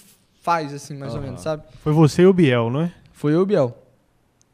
[0.46, 1.26] faz, assim, mais ou Aham.
[1.26, 1.64] menos, sabe?
[1.82, 2.94] Foi você e o Biel, não é?
[3.10, 3.76] Foi eu e o Biel.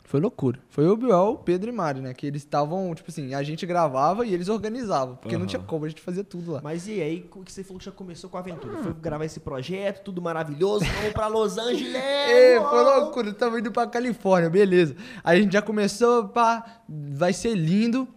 [0.04, 0.58] Foi loucura.
[0.70, 2.14] Foi eu, o Biel, o Pedro e Mário, né?
[2.14, 5.16] Que eles estavam, tipo assim, a gente gravava e eles organizavam.
[5.16, 5.46] Porque não Aham.
[5.48, 6.60] tinha como, a gente fazia tudo lá.
[6.64, 8.78] Mas e aí, o que você falou que já começou com a aventura?
[8.78, 11.92] Foi gravar esse projeto, tudo maravilhoso, vamos pra Los Angeles!
[12.24, 14.96] É, foi loucura, estamos indo pra Califórnia, beleza.
[15.22, 18.08] Aí a gente já começou, pá, vai ser lindo.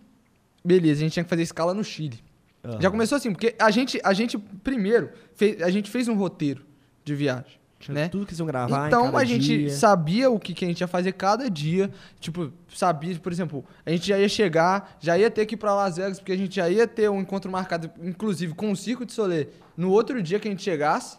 [0.63, 2.19] Beleza, a gente tinha que fazer escala no Chile.
[2.63, 2.79] Aham.
[2.81, 6.63] Já começou assim, porque a gente, a gente primeiro, fez, a gente fez um roteiro
[7.03, 8.09] de viagem, Tinha né?
[8.09, 9.69] Tudo que eles iam gravar Então a gente dia.
[9.71, 11.91] sabia o que, que a gente ia fazer cada dia.
[12.19, 15.73] Tipo, sabia, por exemplo, a gente já ia chegar, já ia ter que ir pra
[15.73, 19.05] Las Vegas, porque a gente já ia ter um encontro marcado, inclusive com o Circo
[19.05, 21.17] de Soleil, no outro dia que a gente chegasse.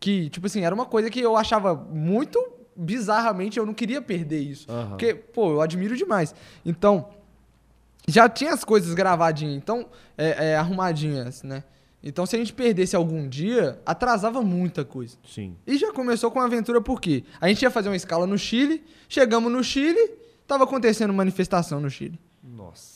[0.00, 2.38] Que, tipo assim, era uma coisa que eu achava muito
[2.76, 4.70] bizarramente, eu não queria perder isso.
[4.70, 4.88] Aham.
[4.90, 6.34] Porque, pô, eu admiro demais.
[6.64, 7.08] Então,
[8.06, 9.86] já tinha as coisas gravadinhas, então,
[10.18, 11.64] é, é, arrumadinhas, né?
[12.06, 15.16] Então, se a gente perdesse algum dia, atrasava muita coisa.
[15.26, 15.56] Sim.
[15.66, 17.24] E já começou com a aventura por quê?
[17.40, 20.10] A gente ia fazer uma escala no Chile, chegamos no Chile,
[20.46, 22.20] tava acontecendo manifestação no Chile.
[22.42, 22.92] Nossa.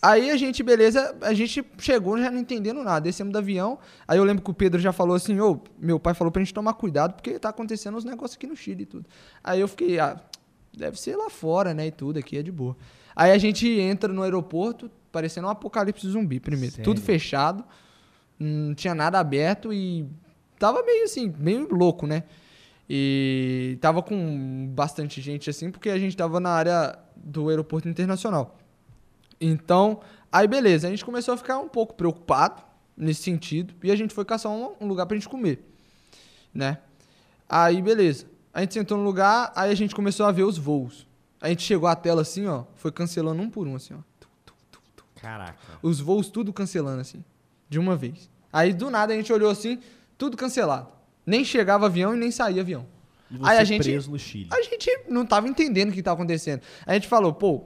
[0.00, 3.78] Aí a gente, beleza, a gente chegou já não entendendo nada, descemos do avião.
[4.08, 6.54] Aí eu lembro que o Pedro já falou assim: ô, meu pai falou pra gente
[6.54, 9.06] tomar cuidado porque tá acontecendo uns negócios aqui no Chile e tudo.
[9.44, 10.18] Aí eu fiquei, ah,
[10.74, 11.88] deve ser lá fora, né?
[11.88, 12.76] E tudo, aqui é de boa.
[13.14, 16.76] Aí a gente entra no aeroporto, parecendo um apocalipse zumbi primeiro.
[16.76, 16.84] Sério?
[16.84, 17.64] Tudo fechado,
[18.38, 20.06] não tinha nada aberto e
[20.58, 22.24] tava meio assim, meio louco, né?
[22.88, 28.56] E tava com bastante gente assim, porque a gente tava na área do aeroporto internacional.
[29.40, 32.62] Então, aí beleza, a gente começou a ficar um pouco preocupado
[32.96, 35.62] nesse sentido e a gente foi caçar um, um lugar pra gente comer,
[36.54, 36.78] né?
[37.48, 41.06] Aí beleza, a gente sentou no lugar, aí a gente começou a ver os voos.
[41.40, 43.98] A gente chegou à tela assim, ó, foi cancelando um por um assim, ó.
[45.20, 45.58] Caraca.
[45.82, 47.24] Os voos tudo cancelando assim,
[47.68, 48.30] de uma vez.
[48.52, 49.78] Aí do nada a gente olhou assim,
[50.16, 50.88] tudo cancelado.
[51.24, 52.86] Nem chegava avião e nem saía avião.
[53.30, 54.48] E Aí a você gente- preso no Chile.
[54.52, 56.60] A gente não tava entendendo o que tava acontecendo.
[56.86, 57.64] A gente falou, pô,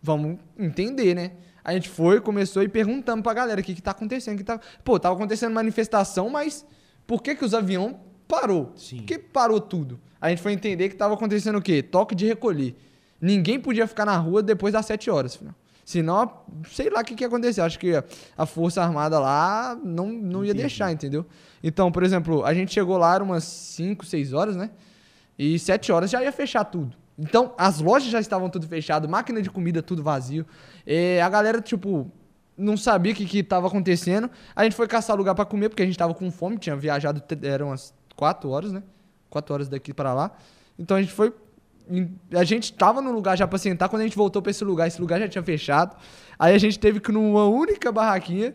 [0.00, 1.32] vamos entender, né?
[1.64, 4.38] A gente foi, começou e perguntando pra galera o que que tá acontecendo.
[4.38, 4.60] Que tá...
[4.84, 6.64] Pô, tava acontecendo manifestação, mas
[7.06, 7.96] por que que os aviões
[8.28, 8.72] parou?
[8.76, 8.98] Sim.
[8.98, 10.00] Por que parou tudo?
[10.20, 11.82] A gente foi entender que tava acontecendo o quê?
[11.82, 12.76] Toque de recolher.
[13.20, 15.54] Ninguém podia ficar na rua depois das 7 horas, filho.
[15.90, 16.30] Senão,
[16.70, 17.60] sei lá o que, que ia acontecer.
[17.60, 18.00] Acho que
[18.38, 20.60] a Força Armada lá não, não ia Entendi.
[20.60, 21.26] deixar, entendeu?
[21.64, 24.70] Então, por exemplo, a gente chegou lá, era umas 5, 6 horas, né?
[25.36, 26.96] E 7 horas já ia fechar tudo.
[27.18, 30.46] Então, as lojas já estavam tudo fechado, máquina de comida tudo vazio.
[30.86, 32.08] É, a galera, tipo,
[32.56, 34.30] não sabia o que, que tava acontecendo.
[34.54, 37.20] A gente foi caçar lugar pra comer, porque a gente tava com fome, tinha viajado,
[37.42, 38.84] eram umas 4 horas, né?
[39.28, 40.30] 4 horas daqui pra lá.
[40.78, 41.34] Então a gente foi.
[42.32, 44.86] A gente tava no lugar já pra sentar, quando a gente voltou pra esse lugar,
[44.86, 45.96] esse lugar já tinha fechado.
[46.38, 48.54] Aí a gente teve que ir numa única barraquinha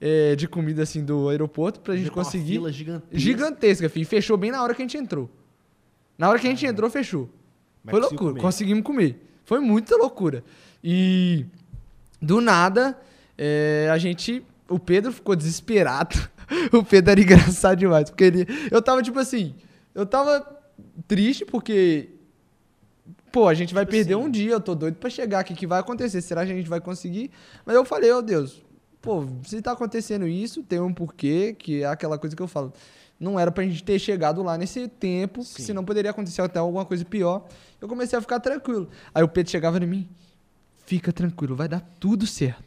[0.00, 2.52] é, de comida assim do aeroporto pra gente Uma conseguir.
[2.54, 3.18] fila gigantesca.
[3.18, 4.06] Gigantesca, filho.
[4.06, 5.28] Fechou bem na hora que a gente entrou.
[6.16, 7.28] Na hora que a gente entrou, fechou.
[7.82, 8.30] Mas Foi loucura.
[8.30, 8.40] comer.
[8.40, 9.22] Conseguimos comer.
[9.44, 10.42] Foi muita loucura.
[10.82, 11.46] E
[12.20, 12.98] do nada,
[13.36, 14.44] é, a gente.
[14.68, 16.16] O Pedro ficou desesperado.
[16.72, 18.10] o Pedro era engraçado demais.
[18.10, 18.46] Porque ele.
[18.70, 19.54] Eu tava tipo assim.
[19.94, 20.44] Eu tava
[21.06, 22.10] triste porque.
[23.32, 24.22] Pô, a gente vai Tipo perder assim.
[24.24, 24.52] um dia.
[24.52, 25.42] Eu tô doido pra chegar.
[25.42, 26.20] O que, que vai acontecer?
[26.22, 27.30] Será que a gente vai conseguir?
[27.64, 28.62] Mas eu falei, ô Deus.
[29.02, 32.72] Pô, se tá acontecendo isso, tem um porquê, que é aquela coisa que eu falo.
[33.20, 35.62] Não era pra gente ter chegado lá nesse tempo, Sim.
[35.62, 37.46] senão poderia acontecer até alguma coisa pior.
[37.80, 38.88] Eu comecei a ficar tranquilo.
[39.14, 40.08] Aí o Pedro chegava em mim,
[40.84, 42.62] fica tranquilo, vai dar tudo certo.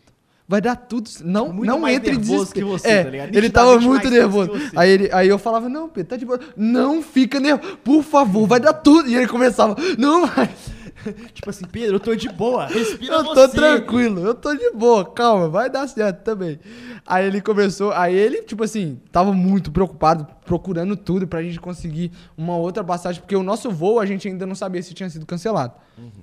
[0.49, 1.07] Vai dar tudo.
[1.23, 3.35] Não, Muito não entre nervoso que você, é, tá ligado?
[3.35, 4.51] ele tava Nitidamente muito nervoso.
[4.75, 6.39] Aí, ele, aí eu falava, não, Pedro, tá de boa.
[6.57, 9.07] Não fica nervoso, por favor, vai dar tudo.
[9.07, 10.49] E ele começava, não, vai.
[11.35, 12.65] tipo assim, Pedro, eu tô de boa.
[12.65, 13.55] Respira Eu tô você.
[13.55, 16.59] tranquilo, eu tô de boa, calma, vai dar certo também.
[17.05, 22.11] Aí ele começou, aí ele, tipo assim, tava muito preocupado, procurando tudo pra gente conseguir
[22.35, 25.27] uma outra passagem, porque o nosso voo a gente ainda não sabia se tinha sido
[25.27, 25.73] cancelado.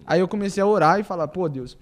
[0.05, 1.79] Aí eu comecei a orar e falar, pô, Deus,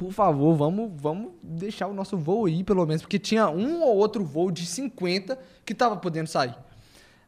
[0.00, 3.98] por favor, vamos, vamos deixar o nosso voo ir, pelo menos, porque tinha um ou
[3.98, 6.54] outro voo de 50 que tava podendo sair.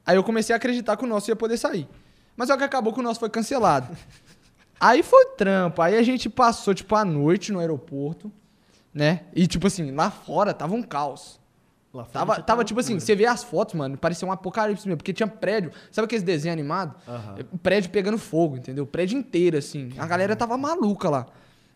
[0.07, 1.87] Aí eu comecei a acreditar que o nosso ia poder sair.
[2.35, 3.95] Mas só que acabou que o nosso foi cancelado.
[4.81, 5.83] Aí foi trampo.
[5.83, 8.33] Aí a gente passou, tipo, a noite no aeroporto,
[8.93, 9.25] né?
[9.35, 11.39] E, tipo assim, lá fora tava um caos.
[11.93, 14.97] Lá fora Tava, tava tipo assim, você vê as fotos, mano, parecia um apocalipse mesmo,
[14.97, 15.73] porque tinha prédio.
[15.91, 16.97] Sabe aqueles desenhos animados?
[17.37, 18.87] É, Prédio pegando fogo, entendeu?
[18.87, 19.93] Prédio inteiro, assim.
[19.99, 21.27] A galera tava maluca lá.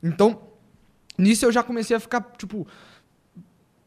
[0.02, 0.55] Então,
[1.18, 2.66] nisso eu já comecei a ficar, tipo.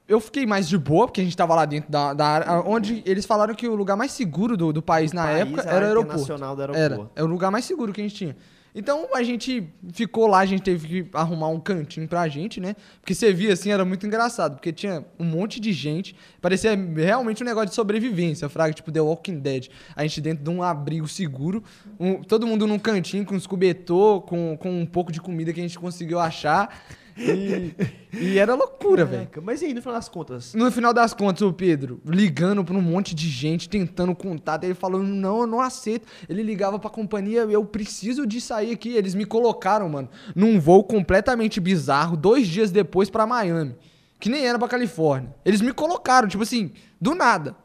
[0.08, 3.04] Eu fiquei mais de boa, porque a gente tava lá dentro da, da área, onde
[3.06, 5.88] eles falaram que o lugar mais seguro do, do país na país época era o
[5.88, 6.26] aeroporto.
[6.56, 7.12] do Era, aeroporto.
[7.16, 8.36] é o lugar mais seguro que a gente tinha.
[8.74, 12.76] Então a gente ficou lá, a gente teve que arrumar um cantinho pra gente, né?
[13.02, 17.44] Porque você via assim, era muito engraçado, porque tinha um monte de gente, parecia realmente
[17.44, 19.68] um negócio de sobrevivência, fraga, tipo The Walking Dead.
[19.96, 21.64] A gente dentro de um abrigo seguro,
[22.00, 25.60] um- todo mundo num cantinho com uns cobertor, com, com um pouco de comida que
[25.60, 26.84] a gente conseguiu achar.
[27.20, 27.76] E,
[28.14, 29.30] e era loucura, velho.
[29.44, 30.54] Mas e aí, no final das contas?
[30.54, 34.74] No final das contas, o Pedro ligando pra um monte de gente, tentando contato, ele
[34.74, 36.08] falando, não, eu não aceito.
[36.30, 38.96] Ele ligava pra companhia, eu preciso de sair aqui.
[38.96, 43.76] Eles me colocaram, mano, num voo completamente bizarro, dois dias depois pra Miami,
[44.20, 45.36] que nem era pra Califórnia.
[45.44, 47.56] Eles me colocaram, tipo assim, do nada.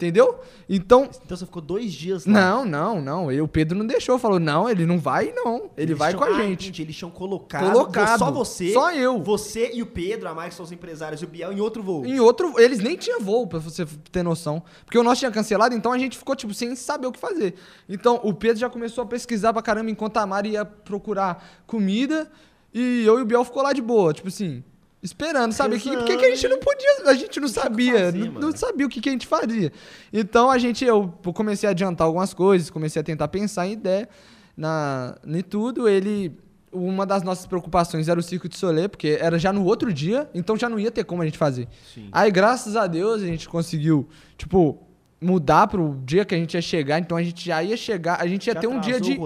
[0.00, 0.38] Entendeu?
[0.68, 2.32] Então, Então você ficou dois dias lá.
[2.32, 3.32] não, não, não.
[3.32, 5.56] E o Pedro não deixou, falou, não, ele não vai, não.
[5.76, 6.80] Ele Eles vai tinham- com a ah, gente.
[6.82, 8.16] eles tinham colocado, Colocado.
[8.16, 9.20] só você, Só eu.
[9.20, 12.06] você e o Pedro, a mais são os empresários, e o Biel em outro voo.
[12.06, 14.62] Em outro, eles nem tinham voo, pra você ter noção.
[14.84, 17.54] Porque o nosso tinha cancelado, então a gente ficou, tipo, sem saber o que fazer.
[17.88, 22.30] Então, o Pedro já começou a pesquisar pra caramba, enquanto a Mari ia procurar comida,
[22.72, 24.62] e eu e o Biel ficou lá de boa, tipo assim,
[25.02, 25.78] esperando, sabe?
[25.78, 28.86] Que, porque que a gente não podia, a gente não sabia, fazer, não, não sabia
[28.86, 29.72] o que, que a gente faria.
[30.12, 34.08] Então, a gente, eu comecei a adiantar algumas coisas, comecei a tentar pensar em ideia
[34.56, 36.32] na, em tudo, ele...
[36.70, 40.28] Uma das nossas preocupações era o Circo de Soleil, porque era já no outro dia,
[40.34, 41.66] então já não ia ter como a gente fazer.
[41.94, 42.08] Sim.
[42.12, 44.78] Aí, graças a Deus, a gente conseguiu, tipo,
[45.20, 46.98] mudar pro dia que a gente ia chegar.
[46.98, 49.18] Então a gente já ia chegar, a gente ia Já ter um dia de.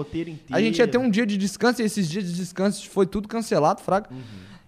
[0.49, 3.27] A gente ia ter um dia de descanso e esses dias de descanso foi tudo
[3.27, 4.07] cancelado, fraga.
[4.09, 4.21] Uhum.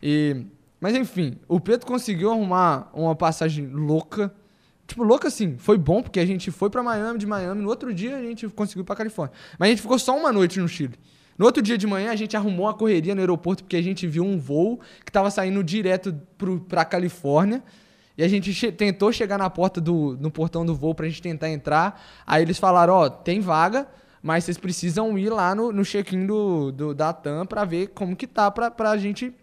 [0.04, 0.46] E,
[0.80, 4.34] mas enfim, o Pedro conseguiu arrumar uma passagem louca.
[4.88, 5.58] Tipo, louca assim.
[5.58, 7.62] Foi bom porque a gente foi pra Miami, de Miami.
[7.62, 9.36] No outro dia a gente conseguiu pra Califórnia.
[9.58, 10.94] Mas a gente ficou só uma noite no Chile.
[11.38, 14.06] No outro dia de manhã a gente arrumou uma correria no aeroporto porque a gente
[14.08, 17.64] viu um voo que tava saindo direto pro, pra Califórnia.
[18.18, 21.22] E a gente che- tentou chegar na porta do no portão do voo pra gente
[21.22, 22.02] tentar entrar.
[22.26, 23.88] Aí eles falaram, ó, tem vaga,
[24.22, 28.16] mas vocês precisam ir lá no, no check-in do, do- da TAM pra ver como
[28.16, 29.34] que tá pra, pra gente,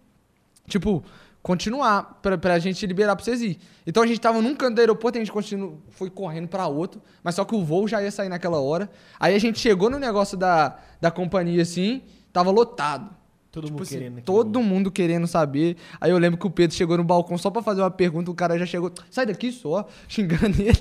[0.67, 1.03] tipo,
[1.43, 3.59] continuar, pra, pra gente liberar pra vocês ir.
[3.85, 7.01] Então a gente tava num canto do aeroporto, a gente continu, foi correndo pra outro,
[7.21, 8.89] mas só que o voo já ia sair naquela hora.
[9.19, 13.09] Aí a gente chegou no negócio da, da companhia assim, tava lotado.
[13.51, 14.21] Todo Tipo mundo assim, querendo.
[14.23, 14.63] todo voo.
[14.67, 15.75] mundo querendo saber.
[16.01, 18.33] Aí eu lembro que o Pedro chegou no balcão só pra fazer uma pergunta, o
[18.33, 20.79] cara já chegou, sai daqui só, xingando ele.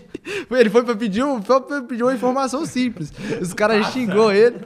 [0.50, 3.12] Ele foi pra pedir, foi pra pedir uma informação simples.
[3.42, 4.58] Os caras xingou ele.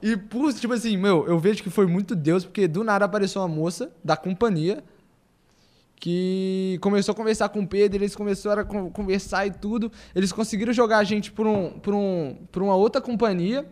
[0.00, 3.42] E, por, tipo assim, meu, eu vejo que foi muito Deus, porque do nada apareceu
[3.42, 4.82] uma moça da companhia
[6.00, 9.92] que começou a conversar com o Pedro, eles começaram a con- conversar e tudo.
[10.14, 13.66] Eles conseguiram jogar a gente por, um, por, um, por uma outra companhia.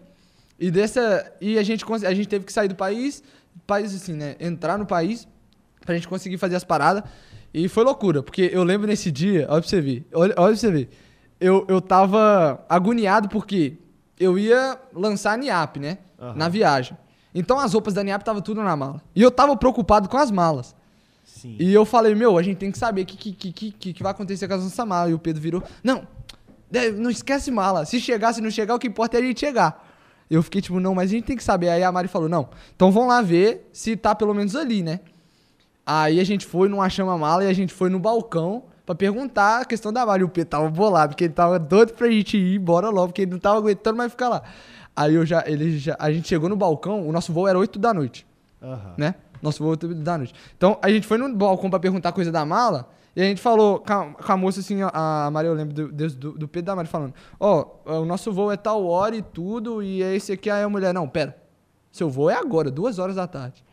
[0.61, 3.23] E dessa e a gente a gente teve que sair do país,
[3.67, 5.27] país assim, né, entrar no país
[5.87, 7.03] pra gente conseguir fazer as paradas.
[7.55, 10.57] E foi loucura, porque eu lembro nesse dia, olha pra você ver, olha, olha pra
[10.57, 10.91] você ver.
[11.41, 13.79] Eu, eu tava agoniado porque
[14.21, 16.35] eu ia lançar a NIAP, né, Aham.
[16.37, 16.99] na viagem.
[17.35, 19.01] Então as roupas da NIAP tava tudo na mala.
[19.15, 20.75] E eu tava preocupado com as malas.
[21.39, 21.57] Sim.
[21.57, 24.03] E eu falei, meu, a gente tem que saber o que, que, que, que, que
[24.03, 25.13] vai acontecer com as nossas malas.
[25.13, 26.03] E o Pedro virou, não,
[26.97, 27.85] não esquece mala.
[27.85, 29.87] Se chegar, se não chegar, o que importa é a gente chegar.
[30.29, 31.69] Eu fiquei tipo, não, mas a gente tem que saber.
[31.69, 34.99] Aí a Mari falou, não, então vamos lá ver se tá pelo menos ali, né?
[35.87, 38.97] Aí a gente foi, não achamos a mala, e a gente foi no balcão pra
[38.97, 40.19] perguntar a questão da mala.
[40.19, 43.23] E o Pedro tava bolado, porque ele tava doido pra gente ir embora logo, porque
[43.23, 44.43] ele não tava aguentando mais ficar lá.
[44.97, 47.79] Aí eu já, ele já, a gente chegou no balcão, o nosso voo era 8
[47.79, 48.27] da noite
[48.61, 48.95] Aham.
[48.99, 49.15] né?
[49.43, 50.35] Nosso voo da noite.
[50.57, 53.81] Então, a gente foi no balcão pra perguntar coisa da mala, e a gente falou
[53.81, 57.15] com a, moça assim, a Maria, eu lembro do, do, do- Pedro da Maria falando,
[57.41, 60.69] ó, o nosso voo é tal hora e tudo, e é esse aqui, aí a
[60.69, 61.37] mulher, não, pera,
[61.91, 63.65] seu voo é agora, duas horas da tarde.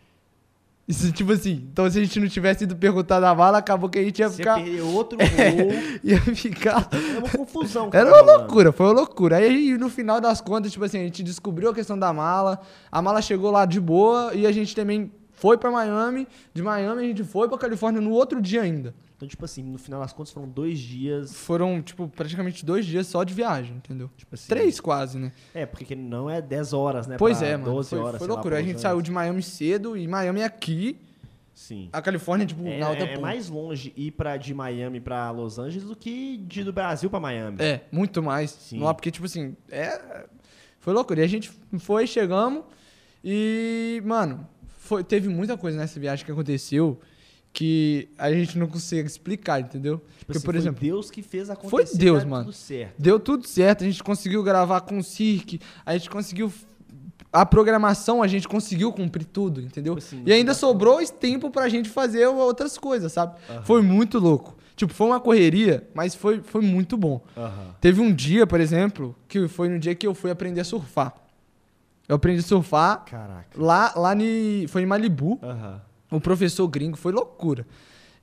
[0.87, 3.97] Isso, tipo assim, então se a gente não tivesse ido perguntar da mala, acabou que
[3.97, 4.55] a gente ia Você ficar.
[4.61, 5.71] perdeu outro voo.
[6.03, 6.87] Ia ficar.
[6.93, 7.89] É uma confusão.
[7.91, 9.37] Era uma loucura, foi uma loucura.
[9.37, 12.59] Aí no final das contas, tipo assim, a gente descobriu a questão da mala,
[12.91, 16.27] a mala chegou lá de boa e a gente também foi pra Miami.
[16.53, 18.93] De Miami a gente foi pra Califórnia no outro dia ainda.
[19.15, 21.33] Então, tipo assim, no final das contas foram dois dias.
[21.33, 24.09] Foram, tipo, praticamente dois dias só de viagem, entendeu?
[24.17, 25.31] Tipo assim, Três quase, né?
[25.53, 27.15] É, porque não é 10 horas, né?
[27.17, 27.71] pois pra é, mano.
[27.75, 28.17] 12 Foi, horas.
[28.17, 28.55] foi lá, loucura.
[28.57, 30.99] pra a gente saiu de Miami cedo e Miami é aqui,
[31.53, 31.87] Sim.
[31.93, 33.21] a Califórnia, tipo, É, na outra é ponta.
[33.21, 37.17] mais longe ir pra, de Miami pra Los Angeles do que de do Brasil pra
[37.21, 37.55] Miami.
[37.61, 38.51] É, muito mais.
[38.51, 38.79] Sim.
[38.79, 40.25] Não, porque, tipo assim, é.
[40.81, 41.21] Foi loucura.
[41.21, 41.49] E a gente
[41.79, 42.63] foi, chegamos
[43.23, 44.45] e, mano,
[44.85, 46.99] foi, teve muita coisa nessa viagem que aconteceu
[47.51, 49.97] que a gente não consegue explicar, entendeu?
[49.97, 51.87] Tipo porque, assim, por foi exemplo, Deus que fez acontecer.
[51.87, 52.45] Foi Deus, mano.
[52.45, 52.93] Tudo certo.
[52.99, 56.51] deu tudo certo, a gente conseguiu gravar com o Cirque, a gente conseguiu.
[57.31, 59.95] A programação a gente conseguiu cumprir tudo, entendeu?
[59.95, 63.35] Tipo assim, e ainda sobrou esse tempo pra gente fazer outras coisas, sabe?
[63.49, 63.63] Aham.
[63.63, 64.55] Foi muito louco.
[64.75, 67.21] Tipo, foi uma correria, mas foi, foi muito bom.
[67.35, 67.75] Aham.
[67.79, 71.13] Teve um dia, por exemplo, que foi no dia que eu fui aprender a surfar.
[72.07, 73.47] Eu aprendi a surfar Caraca.
[73.55, 75.39] lá, lá ni, foi em Malibu.
[75.41, 75.81] Aham.
[76.11, 77.65] O professor gringo foi loucura.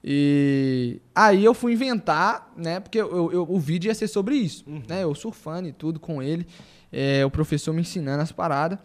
[0.04, 2.80] E aí eu fui inventar, né?
[2.80, 4.82] Porque eu- eu- o vídeo ia ser sobre isso, Uhum.
[4.88, 5.02] né?
[5.04, 6.46] Eu surfando e tudo com ele,
[6.92, 8.78] é, o professor me ensinando as paradas.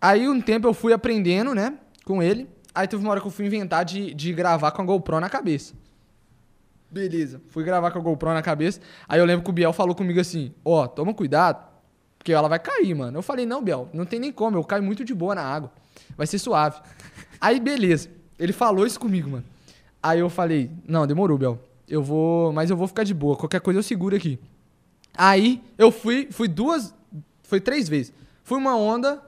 [0.00, 1.74] Aí um tempo eu fui aprendendo, né?
[2.04, 2.48] Com ele.
[2.74, 5.28] Aí teve uma hora que eu fui inventar de, de gravar com a GoPro na
[5.28, 5.74] cabeça.
[6.90, 7.40] Beleza.
[7.48, 8.80] Fui gravar com a GoPro na cabeça.
[9.08, 11.64] Aí eu lembro que o Biel falou comigo assim: Ó, toma cuidado,
[12.20, 13.16] porque ela vai cair, mano.
[13.16, 14.58] Eu falei: Não, Biel, não tem nem como.
[14.58, 15.72] Eu caio muito de boa na água.
[16.18, 16.78] Vai ser suave.
[17.40, 18.10] Aí, beleza.
[18.38, 19.44] Ele falou isso comigo, mano.
[20.02, 21.58] Aí eu falei: Não, demorou, Biel.
[21.88, 22.52] Eu vou.
[22.52, 23.36] Mas eu vou ficar de boa.
[23.36, 24.38] Qualquer coisa eu seguro aqui.
[25.16, 26.94] Aí eu fui, fui duas.
[27.42, 28.12] Foi três vezes.
[28.44, 29.22] Fui uma onda,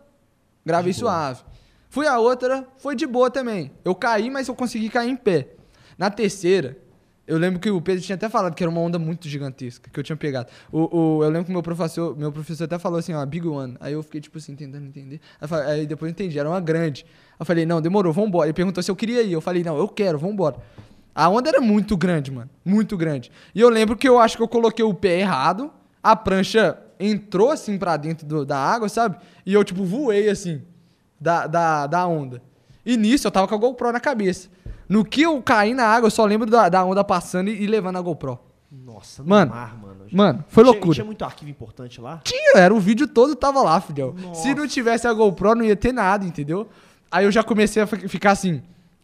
[0.64, 1.10] gravei De boa.
[1.12, 1.43] suave.
[1.89, 3.70] Fui a outra, foi de boa também.
[3.82, 5.48] Eu caí, mas eu consegui cair em pé.
[5.97, 6.77] Na terceira,
[7.27, 9.99] eu lembro que o Pedro tinha até falado que era uma onda muito gigantesca que
[9.99, 10.49] eu tinha pegado.
[10.73, 13.77] O, o- eu lembro que meu professor, meu professor até falou assim, ó, Big One.
[13.81, 15.20] Aí eu fiquei, tipo assim, tentando entender.
[15.40, 17.07] Aí, falei- aí depois eu entendi, era uma grande.
[17.39, 18.47] Eu falei, não, demorou, vambora.
[18.47, 19.32] Ele perguntou se eu queria ir.
[19.32, 20.57] Eu falei, não, eu quero, vambora.
[21.15, 22.51] A onda era muito grande, mano.
[22.65, 23.31] Muito grande.
[23.55, 25.70] E eu lembro que eu acho que eu coloquei o pé errado.
[26.03, 29.16] A prancha entrou assim pra dentro do- da água, sabe?
[29.44, 30.62] E eu, tipo, voei assim,
[31.20, 32.43] da, da, da onda.
[32.85, 34.49] E nisso eu tava com a GoPro na cabeça.
[34.89, 37.67] No que eu caí na água, eu só lembro da, da onda passando e, e
[37.67, 38.39] levando a GoPro.
[38.71, 39.97] Nossa, no Mano, mar, mano.
[40.11, 40.95] Mano, foi Tinha- loucura.
[40.95, 42.21] Tinha muito arquivo importante lá?
[42.25, 44.15] Tinha, era o vídeo todo tava lá, filhão.
[44.19, 44.43] Nossa.
[44.43, 46.69] Se não tivesse a GoPro, não ia ter nada, entendeu?
[47.11, 48.63] Aí eu já comecei a fi- ficar assim,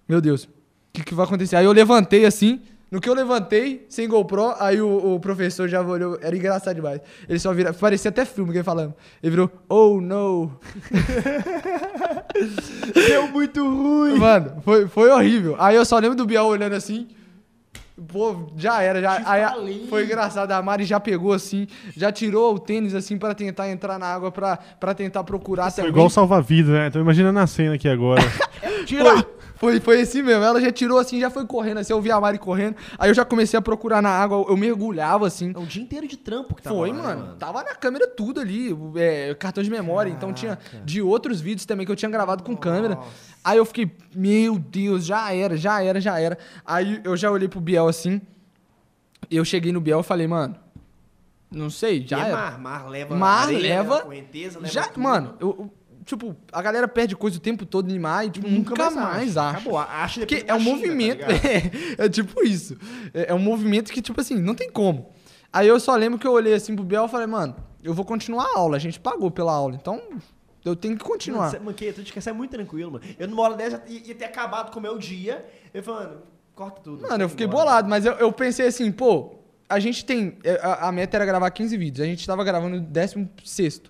[0.09, 0.49] meu Deus, o
[0.93, 1.57] que, que vai acontecer?
[1.57, 5.83] Aí eu levantei assim, no que eu levantei, sem GoPro, aí o, o professor já
[5.83, 7.01] olhou, era engraçado demais.
[7.29, 8.95] Ele só vira, parecia até filme que ele falando.
[9.23, 10.51] Ele virou, oh no.
[12.95, 14.19] Deu muito ruim.
[14.19, 15.57] Mano, foi, foi horrível.
[15.59, 17.09] Aí eu só lembro do Biel olhando assim.
[18.13, 19.23] Pô, já era, já.
[19.27, 19.57] Aí a-
[19.89, 21.67] foi engraçado, a Mari já pegou assim,
[21.97, 25.89] já tirou o tênis assim pra tentar entrar na água, pra, pra tentar procurar Foi
[25.89, 26.91] igual salva-vidas, né?
[26.91, 28.23] Tô imaginando a cena aqui agora.
[28.89, 29.27] Foi,
[29.59, 30.43] foi, foi assim mesmo.
[30.45, 31.93] Ela já tirou assim, já foi correndo assim.
[31.93, 32.77] Eu vi a Mari correndo.
[32.99, 34.45] Aí eu já comecei a procurar na água.
[34.49, 35.53] Eu mergulhava assim.
[35.55, 37.37] É um dia inteiro de trampo que tava Foi, lá, né, mano.
[37.37, 38.77] Tava na câmera tudo ali.
[38.97, 40.11] é, cartão de memória.
[40.11, 40.85] Então tinha Caraca.
[40.85, 42.95] de outros vídeos também que eu tinha gravado com câmera.
[42.95, 43.09] Nossa.
[43.45, 46.39] Aí eu fiquei, meu Deus, já era, já era, já era.
[46.65, 48.21] Aí eu já olhei pro Biel assim.
[49.31, 50.55] Eu cheguei no Biel e falei, mano.
[51.51, 52.37] Não sei, já e é era.
[52.37, 55.01] mar, mar leva Mar areia, leva- correnteza, leva Já, tudo.
[55.03, 55.73] mano, eu-
[56.09, 59.59] tipo, a galera perde coisa o tempo todo em mar e tipo, nunca, mais, acha.
[59.59, 61.21] Acabou, acha Porque é um China, movimento.
[61.21, 61.27] tá
[62.03, 62.77] é, é tipo isso.
[63.13, 65.11] É, é um movimento que, tipo assim, não tem como.
[65.53, 68.05] Aí eu só lembro que eu olhei assim pro Biel e falei, mano, eu vou
[68.05, 68.77] continuar a aula.
[68.77, 69.75] A gente pagou pela aula.
[69.75, 70.01] Então,
[70.65, 71.53] eu tenho que continuar.
[71.53, 73.05] Mano, Manqueia, tu te é muito tranquilo, mano.
[73.19, 75.45] Eu numa hora dessa ia, ia ter acabado com o meu dia.
[75.73, 76.23] Eu falando,
[76.55, 77.03] corta tudo.
[77.03, 77.65] Mano, eu fiquei Embora.
[77.67, 80.39] bolado, mas eu, eu pensei assim, pô, a gente tem.
[80.43, 83.83] é, A, a meta era gravar 15 vídeos, a gente tava gravando o 16.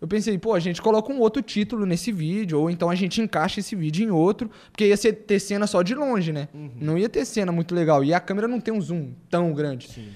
[0.00, 3.20] Eu pensei, pô, a gente coloca um outro título nesse vídeo, ou então a gente
[3.20, 6.48] encaixa esse vídeo em outro, porque ia ser, ter cena só de longe, né?
[6.78, 8.04] Não ia ter cena muito legal.
[8.04, 9.88] E a câmera não tem um zoom tão grande.
[9.88, 10.08] Sim.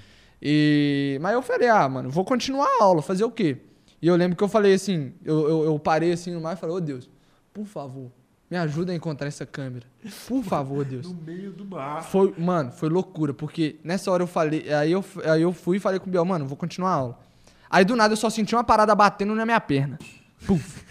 [0.43, 1.19] E...
[1.23, 3.59] Mas eu falei, ah, mano, vou continuar a aula, fazer o quê?
[4.03, 6.61] E eu lembro que eu falei assim, eu, eu, eu parei assim no mar e
[6.61, 7.09] falei, ô Deus,
[7.53, 8.11] por favor,
[8.51, 9.87] me ajuda a encontrar essa câmera.
[10.27, 11.07] Por favor, Deus.
[11.07, 12.03] No meio do mar.
[12.03, 15.81] Foi, mano, foi loucura, porque nessa hora eu falei, aí eu, aí eu fui e
[15.81, 17.19] falei com o Biel, mano, vou continuar a aula.
[17.71, 19.99] Aí do nada eu só senti uma parada batendo na minha perna.
[20.47, 20.83] Puf.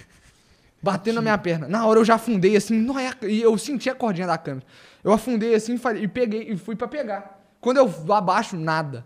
[0.81, 1.67] Batendo na minha perna.
[1.67, 4.65] Na hora eu já afundei assim, não é e eu senti a cordinha da câmera.
[5.03, 7.37] Eu afundei assim falei- e peguei e fui pra pegar.
[7.59, 9.05] Quando eu abaixo, nada.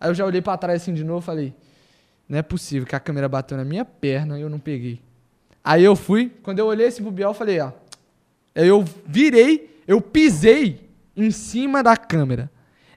[0.00, 1.54] Aí eu já olhei pra trás assim de novo falei:
[2.28, 5.00] Não é possível que a câmera bateu na minha perna e eu não peguei.
[5.62, 7.72] Aí eu fui, quando eu olhei pro Biel, eu falei: Ó,
[8.54, 12.50] Aí eu virei, eu pisei em cima da câmera.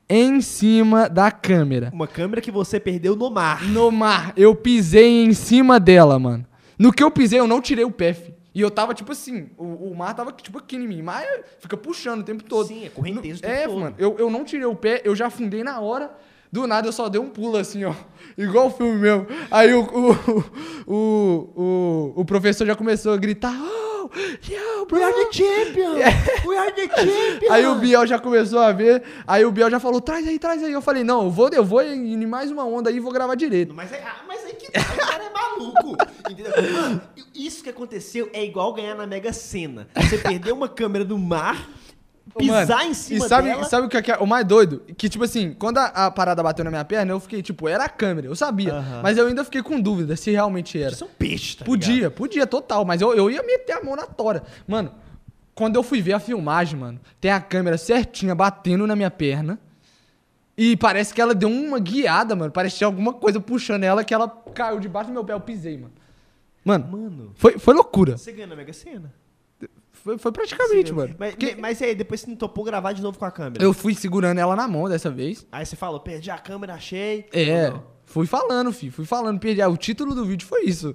[0.07, 1.89] Em cima da câmera.
[1.93, 3.63] Uma câmera que você perdeu no mar.
[3.63, 4.33] No mar.
[4.37, 6.45] Eu pisei em cima dela, mano.
[6.77, 8.15] No que eu pisei, eu não tirei o pé.
[8.53, 11.01] E eu tava, tipo assim, o, o mar tava, tipo, aqui em mim.
[11.01, 11.25] Mas
[11.59, 12.67] fica puxando o tempo todo.
[12.67, 13.79] Sim, é correnteza o tempo É, todo.
[13.79, 13.95] mano.
[13.97, 16.11] Eu, eu não tirei o pé, eu já afundei na hora.
[16.51, 17.93] Do nada eu só dei um pulo assim, ó.
[18.37, 19.27] Igual o filme mesmo.
[19.51, 20.43] Aí o, o,
[20.87, 23.53] o, o, o professor já começou a gritar.
[23.53, 24.09] Oh,
[24.49, 24.97] yo, bro.
[24.97, 25.95] We are the champion!
[26.47, 27.51] We are the champion!
[27.51, 29.03] Aí o Biel já começou a ver.
[29.25, 30.71] Aí o Biel já falou: traz aí, traz aí.
[30.71, 33.35] Eu falei: não, eu vou, eu vou em mais uma onda aí e vou gravar
[33.35, 33.73] direito.
[33.73, 35.97] Mas aí, ah, mas aí que tá, o cara é maluco.
[36.29, 36.51] Entendeu?
[36.73, 37.01] Mano,
[37.33, 39.87] isso que aconteceu é igual ganhar na Mega Sena.
[39.95, 41.67] Você perdeu uma câmera do mar,
[42.37, 43.63] pisar Mano, em cima e sabe, dela.
[43.65, 44.81] sabe o que é, que é o mais doido?
[44.97, 47.85] Que, tipo assim, quando a, a parada bateu na minha perna, eu fiquei, tipo, era
[47.85, 48.73] a câmera, eu sabia.
[49.01, 50.91] Mas eu ainda fiquei com dúvida se realmente era.
[50.93, 52.11] Isso é um peixe, tá podia, ligado?
[52.13, 52.83] podia, total.
[52.85, 54.43] Mas eu, eu ia meter a mão na tora.
[54.67, 54.91] Mano,
[55.53, 59.57] quando eu fui ver a filmagem, mano, tem a câmera certinha batendo na minha perna.
[60.57, 62.51] E parece que ela deu uma guiada, mano.
[62.51, 65.33] Parecia alguma coisa puxando ela que ela caiu debaixo do meu pé.
[65.33, 65.93] Eu pisei, mano.
[66.63, 68.17] Mano, Mano, foi, foi loucura.
[68.17, 69.13] você ganhou na Mega Sena.
[70.05, 71.15] Foi, foi praticamente, Sim, mano.
[71.17, 73.63] Mas, Porque mas aí, depois você não topou gravar de novo com a câmera.
[73.63, 75.47] eu fui segurando ela na mão dessa vez.
[75.51, 77.25] Aí você falou, perdi a câmera, achei.
[77.33, 77.73] É,
[78.05, 78.91] fui falando, fi.
[78.91, 79.63] Fui falando, perdi.
[79.63, 80.93] a- O título do vídeo foi isso.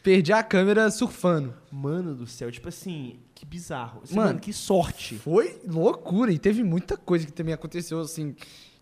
[0.00, 1.52] Perdi a câmera surfando.
[1.72, 4.02] Mano do céu, tipo assim, que bizarro.
[4.04, 5.16] Assim, Mano, mano, que sorte.
[5.16, 6.30] Foi loucura.
[6.30, 8.36] E teve muita coisa que também aconteceu, assim,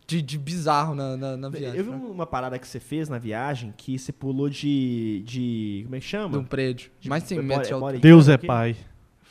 [0.06, 1.78] de, de bizarro na, na, na viagem.
[1.78, 1.96] Eu vi né?
[1.96, 5.22] uma parada que você fez na viagem que você pulou de.
[5.24, 6.36] de como é que De chama?
[6.36, 6.90] um prédio.
[7.00, 7.98] De mais de 100 É metros de altura.
[7.98, 8.76] Deus é pai.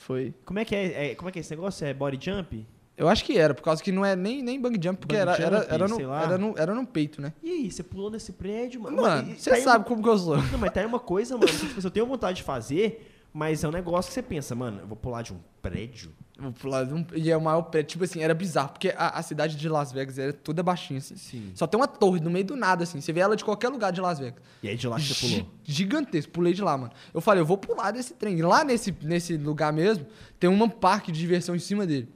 [0.05, 0.33] Foi.
[0.45, 1.85] Como é que é, é- Como é que é esse negócio?
[1.85, 2.65] É body jump?
[2.95, 5.21] Eu acho que era, por causa que não é nem, nem bang jump, porque Bungee
[5.41, 6.23] era, era, jump, era, no, sei lá.
[6.23, 7.33] era, no, era no peito, né?
[7.41, 9.01] E aí, você pulou nesse prédio, mano?
[9.01, 10.37] Mano, você tá sabe uma- como que eu sou.
[10.37, 13.63] Não, mas tá aí uma coisa, mano, que, tipo, eu tenho vontade de fazer, mas
[13.63, 16.11] é um negócio que você pensa, mano, eu vou pular de um prédio?
[16.37, 17.89] Vou pular de um- E é o maior prédio.
[17.89, 21.15] Tipo assim, era bizarro, porque a, a cidade de Las Vegas era toda baixinha, assim.
[21.15, 21.51] Sim.
[21.55, 22.99] Só tem uma torre no meio do nada, assim.
[23.01, 24.41] Você vê ela de qualquer lugar de Las Vegas.
[24.61, 25.49] E aí de lá que você pulou.
[25.63, 26.91] Gigantesco, pulei de lá, mano.
[27.13, 28.37] Eu falei, eu vou pular desse trem.
[28.37, 30.05] E Lá nesse, nesse lugar mesmo,
[30.39, 32.09] tem um parque de diversão em cima dele.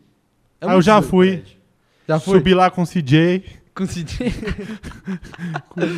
[0.62, 1.44] É Ah, eu já fui.
[2.08, 2.38] Já foi?
[2.40, 3.44] Subi lá com o CJ,
[3.76, 3.86] com-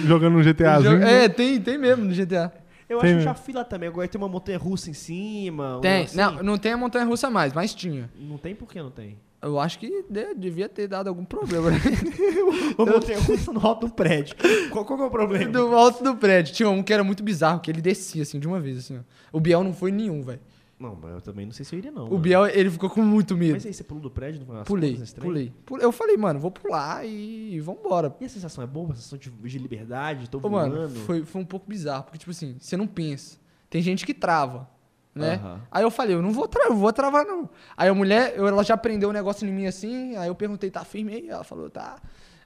[0.07, 1.01] jogando um GTAzinho.
[1.03, 2.51] é, tem, tem mesmo no GTA.
[2.89, 5.79] Eu Tem acho que já fui lá também, agora tem uma montanha russa em cima.
[5.81, 6.03] Tem.
[6.05, 6.17] assim.
[6.17, 8.09] Não, não tem a montanha russa mais, mas tinha.
[8.19, 9.17] Não tem por que não tem?
[9.41, 11.77] Eu acho que de- devia ter dado algum problema, né?
[12.77, 14.35] Uma montanha russa no alto do prédio.
[14.69, 15.51] Qual, qual que é o problema?
[15.51, 16.53] do alto do prédio.
[16.53, 19.01] Tinha um que era muito bizarro, que ele descia assim de uma vez, assim, ó.
[19.31, 20.41] O Biel não foi nenhum, velho.
[20.79, 22.05] Não, mas eu também não sei se eu iria não.
[22.05, 22.19] O mano.
[22.19, 23.51] Biel, ele ficou com muito medo.
[23.53, 24.39] Mas aí, você pulou do prédio?
[24.39, 25.51] Não foi Pulei, estranhas?
[25.65, 25.83] pulei.
[25.85, 28.15] Eu falei, mano, vou pular e vambora.
[28.21, 28.93] E a sensação é boa?
[28.93, 30.29] A sensação de, de liberdade?
[30.29, 30.75] Tô Ô, voando?
[30.75, 33.37] mano, foi, foi um pouco bizarro, porque, tipo assim, você não pensa.
[33.69, 34.69] Tem gente que trava,
[35.13, 35.41] né?
[35.69, 37.49] Aí eu falei, eu não vou travar, vou travar, não.
[37.75, 40.71] Aí a mulher, eu- ela já prendeu um negócio em mim assim, aí eu perguntei,
[40.71, 41.27] tá firme aí?
[41.29, 41.97] Ela falou, tá.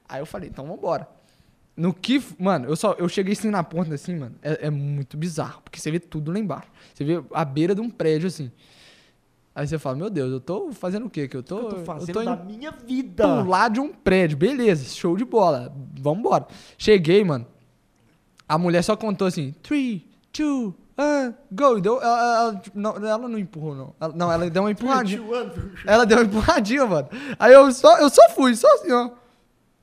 [0.08, 1.08] Aí eu falei, então vambora.
[1.76, 5.16] No que, mano, eu só, eu cheguei assim na ponta, assim, mano, é, é muito
[5.16, 6.68] bizarro, porque você vê tudo lá embaixo.
[6.94, 8.50] Você vê a beira de um prédio, assim.
[9.54, 11.26] Aí você fala, meu Deus, eu tô fazendo o quê?
[11.28, 13.42] Que eu tô, eu tô fazendo tô da indo minha vida.
[13.42, 14.36] pular de um prédio.
[14.36, 15.72] Beleza, show de bola.
[16.00, 16.46] Vambora.
[16.78, 17.46] Cheguei, mano.
[18.48, 20.00] A mulher só contou assim: 3,
[20.36, 21.78] 2, 1, go.
[21.78, 23.94] E Deu, ela, ela- tipo, não, ela não empurrou, não.
[24.00, 25.20] Ela- não, ela deu uma empurradinha.
[25.86, 27.08] Ela deu uma empurradinha, mano.
[27.38, 29.10] Aí eu só, eu só fui, só assim, ó.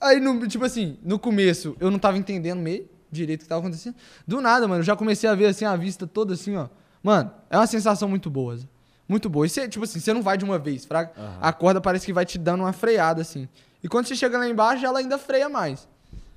[0.01, 3.61] Aí, no, tipo assim, no começo, eu não tava entendendo meio direito o que tava
[3.61, 3.95] acontecendo.
[4.25, 6.67] Do nada, mano, eu já comecei a ver, assim, a vista toda assim, ó.
[7.03, 8.57] Mano, é uma sensação muito boa.
[8.57, 8.65] Zé.
[9.07, 9.45] Muito boa.
[9.45, 11.11] E você, tipo assim, você não vai de uma vez, fraga.
[11.17, 11.37] Aham.
[11.41, 13.47] A corda parece que vai te dando uma freada, assim.
[13.83, 15.87] E quando você chega lá embaixo, ela ainda freia mais.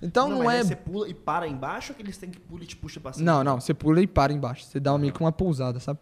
[0.03, 0.69] Então não, mas é...
[0.69, 3.12] Você pula e para embaixo ou que eles têm que pular e te puxa pra
[3.12, 3.24] cima?
[3.24, 4.65] Não, não, você pula e para embaixo.
[4.65, 6.01] Você dá meio que uma pousada, sabe?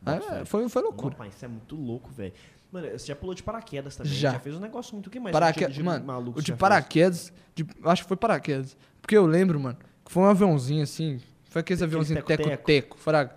[0.00, 0.44] Bota fé.
[0.44, 1.12] foi, foi loucura.
[1.12, 2.32] Rapaz, isso é muito louco, velho.
[2.74, 4.12] Mano, você já pulou de paraquedas também.
[4.12, 4.32] Já.
[4.32, 5.08] Já fez um negócio muito.
[5.08, 5.32] Que mais?
[5.32, 5.64] Paraque...
[5.68, 8.76] de, de Mano, maluco o de paraquedas, de- acho que foi paraquedas.
[9.00, 11.20] Porque eu lembro, mano, que foi um aviãozinho assim.
[11.50, 12.48] Foi aqueles Aquele aviãozinhos teco-teco.
[12.50, 13.32] teco-teco, fraga.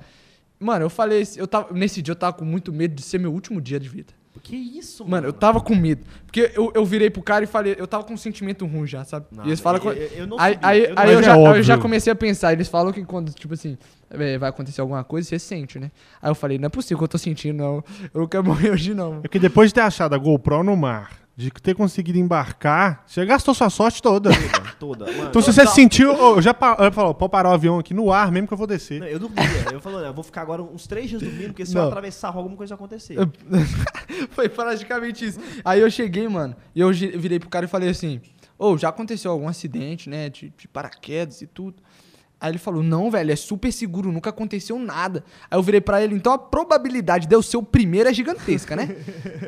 [0.60, 3.32] Mano, eu falei, eu tava, nesse dia eu tava com muito medo de ser meu
[3.32, 4.12] último dia de vida.
[4.48, 5.12] Que isso, mano?
[5.18, 6.06] Mano, eu tava com medo.
[6.26, 9.04] Porque eu, eu virei pro cara e falei, eu tava com um sentimento ruim já,
[9.04, 9.26] sabe?
[9.30, 9.82] Não, e eles falam.
[9.84, 11.64] eu- que- eu- eu não aí aí, eu não- aí eu, Mas já, é eu
[11.64, 12.54] já comecei a pensar.
[12.54, 13.78] Eles falam que quando, tipo assim,
[14.10, 15.92] é, vai acontecer alguma coisa, você sente, né?
[16.22, 17.84] Aí eu falei, não é possível que eu tô sentindo, não.
[18.14, 19.18] Eu não quero morrer hoje, não.
[19.18, 23.24] É porque depois de ter achado a GoPro no mar, de ter conseguido embarcar, você
[23.24, 24.32] gastou sua sorte toda.
[24.32, 25.06] Toda, toda.
[25.12, 27.94] Mano, Então se você sentiu, eu já pa- eu falo, pode parar o avião aqui
[27.94, 29.00] no ar mesmo que eu vou descer.
[29.00, 29.44] Não, eu dormia.
[29.72, 31.84] Eu falei, eu vou ficar agora uns três dias dormindo, porque se Não.
[31.84, 33.18] eu atravessar alguma coisa vai acontecer.
[34.32, 35.40] Foi praticamente isso.
[35.64, 38.20] Aí eu cheguei, mano, e eu virei pro cara e falei assim:
[38.58, 40.30] Ô, já aconteceu algum acidente, né?
[40.30, 41.76] De, de paraquedas e tudo.
[42.40, 45.24] Aí ele falou, não, velho, é super seguro, nunca aconteceu nada.
[45.50, 48.76] Aí eu virei pra ele, então a probabilidade de eu ser o primeiro é gigantesca,
[48.76, 48.96] né?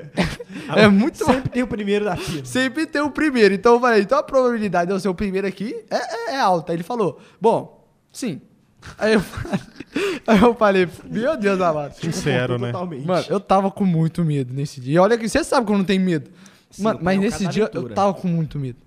[0.76, 2.44] é muito Sempre tem o primeiro da fila.
[2.46, 3.54] Sempre tem o primeiro.
[3.54, 6.40] Então eu falei, então a probabilidade de eu ser o primeiro aqui é, é- é
[6.40, 6.72] alta.
[6.72, 8.42] Aí ele falou, bom, sim.
[8.98, 9.60] Aí eu, falei-
[10.26, 11.94] aí eu falei, meu Deus amado.
[11.94, 12.72] Sincero, né?
[12.72, 13.06] Totalmente.
[13.06, 14.96] Mano, eu tava com muito medo nesse dia.
[14.96, 16.32] E olha que você sabe que eu não tenho medo.
[16.72, 18.78] Sim, Mano, mas é nesse dia eu tava com muito medo.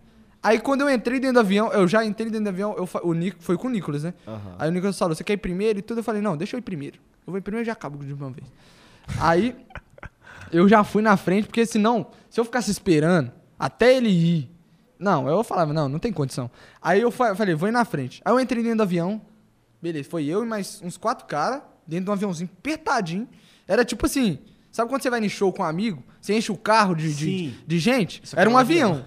[0.42, 3.12] Aí quando eu entrei dentro do avião, eu já entrei dentro do avião, eu, o
[3.14, 4.12] Nico, foi com o Nicolas, né?
[4.26, 4.56] Aham.
[4.58, 5.98] Aí o Nicolas falou, você quer ir primeiro e tudo?
[6.00, 6.96] Eu falei, não, deixa eu ir primeiro.
[7.26, 8.46] Eu vou ir primeiro e já acabo de uma vez.
[9.20, 9.54] Aí
[10.50, 14.50] eu já fui na frente, porque senão, se eu ficasse esperando até ele ir.
[14.98, 16.50] Não, eu falava, não, não tem condição.
[16.80, 18.20] Aí eu fa- falei, vou ir na frente.
[18.24, 19.20] Aí eu entrei dentro do avião.
[19.80, 23.28] Beleza, foi eu e mais uns quatro caras dentro de um aviãozinho apertadinho.
[23.66, 24.38] Era tipo assim,
[24.70, 26.02] sabe quando você vai no show com um amigo?
[26.20, 28.22] Você enche o carro de, de, de gente?
[28.36, 28.90] Era é um um avião.
[28.92, 29.06] avião.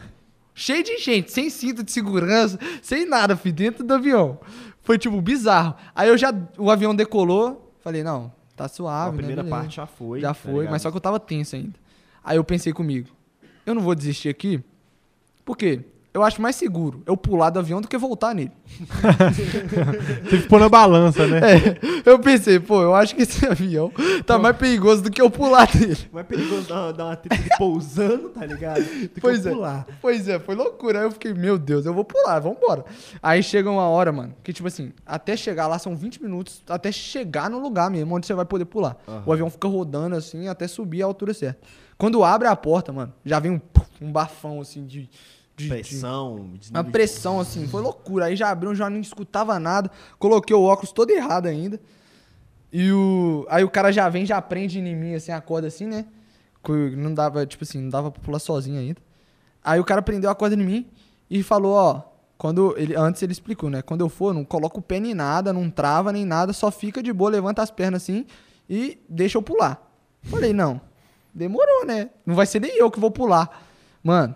[0.57, 4.39] Cheio de gente, sem cinto de segurança, sem nada, filho, dentro do avião.
[4.81, 5.75] Foi, tipo, bizarro.
[5.93, 9.61] Aí eu já, o avião decolou, falei, não, tá suave, a né, primeira beleza.
[9.61, 10.21] parte já foi.
[10.21, 10.71] Já tá foi, ligado?
[10.71, 11.77] mas só que eu tava tenso ainda.
[12.23, 13.09] Aí eu pensei comigo,
[13.65, 14.63] eu não vou desistir aqui,
[15.43, 15.81] por quê?
[16.15, 18.51] Eu acho mais seguro eu pular do avião do que voltar nele.
[20.29, 21.41] Tem que pôr na balança, né?
[21.43, 21.79] É,
[22.09, 23.91] eu pensei, pô, eu acho que esse avião
[24.25, 25.97] tá mais perigoso do que eu pular dele.
[26.13, 28.81] Mas é perigoso dar, dar uma treta de pousando, tá ligado?
[28.81, 29.55] Do que Pois eu é.
[29.55, 29.87] pular.
[30.01, 30.99] Pois é, foi loucura.
[30.99, 32.85] Aí eu fiquei, meu Deus, eu vou pular, vambora.
[33.21, 36.93] Aí chega uma hora, mano, que tipo assim, até chegar lá são 20 minutos, até
[36.93, 38.95] chegar no lugar mesmo, onde você vai poder pular.
[39.05, 39.23] Aham.
[39.25, 41.59] O avião fica rodando assim, até subir a altura certa.
[41.97, 43.61] Quando abre a porta, mano, já vem um,
[44.01, 45.09] um bafão assim de.
[45.55, 48.25] De- de- Pressão, uma de- pressão assim, foi loucura.
[48.25, 49.89] Aí já abriu, já não escutava nada.
[50.19, 51.79] Coloquei o óculos todo errado ainda.
[52.71, 53.45] E o.
[53.49, 56.05] Aí o cara já vem, já prende em mim, assim, a corda assim, né?
[56.97, 58.99] Não dava, tipo assim, não dava pra pular sozinho ainda.
[59.63, 60.87] Aí o cara prendeu a corda em mim
[61.29, 62.01] e falou, ó.
[62.37, 63.81] Quando ele, antes ele explicou, né?
[63.81, 67.01] Quando eu for, não coloca o pé nem nada, não trava nem nada, só fica
[67.01, 68.25] de boa, levanta as pernas assim
[68.69, 69.81] e deixa eu pular.
[70.23, 70.81] Falei, não.
[71.33, 72.09] Demorou, né?
[72.25, 73.63] Não vai ser nem eu que vou pular.
[74.03, 74.35] Mano,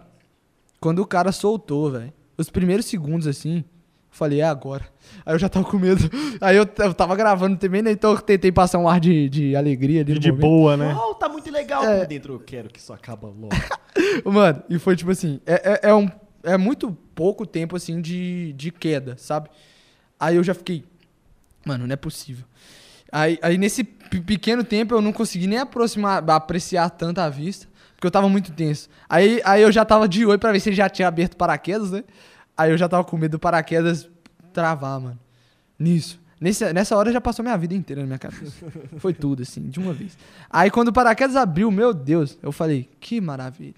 [0.79, 3.63] quando o cara soltou, velho, os primeiros segundos assim, eu
[4.09, 4.85] falei, é agora.
[5.25, 6.01] Aí eu já tava com medo.
[6.41, 7.91] Aí eu, eu tava gravando também, né?
[7.91, 10.13] Então eu tentei passar um ar de, de alegria ali.
[10.13, 10.95] no De boa, né?
[10.95, 11.99] Oh, tá muito legal É.
[11.99, 12.33] por dentro.
[12.33, 13.49] Eu quero que isso acaba logo.
[14.25, 16.09] Mano, e foi tipo assim, é, é, é um,
[16.43, 19.49] é muito pouco tempo assim de, de queda, sabe?
[20.19, 20.83] Aí eu já fiquei,
[21.65, 22.45] mano, não é possível.
[23.11, 27.67] Aí, aí nesse pe- pequeno tempo eu não consegui nem aproximar, apreciar tanto a vista,
[27.99, 28.89] porque eu tava muito tenso.
[29.09, 31.91] Aí, aí eu já tava de olho pra ver se ele já tinha aberto paraquedas,
[31.91, 32.05] né?
[32.57, 34.09] Aí eu já tava com medo do paraquedas
[34.53, 35.19] travar, mano.
[35.77, 36.17] Nisso.
[36.39, 38.65] Nesse, nessa hora já passou minha vida inteira na minha cabeça.
[38.99, 40.17] Foi tudo, assim, de uma vez.
[40.49, 43.75] Aí quando o paraquedas abriu, meu Deus, eu falei, que maravilha.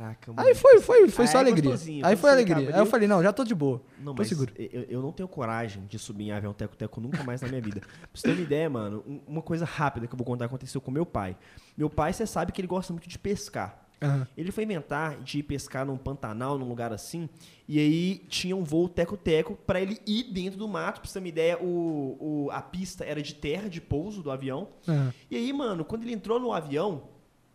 [0.00, 0.48] Caraca, mano.
[0.48, 1.74] Aí foi, foi, foi Aí só é alegria.
[2.02, 2.74] Aí foi alegria.
[2.74, 3.82] Aí eu falei, não, já tô de boa.
[3.98, 4.50] Não, Tô mas seguro.
[4.56, 7.80] eu, eu não tenho coragem de subir em avião teco-teco nunca mais na minha vida.
[7.80, 10.80] Pra você ter uma ideia, mano, um- uma coisa rápida que eu vou contar aconteceu
[10.80, 11.36] com meu pai.
[11.76, 13.86] Meu pai, você sabe que ele gosta muito de pescar.
[14.02, 14.26] Aham.
[14.34, 17.28] Ele foi inventar de ir pescar num Pantanal, num lugar assim,
[17.68, 21.00] e aí tinha um voo teco-teco pra ele ir dentro do mato.
[21.02, 22.16] Pra você ter uma ideia, o,
[22.46, 24.68] o- a pista era de terra de pouso do avião.
[24.88, 25.12] Aham.
[25.30, 27.02] E aí, mano, quando ele entrou no avião,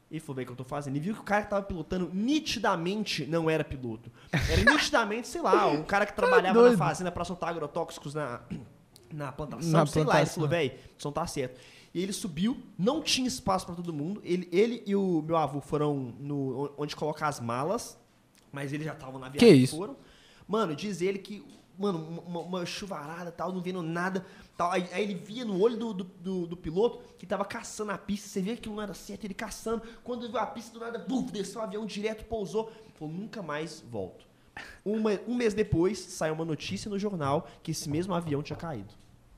[0.09, 0.95] ele falou, velho, o que eu tô fazendo?
[0.95, 4.11] Ele viu que o cara que tava pilotando nitidamente não era piloto.
[4.31, 6.77] Era nitidamente, sei lá, um cara que trabalhava na doido.
[6.77, 8.41] fazenda pra soltar agrotóxicos na,
[9.11, 10.21] na plantação, Na sei lá.
[10.21, 11.59] Ele falou, velho, isso não tá certo.
[11.93, 14.21] E ele subiu, não tinha espaço pra todo mundo.
[14.23, 17.97] Ele, ele e o meu avô foram no, onde colocar as malas,
[18.51, 19.63] mas eles já estavam na viagem.
[19.63, 19.77] isso?
[19.77, 19.95] Foram.
[20.47, 21.43] Mano, diz ele que,
[21.79, 24.25] mano, uma, uma chuvarada tal, não vendo nada.
[24.57, 24.71] Tal.
[24.71, 27.97] Aí, aí ele via no olho do, do, do- do piloto que tava caçando a
[27.97, 28.27] pista.
[28.29, 29.81] Você vê que não era certo, ele caçando.
[30.03, 32.71] Quando ele viu a pista, do nada, buf, desceu o avião direto, pousou.
[32.97, 34.25] Falou, nunca mais volto.
[34.85, 38.93] Uma- um mês depois, saiu uma notícia no jornal que esse mesmo avião tinha caído.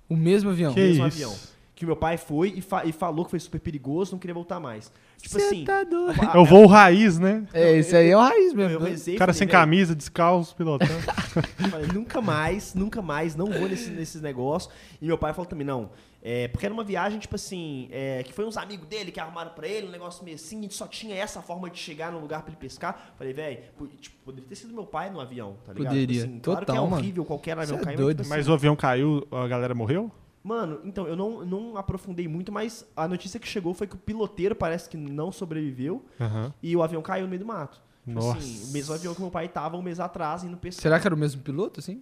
[0.08, 0.74] O mesmo avião.
[0.74, 1.16] Que mesmo isso?
[1.24, 1.36] avião.
[1.78, 4.60] Que meu pai foi e, fa- e falou que foi super perigoso, não queria voltar
[4.60, 4.92] mais.
[5.22, 5.64] Tipo Cê assim.
[5.64, 6.20] tá doido.
[6.28, 7.46] a- É o voo raiz, né?
[7.54, 8.74] É, esse aí é o raiz eu, mesmo.
[8.74, 8.90] eu né?
[8.90, 10.92] rezei, cara falei, sem "Velho, camisa, descalço, pilotando.
[11.64, 14.74] Eu falei, nunca mais, nunca mais, não vou nesse, nesses negócios.
[15.00, 15.92] E meu pai falou também, não.
[16.24, 19.52] É, porque era uma viagem, tipo assim, é, que foi uns amigos dele que arrumaram
[19.52, 22.42] pra ele, um negócio meio assim, gente só tinha essa forma de chegar no lugar
[22.42, 23.14] pra ele pescar.
[23.20, 23.60] Falei, velho,
[24.02, 25.92] tipo, poderia ter sido meu pai no avião, tá ligado?
[25.94, 27.02] Poderia, Tipo assim, claro que é total, mano.
[27.04, 28.18] horrível qualquer avião Cê é doido.
[28.18, 30.12] mas, tipo Mas assim, o avião caiu, a galera morreu?
[30.48, 33.98] Mano, então, eu não, não aprofundei muito, mas a notícia que chegou foi que o
[33.98, 36.54] piloteiro parece que não sobreviveu Aham.
[36.64, 37.82] e o avião caiu no meio do mato.
[38.06, 38.38] Tipo Nossa.
[38.38, 40.82] assim, o mesmo avião que meu pai tava um mês atrás indo pescar.
[40.82, 42.02] Será que era o mesmo piloto, assim?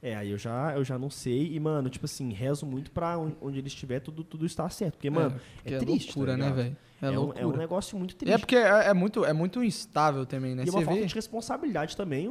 [0.00, 1.52] É, aí eu já, eu já não sei.
[1.54, 4.94] E, mano, tipo assim, rezo muito pra on- onde ele estiver, tudo, tudo está certo.
[4.94, 5.34] Porque, mano,
[5.64, 6.76] é, porque triste, loucura, tá né, velho?
[7.02, 8.32] É, É, um, é um negócio muito triste.
[8.34, 10.64] É porque é, é muito, é muito instável também, né?
[10.64, 12.28] E é uma falta de responsabilidade também,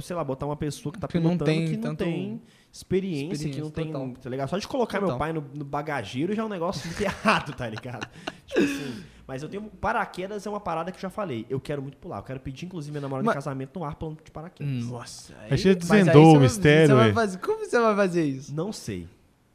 [0.00, 2.40] sei lá, botar uma pessoa que tá Que não pilotando tem que não tanto- tem
[2.72, 4.12] experiência, que não tem, total.
[4.22, 4.48] tá ligado?
[4.48, 5.18] Só de colocar meu Total.
[5.18, 8.08] pai no, no bagageiro já é um negócio muito errado, tá ligado?
[8.46, 11.46] tipo assim, mas eu tenho paraquedas é uma parada que eu já falei.
[11.48, 12.18] Eu quero muito pular.
[12.18, 14.84] Eu quero pedir inclusive minha namorada Mas- em casamento no ar pulando de paraquedas.
[14.86, 15.34] Nossa.
[15.48, 18.24] Aí você aí desvendou você o vai- mistério, você vai fazer- Como você vai fazer
[18.24, 18.52] isso?
[18.54, 19.06] Não sei.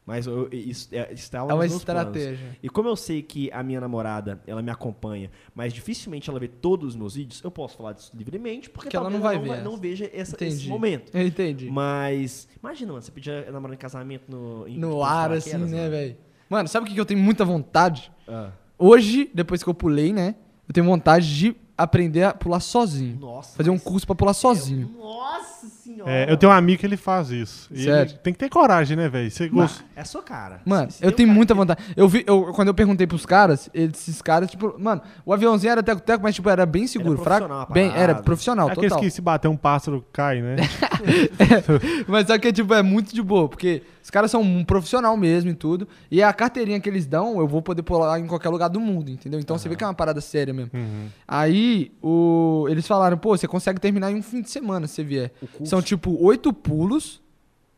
[0.06, 2.16] Mas eu, isso é, está lá É uma meus planos.
[2.16, 2.56] estratégia.
[2.62, 6.46] E como eu sei que a minha namorada, ela me acompanha, mas dificilmente ela vê
[6.46, 9.42] todos os meus vídeos, eu posso falar disso livremente, porque Porque ela não vai ela
[9.42, 9.64] ver não, essa.
[9.64, 11.10] não veja essa- esse momento.
[11.12, 11.68] Eu entendi.
[11.70, 14.68] Mas, imagina, mano, você pedir a namorada em casamento no...
[14.68, 16.16] em- No tipo, ar, assim, né, velho?
[16.48, 18.12] Mano, sabe o que que eu tenho muita vontade?
[18.28, 18.52] Ah.
[18.78, 20.36] Hoje, depois que eu pulei, né?
[20.68, 23.18] Eu tenho vontade de aprender a pular sozinho.
[23.20, 23.56] Nossa.
[23.56, 24.90] Fazer um curso pra pular sozinho.
[24.98, 26.10] Nossa senhora.
[26.10, 27.68] É, eu tenho um amigo que ele faz isso.
[27.72, 28.12] E Sério?
[28.12, 29.30] ele tem que ter coragem, né, velho?
[29.30, 29.84] Você gosta.
[29.94, 30.60] É a sua cara.
[30.64, 31.82] Mano, Se- se eu tenho muita que- vontade.
[31.96, 35.82] Eu vi, eu, quando eu perguntei pros caras, esses caras, tipo, mano, o aviãozinho era
[35.82, 37.46] teco-teco, mas, tipo, era bem seguro, fraco.
[37.46, 39.04] profissional a Bem, era profissional, É aqueles total.
[39.04, 40.56] que se bater um pássaro cai, né?
[42.08, 45.50] Mas só que, tipo, é muito de boa, porque os caras são um profissional mesmo
[45.50, 45.86] e tudo.
[46.10, 49.10] E a carteirinha que eles dão, eu vou poder pular em qualquer lugar do mundo,
[49.10, 49.38] entendeu?
[49.40, 50.70] Então você vê que é uma parada séria mesmo.
[50.74, 51.06] Uhum.
[51.26, 51.65] Aí,
[52.02, 52.66] o...
[52.68, 55.32] eles falaram, pô, você consegue terminar em um fim de semana se você vier.
[55.64, 57.22] São, tipo, oito pulos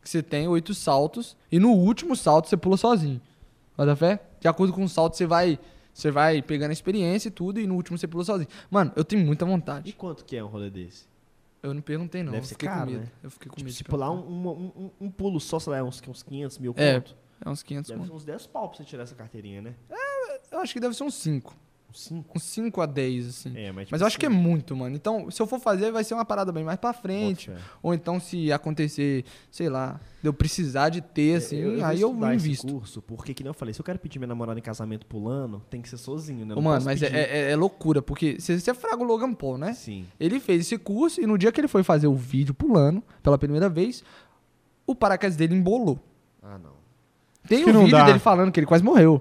[0.01, 1.35] que você tem, oito saltos.
[1.51, 3.21] E no último salto você pula sozinho.
[3.77, 4.19] Bota fé?
[4.39, 5.59] De acordo com o salto, você vai...
[5.93, 8.47] Você vai pegando a experiência e tudo, e no último você pula sozinho.
[8.71, 9.93] Mano, eu tenho muita E vontade.
[9.93, 11.05] quanto que é um rolê desse?
[11.61, 12.31] Eu não perguntei, não.
[12.31, 13.01] Deve eu ser fiquei caro, com medo.
[13.03, 13.11] né?
[13.21, 13.75] Eu fiquei com Tipo, medo.
[13.75, 16.93] se pular um, um, um, um pulo só, sei lá, uns, uns 500 mil É,
[17.01, 17.17] conto.
[17.43, 19.73] É uns 500 Deve ser uns 10 pau pra você tirar essa carteirinha, né?
[20.51, 21.53] Eu acho que deve ser uns 5.
[21.91, 22.37] Uns 5?
[22.37, 23.51] Uns 5 a 10, assim.
[23.57, 24.95] É, mas, tipo Mas eu acho que é assim, muito, mano.
[24.95, 27.51] Então, se eu for fazer, vai ser uma parada bem mais pra frente.
[27.81, 32.11] Ou então, se acontecer, sei lá, de eu precisar de ter, assim, vou aí eu
[32.31, 32.67] esse invisto.
[32.67, 35.61] curso, porque, que nem eu falei, se eu quero pedir minha namorada em casamento pulando,
[35.69, 36.53] tem que ser sozinho, né?
[36.53, 39.33] Eu Ô, não mano, mas é, é- é loucura, porque você, você fraga o Logan
[39.33, 39.73] Paul, né?
[39.73, 40.05] Sim.
[40.19, 43.37] Ele fez esse curso e no dia que ele foi fazer o vídeo pulando, pela
[43.37, 44.03] primeira vez,
[44.85, 45.99] o paraquedas dele embolou.
[46.43, 46.73] Ah, não.
[47.47, 48.05] Tem que um não vídeo dá.
[48.05, 49.19] dele falando que ele quase morreu.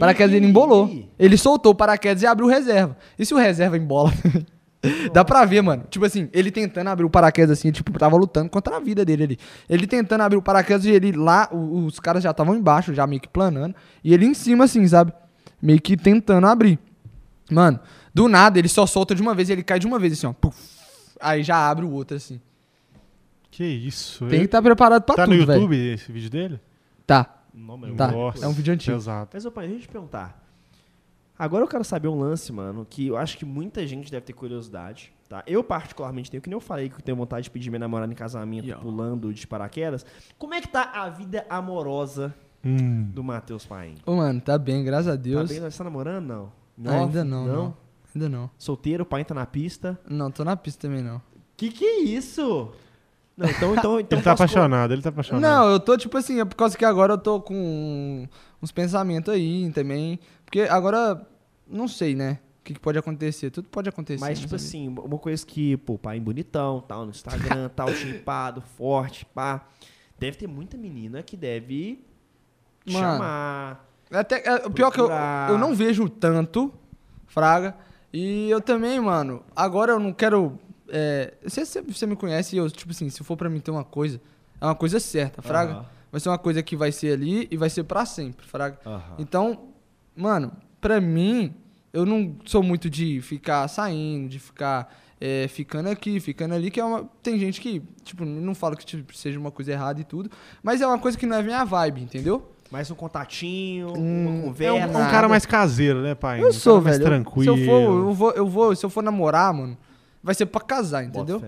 [0.00, 0.90] O paraquedas dele embolou.
[1.18, 2.96] Ele soltou o paraquedas e abriu o reserva.
[3.18, 4.10] E se o reserva embola?
[5.12, 5.84] Dá pra ver, mano.
[5.90, 9.24] Tipo assim, ele tentando abrir o paraquedas assim, tipo, tava lutando contra a vida dele
[9.24, 9.38] ali.
[9.68, 13.20] Ele tentando abrir o paraquedas e ele lá, os caras já estavam embaixo, já meio
[13.20, 13.74] que planando.
[14.02, 15.12] E ele em cima, assim, sabe?
[15.60, 16.78] Meio que tentando abrir.
[17.50, 17.78] Mano,
[18.14, 20.26] do nada ele só solta de uma vez e ele cai de uma vez, assim,
[20.26, 20.32] ó.
[20.32, 20.56] Puf.
[21.20, 22.40] Aí já abre o outro, assim.
[23.50, 24.24] Que isso.
[24.28, 25.60] Tem que estar preparado pra tá tudo, no velho.
[25.60, 26.58] YouTube esse vídeo dele?
[27.06, 28.10] Tá, Não, mas eu tá.
[28.12, 28.96] Nossa, É um vídeo antigo.
[28.96, 29.30] Exato.
[29.34, 30.46] Mas, ô pai, deixa eu te perguntar.
[31.38, 34.34] Agora eu quero saber um lance, mano, que eu acho que muita gente deve ter
[34.34, 35.42] curiosidade, tá?
[35.46, 38.12] Eu, particularmente, tenho, que nem eu falei, que eu tenho vontade de pedir minha namorada
[38.12, 38.76] em casamento Yo.
[38.78, 40.04] pulando de paraquedas.
[40.38, 43.04] Como é que tá a vida amorosa Hum.
[43.14, 43.94] do Matheus Paim?
[44.04, 45.48] Ô, mano, tá bem, graças a Tá Deus.
[45.48, 45.60] bem?
[45.60, 46.52] Você tá namorando?
[46.76, 47.04] Não.
[47.04, 47.54] Ainda não, não.
[47.54, 47.76] não.
[48.14, 48.50] Ainda não.
[48.58, 49.98] Solteiro, o pai tá na pista.
[50.06, 51.22] Não, tô na pista também, não.
[51.56, 52.70] Que que é isso?
[53.40, 55.40] Não, então, então, então Ele tá apaixonado, ele tá apaixonado.
[55.40, 58.28] Não, eu tô, tipo assim, é por causa que agora eu tô com
[58.62, 60.20] uns pensamentos aí também.
[60.44, 61.26] Porque agora,
[61.66, 62.38] não sei, né?
[62.60, 63.50] O que, que pode acontecer.
[63.50, 64.20] Tudo pode acontecer.
[64.20, 68.60] Mas, tipo nessa assim, uma coisa que, pô, pai bonitão, tal, no Instagram, tal, chipado,
[68.60, 69.66] forte, pá.
[70.18, 72.04] Deve ter muita menina que deve
[72.86, 73.88] Mano, chamar.
[74.10, 75.08] Até, é, o pior que eu,
[75.48, 76.70] eu não vejo tanto,
[77.26, 77.74] Fraga.
[78.12, 80.58] E eu também, mano, agora eu não quero.
[80.92, 83.84] É, você, você, me conhece e eu, tipo assim, se for pra mim ter uma
[83.84, 84.20] coisa,
[84.60, 85.72] é uma coisa certa, Fraga.
[85.72, 88.78] Aham, Vai ser uma coisa que vai ser ali e vai ser pra sempre, Fraga.
[88.84, 89.14] aham.
[89.18, 89.68] Então,
[90.16, 90.50] mano,
[90.80, 91.54] pra mim,
[91.92, 96.80] eu não sou muito de ficar saindo, de ficar é, ficando aqui, ficando ali, que
[96.80, 97.08] é uma.
[97.22, 100.28] Tem gente que, tipo, não falo que tipo, seja uma coisa errada e tudo,
[100.62, 102.50] mas é uma coisa que não é minha vibe, entendeu?
[102.72, 104.78] Mais um contatinho, Hum, uma É um, conversa.
[104.78, 105.10] é um nada.
[105.10, 106.42] cara mais caseiro, né, pai?
[106.42, 107.06] Eu um sou, mais velho.
[107.06, 107.56] eu- tranquilo.
[107.56, 109.76] Se eu for, eu vou, eu vou, se eu for namorar, mano,
[110.22, 111.40] vai ser pra casar, entendeu?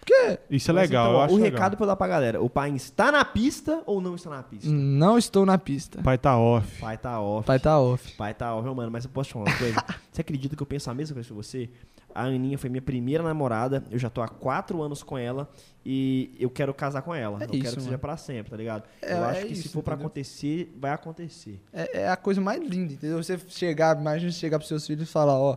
[0.00, 1.52] Porque Isso é Mas legal, então, eu acho O legal.
[1.52, 2.42] recado pra eu dar pra galera.
[2.42, 4.66] O pai está na pista ou não está na pista?
[4.70, 6.00] não estou na pista.
[6.02, 6.80] Pai tá off.
[6.80, 7.46] Pai tá off.
[7.46, 8.12] Pai tá off.
[8.14, 8.90] Pai tá off, mano.
[8.90, 9.84] Mas eu posso te falar uma coisa?
[10.10, 11.68] você acredita que eu penso a mesma coisa que você?
[12.14, 13.84] A Aninha foi minha primeira namorada.
[13.90, 15.46] Eu já tô há quatro anos com ela.
[15.84, 17.38] E eu quero casar com ela.
[17.40, 17.98] É eu quero isso, que seja mano.
[17.98, 18.84] pra sempre, tá ligado?
[19.02, 20.06] É, eu acho é que se isso, for pra entendeu?
[20.06, 21.60] acontecer, vai acontecer.
[21.70, 23.22] É, é a coisa mais linda, entendeu?
[23.22, 25.56] Você chegar, imagina você chegar pros seus filhos e falar, ó,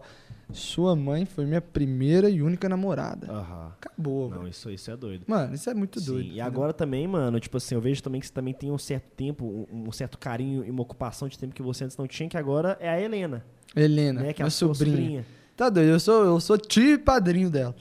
[0.53, 3.31] sua mãe foi minha primeira e única namorada.
[3.31, 3.71] Aham.
[3.79, 4.49] Acabou, Não, velho.
[4.49, 5.23] isso, isso é doido.
[5.27, 6.23] Mano, isso é muito Sim, doido.
[6.23, 6.45] E entendeu?
[6.45, 9.67] agora também, mano, tipo assim, eu vejo também que você também tem um certo tempo,
[9.71, 12.37] um, um certo carinho e uma ocupação de tempo que você antes não tinha, que
[12.37, 13.43] agora é a Helena,
[13.75, 14.33] Helena, né?
[14.33, 15.25] Que é a sua sobrinha.
[15.55, 17.75] Tá doido, eu sou, eu sou tio e padrinho dela.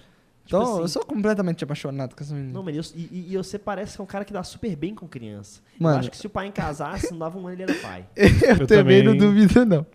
[0.59, 2.53] Então, assim- eu sou completamente apaixonado com essa menina.
[2.53, 4.95] Não, mas eu- e, e- você parece que é um cara que dá super bem
[4.95, 5.61] com criança.
[5.79, 5.99] Eu Mano.
[6.01, 8.07] acho que se o pai em casasse, não dava um ano, ele era pai.
[8.17, 9.05] eu, Eu também também.
[9.05, 9.87] não duvido, não.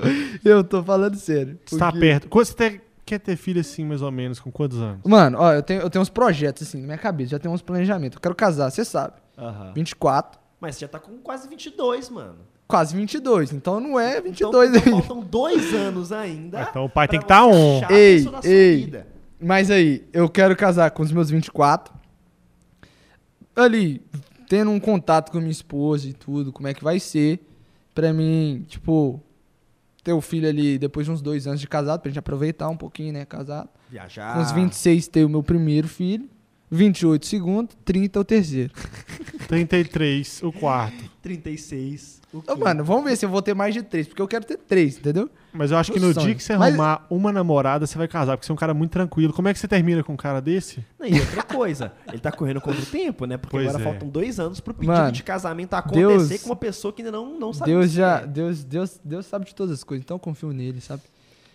[0.44, 1.60] Eu tô falando sério.
[1.65, 2.30] Você tá porque- perto.
[2.30, 4.99] Quando você quer ter filho assim, mais ou menos, com quantos anos?
[5.06, 7.61] Mano, ó, eu tenho, eu tenho uns projetos, assim, na minha cabeça, já tenho uns
[7.61, 8.15] planejamentos.
[8.15, 9.14] Eu quero casar, você sabe.
[9.38, 9.73] Aham.
[9.76, 12.38] 24, Mas você já tá com quase 22, mano.
[12.68, 13.52] quase 22.
[13.53, 14.91] Então não é Então, 22 então ainda.
[15.06, 16.61] faltam dois anos ainda.
[16.69, 17.82] Então o pai tem que tá você on.
[17.91, 18.86] Ei, ei.
[18.86, 19.07] vida.
[19.45, 21.93] Mas aí, eu quero casar com os meus 24.
[23.55, 24.01] Ali,
[24.49, 27.39] tendo um contato com minha esposa e tudo, como é que vai ser.
[27.93, 29.22] Pra mim, tipo,
[30.03, 32.76] ter o filho ali depois de uns dois anos de casado, pra gente aproveitar um
[32.76, 33.69] pouquinho, né, casado.
[33.88, 34.34] Viajar.
[34.34, 36.27] Com os 26 ter o meu primeiro filho.
[36.72, 38.73] 28 o segundo, 30 o terceiro.
[39.47, 41.11] 33, o quarto.
[41.22, 42.19] 36.
[42.35, 42.59] O Ô, quinto.
[42.59, 44.97] mano, vamos ver se eu vou ter mais de três, porque eu quero ter três,
[44.97, 45.29] entendeu?
[45.53, 46.25] Mas eu acho que no sonho.
[46.25, 48.73] dia que você Mas- arrumar uma namorada, você vai casar, porque você é um cara
[48.73, 49.31] muito tranquilo.
[49.31, 50.85] Como é que você termina com um cara desse?
[50.99, 53.37] Não, e outra coisa, ele tá correndo contra o tempo, né?
[53.37, 53.85] Porque Pois agora é.
[53.85, 57.11] faltam dois anos pro pedido Mano, de casamento acontecer Deus- com uma pessoa que ainda
[57.11, 58.27] não, não sabe Deus já, é.
[58.27, 61.03] Deus, Deus, Deus sabe de todas as coisas, então eu confio nele, sabe?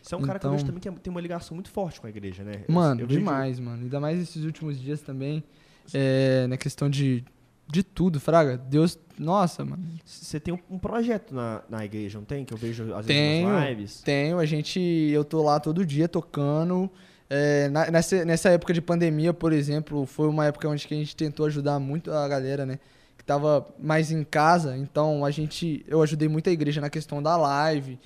[0.02, 1.69] Você é um cara que eu vejo Então- também que é- tem uma ligação muito
[1.70, 2.62] forte com a igreja, né?
[2.66, 3.82] Eu- Mano, eu vejo- demais, mano.
[3.82, 5.44] Ainda mais esses últimos dias também,
[5.93, 7.23] é, na questão de,
[7.71, 8.57] de tudo, fraga.
[8.57, 9.83] Deus, nossa, mano.
[10.05, 12.45] Você tem um, projeto na, na igreja, não tem?
[12.45, 14.01] Que eu vejo às vezes Tenho, nas lives.
[14.03, 16.91] tenho, a gente, eu tô lá todo dia tocando.
[17.29, 21.15] É, na- nessa, nessa época de pandemia, por exemplo, foi uma época onde a gente
[21.15, 22.79] tentou ajudar muito a galera, né?
[23.17, 27.23] Que tava mais em casa, então a gente, eu ajudei muito a igreja na questão
[27.23, 27.99] da live,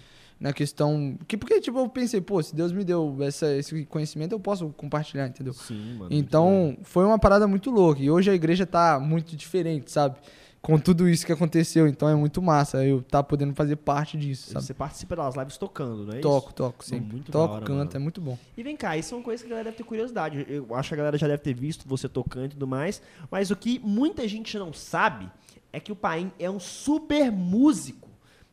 [0.45, 4.33] na questão, que porque tipo eu pensei, pô, se Deus me deu essa, esse conhecimento,
[4.33, 5.55] eu posso compartilhar, entendeu?
[5.55, 6.09] Sim, mano.
[6.11, 8.03] Então, foi uma parada muito louca.
[8.03, 10.19] E hoje a igreja tá muito diferente, sabe?
[10.61, 11.89] Com tudo isso que aconteceu.
[11.89, 14.67] Então é muito massa eu tá podendo fazer parte disso, sabe?
[14.67, 16.57] Você participa das lives tocando, não é Toco, isso?
[16.57, 17.13] toco, sempre.
[17.13, 17.91] muito toco, hora, canto, mano.
[17.95, 18.39] é muito bom.
[18.55, 20.45] E vem cá, isso é uma coisa que a galera deve ter curiosidade.
[20.47, 23.01] Eu acho que a galera já deve ter visto você tocando e tudo mais.
[23.31, 25.27] Mas o que muita gente não sabe
[25.73, 28.04] é que o Paim é um super músico.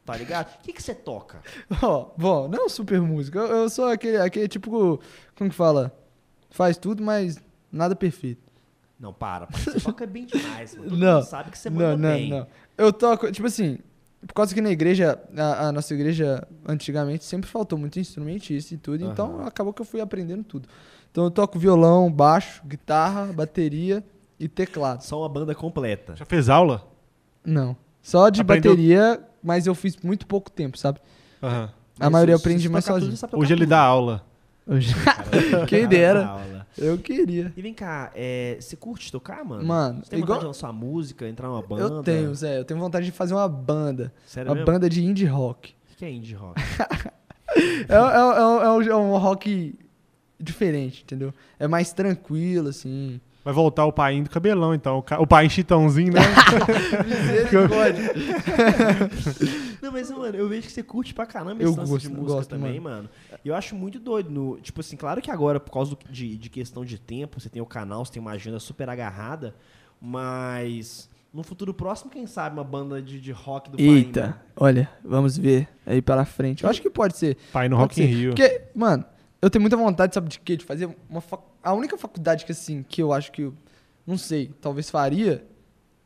[0.06, 0.56] Tá ligado?
[0.56, 1.41] O que, que você toca?
[1.82, 3.38] Ó, bom, não super músico.
[3.38, 4.99] Eu, eu sou aquele, aquele tipo,
[5.38, 5.95] como que fala?
[6.49, 7.40] Faz tudo, mas
[7.72, 8.41] nada perfeito.
[8.99, 9.48] Não, para.
[9.52, 10.90] Você toca bem demais, mano.
[10.90, 12.30] Todo Não, sabe que você manda não, não, bem.
[12.30, 12.48] não.
[12.78, 13.80] Eu toco, tipo assim,
[14.28, 18.78] por causa que na igreja, a, a nossa igreja, antigamente, sempre faltou muito instrumentista e
[18.78, 19.48] tudo, então Aham.
[19.48, 20.68] acabou que eu fui aprendendo tudo.
[21.11, 24.03] Então eu toco violão, baixo, guitarra, bateria
[24.40, 25.02] e teclado.
[25.03, 26.15] Só uma banda completa.
[26.15, 26.88] Já fez aula?
[27.45, 27.76] Não.
[28.02, 31.00] Só de Aprendeu- bateria, mas eu fiz muito pouco tempo, sabe?
[31.42, 31.70] Aham.
[32.00, 33.18] A maioria você mais sozinho.
[33.18, 33.70] tocar Hoje ele tudo.
[33.70, 34.26] dá aula.
[34.66, 34.94] Hoje-
[35.68, 36.40] Quem dera.
[36.78, 37.52] Eu queria.
[37.56, 39.64] E vem cá, é, você curte tocar, mano?
[39.66, 41.82] Mano, você tem igual- vontade de lançar música, entrar numa banda?
[41.84, 42.60] Eu tenho, Zé.
[42.60, 44.12] Eu tenho vontade de fazer uma banda.
[44.26, 44.66] Sério uma mesmo?
[44.66, 45.74] banda de indie rock.
[45.94, 46.60] O que é indie rock?
[47.54, 49.76] É, é, é, é um- é um rock
[50.40, 51.34] diferente, entendeu?
[51.60, 53.20] É mais tranquilo, assim.
[53.44, 55.00] Vai voltar o pai do cabelão, então.
[55.00, 56.20] O, ca- o pai chitãozinho, né?
[57.06, 58.14] Misericórdia.
[59.82, 62.12] Não, mas, mano, eu vejo que você curte pra caramba Eu esse lance de gosto,
[62.12, 63.10] música gosto, também, mano.
[63.44, 64.30] E eu acho muito doido.
[64.30, 67.50] No, tipo assim, claro que agora, por causa do- de, de questão de tempo, você
[67.50, 69.56] tem o canal, você tem uma agenda super agarrada,
[70.00, 74.36] mas no futuro próximo, quem sabe, uma banda de, de rock do Paim, Eita, né?
[74.56, 76.64] olha, vamos ver aí pela frente.
[76.64, 77.38] Eu acho que pode ser.
[77.52, 78.06] pai no Pode Rock in.
[78.06, 78.30] Rio.
[78.32, 79.04] Porque, mano,
[79.42, 80.58] eu tenho muita vontade, sabe de quê?
[80.58, 81.42] De fazer uma fac...
[81.64, 83.54] A única faculdade que, assim, que eu acho que eu,
[84.06, 85.46] não sei, talvez faria,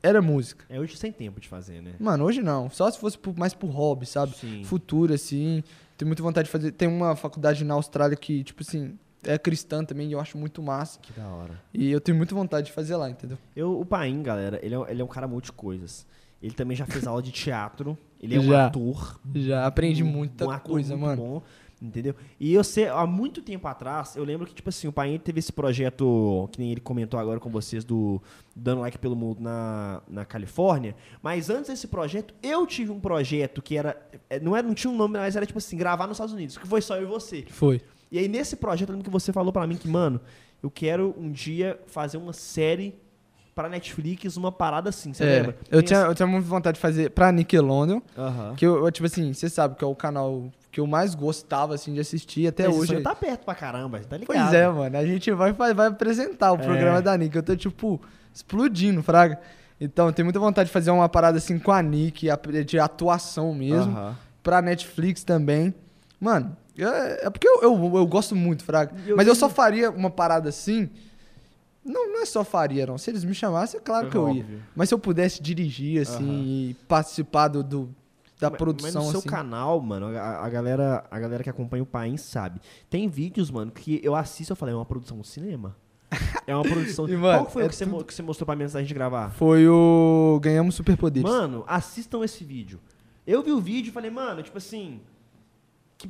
[0.04, 0.66] era música.
[0.70, 1.94] É hoje sem tempo de fazer, né?
[2.00, 2.70] Mano, hoje não.
[2.70, 4.36] Só se fosse por- mais por hobby, sabe?
[4.36, 4.64] Sim.
[4.64, 5.64] Futuro, assim.
[5.98, 6.72] Tenho muita vontade de fazer.
[6.72, 10.62] Tem uma faculdade na Austrália que, tipo assim, é cristã também e eu acho muito
[10.62, 11.00] massa.
[11.00, 11.60] Que da hora.
[11.74, 13.38] E eu tenho muita vontade de fazer lá, entendeu?
[13.56, 16.06] Eu, o Paim, galera, ele é, ele é um cara multi coisas.
[16.44, 18.68] Ele também já fez aula de teatro, ele é um Já.
[18.68, 19.20] ator.
[19.34, 21.22] Já aprendi um- muita um ator coisa, muito mano.
[21.40, 21.44] bom,
[21.88, 22.16] entendeu?
[22.40, 25.40] E eu sei, há muito tempo atrás, eu lembro que, tipo assim, o Paim teve
[25.40, 28.22] esse projeto, que nem ele comentou agora com vocês, do
[28.56, 30.96] Dando Like pelo Mundo na, na Califórnia.
[31.22, 33.96] Mas antes desse projeto, eu tive um projeto que era.
[34.30, 36.58] é, Não, era, não tinha um nome, mas era tipo assim, gravar nos Estados Unidos,
[36.58, 37.46] que foi só eu e você.
[37.50, 37.82] Foi.
[38.12, 40.20] E aí, nesse projeto, eu lembro que você falou pra mim que, mano,
[40.64, 42.96] eu quero um dia fazer uma série
[43.54, 45.58] pra Netflix, uma parada assim, você É, lembra?
[45.72, 48.02] eu, Tem tinha, essa- eu tinha muita vontade de fazer pra Nickelodeon.
[48.18, 48.54] Aham.
[48.56, 51.74] Que eu, eu, tipo assim, você sabe que é o canal que eu mais gostava,
[51.74, 52.88] assim, de assistir até Esse hoje.
[52.92, 54.28] sonho tá perto pra caramba, tá ligado?
[54.38, 54.98] Pois é, mano.
[54.98, 56.58] A gente vai, vai, apresentar o É.
[56.58, 57.34] programa da Nick.
[57.34, 58.02] Eu tô, tipo,
[58.34, 59.40] explodindo, Fraga.
[59.80, 62.28] Então, eu tenho muita vontade de fazer uma parada assim com a Nick,
[62.68, 63.94] de atuação mesmo.
[63.94, 64.18] Aham.
[64.44, 65.74] Pra Netflix também.
[66.20, 68.94] Mano, é, é porque eu, eu, eu gosto muito, Fraga.
[69.08, 70.90] Eu Mas eu só faria uma parada assim.
[71.86, 72.98] Não, não é só faria, não.
[72.98, 74.46] Se eles me chamassem, é claro que eu ia.
[74.76, 76.44] Mas se eu pudesse dirigir, assim, Aham.
[76.44, 77.96] e participar do, do-
[78.40, 79.30] da Mas- produção, Mas no seu assim.
[79.30, 82.60] canal, mano, a, a galera, a galera que acompanha o Paim sabe.
[82.90, 85.76] Tem vídeos, mano, que eu assisto e eu falei, é uma produção de cinema.
[86.46, 87.08] É uma produção.
[87.10, 88.74] E, mano, Qual foi é o que você, mo- que você mostrou pra mim antes
[88.74, 89.30] da gente gravar?
[89.32, 91.30] Foi o Ganhamos Superpoderes.
[91.30, 92.80] Mano, assistam esse vídeo.
[93.26, 95.00] Eu vi o vídeo e falei, mano, tipo assim.
[95.98, 96.10] que-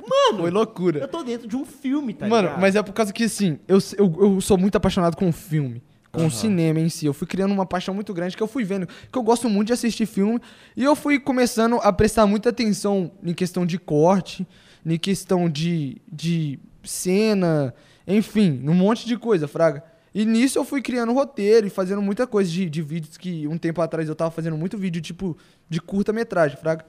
[0.00, 0.98] mano, Foi loucura.
[1.00, 2.60] eu tô dentro de um filme, tá Mano, ligado?
[2.60, 5.82] mas é por causa que, assim, eu, eu, eu sou muito apaixonado com filme.
[6.14, 6.28] Com Aham.
[6.28, 7.04] o cinema em si.
[7.04, 9.66] Eu fui criando uma paixão muito grande que eu fui vendo, que eu gosto muito
[9.66, 10.40] de assistir filme,
[10.76, 14.46] e eu fui começando a prestar muita atenção em questão de corte,
[14.86, 17.74] em questão de, de cena,
[18.06, 19.82] enfim, num monte de coisa, fraga.
[20.14, 23.58] E nisso eu fui criando roteiro e fazendo muita coisa de, de vídeos que um
[23.58, 25.36] tempo atrás eu tava fazendo muito vídeo, tipo,
[25.68, 26.84] de curta-metragem, fraga.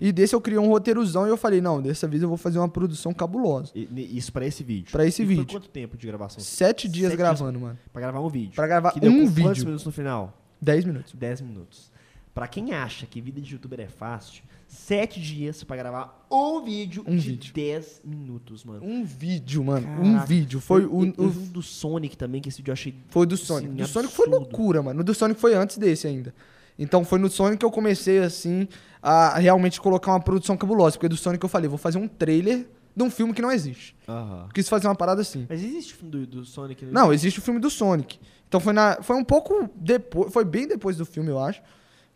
[0.00, 2.58] E desse eu criei um roteirozão e eu falei, não, dessa vez eu vou fazer
[2.58, 3.70] uma produção cabulosa.
[3.74, 4.90] E- Isso pra esse vídeo.
[4.90, 5.52] Pra esse E foi vídeo.
[5.52, 6.40] quanto tempo de gravação?
[6.42, 7.78] Sete dias Sete gravando, mano.
[7.92, 8.54] Pra gravar um vídeo.
[8.54, 9.64] Pra gravar que um com Quantos vídeo.
[9.66, 10.36] minutos no final?
[10.62, 11.12] Dez minutos.
[11.14, 11.90] 10 minutos.
[12.34, 17.02] Pra quem acha que vida de youtuber é fácil, 7 dias pra gravar um vídeo
[17.06, 17.52] Um de vídeo.
[17.54, 18.84] 10 minutos, mano.
[18.84, 19.86] Um vídeo, mano.
[20.00, 20.26] Um Caraca.
[20.26, 20.60] vídeo.
[20.60, 22.94] Foi o, o- um do Sonic também, que esse vídeo eu achei.
[23.08, 23.70] foi do Sonic.
[23.72, 24.44] Sim, do Sonic foi absurdo.
[24.44, 25.00] loucura, mano.
[25.00, 26.32] O do Sonic foi antes desse ainda.
[26.78, 28.66] Então foi no Sonic que eu comecei, assim,
[29.02, 30.96] a realmente colocar uma produção cabulosa.
[30.96, 32.66] Porque do Sonic eu falei, vou fazer um trailer
[32.96, 33.96] de um filme que não existe.
[34.08, 34.48] Aham.
[34.54, 35.46] Quis fazer uma parada assim.
[35.48, 36.84] Mas existe o filme do, do Sonic?
[36.84, 36.92] né?
[36.92, 38.18] Não, existe o filme do Sonic.
[38.48, 41.60] Então foi, na, foi um pouco depois, foi bem depois do filme, eu acho,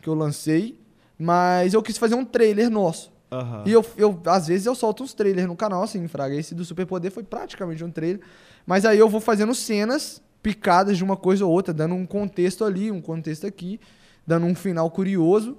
[0.05, 0.79] que eu lancei.
[1.19, 3.13] Mas eu quis fazer um trailer nosso.
[3.33, 3.65] Aham.
[3.67, 6.35] E eu, eu, às vezes eu solto uns trailers no canal, assim, Fraga.
[6.35, 8.21] Esse do Superpoder foi praticamente um trailer.
[8.67, 12.65] Mas aí eu vou fazendo cenas picadas de uma coisa ou outra, dando um contexto
[12.65, 13.81] ali, um contexto aqui,
[14.27, 15.57] dando um final curioso.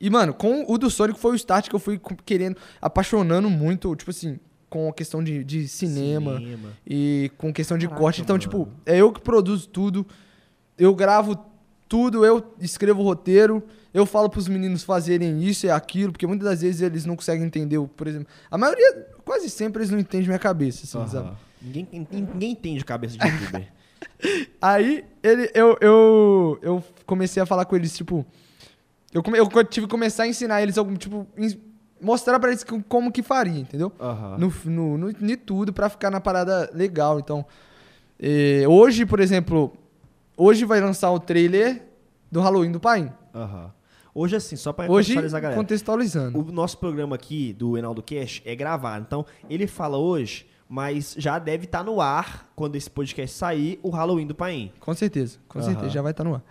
[0.00, 3.94] E, mano, com o do Sonic foi o start que eu fui querendo, apaixonando muito,
[3.96, 4.38] tipo assim,
[4.68, 6.42] com a questão de, de cinema,
[6.86, 8.20] e com questão de Caraca, corte.
[8.20, 8.42] Então, mano.
[8.42, 10.06] tipo, é eu que produzo tudo.
[10.76, 11.36] Eu gravo
[11.94, 13.62] tudo, eu escrevo o roteiro.
[13.92, 17.46] Eu falo pros meninos fazerem isso e aquilo, porque muitas das vezes eles não conseguem
[17.46, 18.26] entender, o- por exemplo.
[18.50, 21.06] A maioria, quase sempre, eles não entendem minha cabeça, assim, Aham.
[21.06, 21.36] sabe?
[21.62, 23.68] Ninguém, ninguém, entende cabeça de youtuber.
[24.60, 28.26] Aí ele, eu, eu, eu comecei a falar com eles, tipo.
[29.12, 31.24] Eu, eu tive que começar a ensinar eles algum, tipo,
[32.00, 33.92] mostrar pra eles como que faria, entendeu?
[34.00, 34.36] Aham.
[34.38, 37.20] no, no, no, em tudo pra ficar na parada legal.
[37.20, 37.46] Então,
[38.18, 39.72] eh, hoje, por exemplo,
[40.36, 41.82] hoje vai lançar o trailer
[42.30, 43.10] do Halloween do Paim.
[43.34, 43.70] Aham.
[44.14, 45.60] Hoje, assim, só pra Hoje, contextualizar a galera.
[45.60, 46.38] contextualizando.
[46.38, 49.04] O nosso programa aqui do Enaldo Cash é gravado.
[49.06, 53.90] Então, ele fala hoje, mas já deve estar no ar quando esse podcast sair, o
[53.90, 54.70] Halloween do Paim.
[54.78, 55.66] Com certeza, com Aham.
[55.68, 56.42] certeza, já vai estar no ar.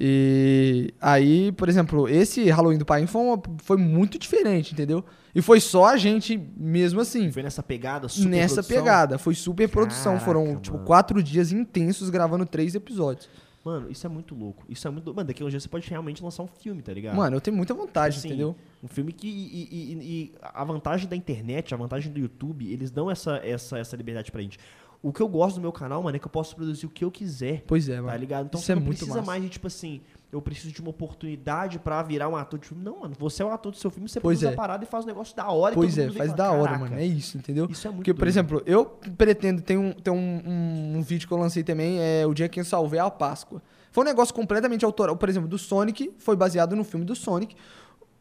[0.00, 5.04] E aí, por exemplo, esse Halloween do Paim foi, uma- foi muito diferente, entendeu?
[5.38, 7.30] E foi só a gente mesmo assim.
[7.30, 8.76] Foi nessa pegada super Nessa produção?
[8.76, 10.14] pegada, foi super produção.
[10.14, 10.86] Caraca, Foram, tipo, mano.
[10.86, 13.28] quatro dias intensos gravando três episódios.
[13.64, 14.64] Mano, isso é muito louco.
[14.68, 15.14] Isso é muito.
[15.14, 17.14] Mano, daqui a um dia você pode realmente lançar um filme, tá ligado?
[17.16, 18.56] Mano, eu tenho muita vontade, Assim, entendeu?
[18.82, 19.28] Um filme que.
[19.28, 23.78] E, e- e- a vantagem da internet, a vantagem do YouTube, eles dão essa, essa,
[23.78, 24.58] essa liberdade pra gente.
[25.02, 27.04] O que eu gosto do meu canal, mano, é que eu posso produzir o que
[27.04, 27.62] eu quiser.
[27.66, 28.18] Pois é, Tá mano.
[28.18, 28.46] ligado?
[28.46, 29.26] Então Isso você é não muito precisa massa.
[29.30, 30.00] mais de, tipo assim,
[30.30, 32.84] eu preciso de uma oportunidade pra virar um ator de filme.
[32.84, 34.54] Não, mano, você é o ator do seu filme, você Pois produz é.
[34.54, 35.72] a parada e faz um negócio da hora.
[35.72, 36.96] e Pois todo é, faz da hora, "Caraca, mano.
[36.98, 37.66] É isso, entendeu?
[37.70, 38.28] Isso é muito Porque, por doido.
[38.28, 38.84] exemplo, eu
[39.16, 42.48] pretendo, tem, um, tem um, um, um vídeo que eu lancei também, é o dia
[42.48, 43.62] que eu salvei a Páscoa.
[43.90, 45.16] Foi um negócio completamente autoral.
[45.16, 47.56] Por exemplo, do Sonic, foi baseado no filme do Sonic.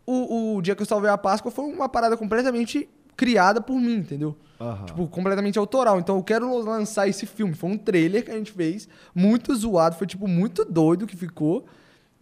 [0.05, 3.95] O, o dia que eu salvei a Páscoa foi uma parada completamente criada por mim,
[3.95, 4.35] entendeu?
[4.61, 4.85] Aham.
[4.85, 5.99] Tipo, completamente autoral.
[5.99, 7.53] Então eu quero lançar esse filme.
[7.53, 11.65] Foi um trailer que a gente fez, muito zoado, foi tipo muito doido que ficou.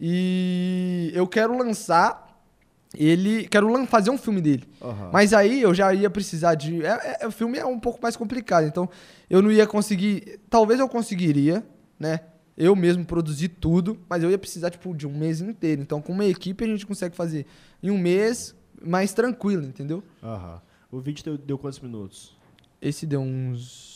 [0.00, 2.26] E eu quero lançar
[2.96, 4.64] ele, quero fazer um filme dele.
[4.80, 5.10] Aham.
[5.12, 6.84] Mas aí eu já ia precisar de.
[6.84, 8.88] É, é- o filme é um pouco mais complicado, então
[9.28, 10.40] eu não ia conseguir.
[10.48, 11.64] Talvez eu conseguiria,
[11.98, 12.20] né?
[12.56, 15.82] Eu mesmo produzir tudo, mas eu ia precisar, tipo, de um mês inteiro.
[15.82, 17.44] Então, com uma equipe, a gente consegue fazer
[17.82, 20.02] em um mês mais tranquilo, entendeu?
[20.22, 20.60] Aham.
[20.90, 22.34] O vídeo deu, deu quantos minutos?
[22.80, 23.95] Esse deu uns.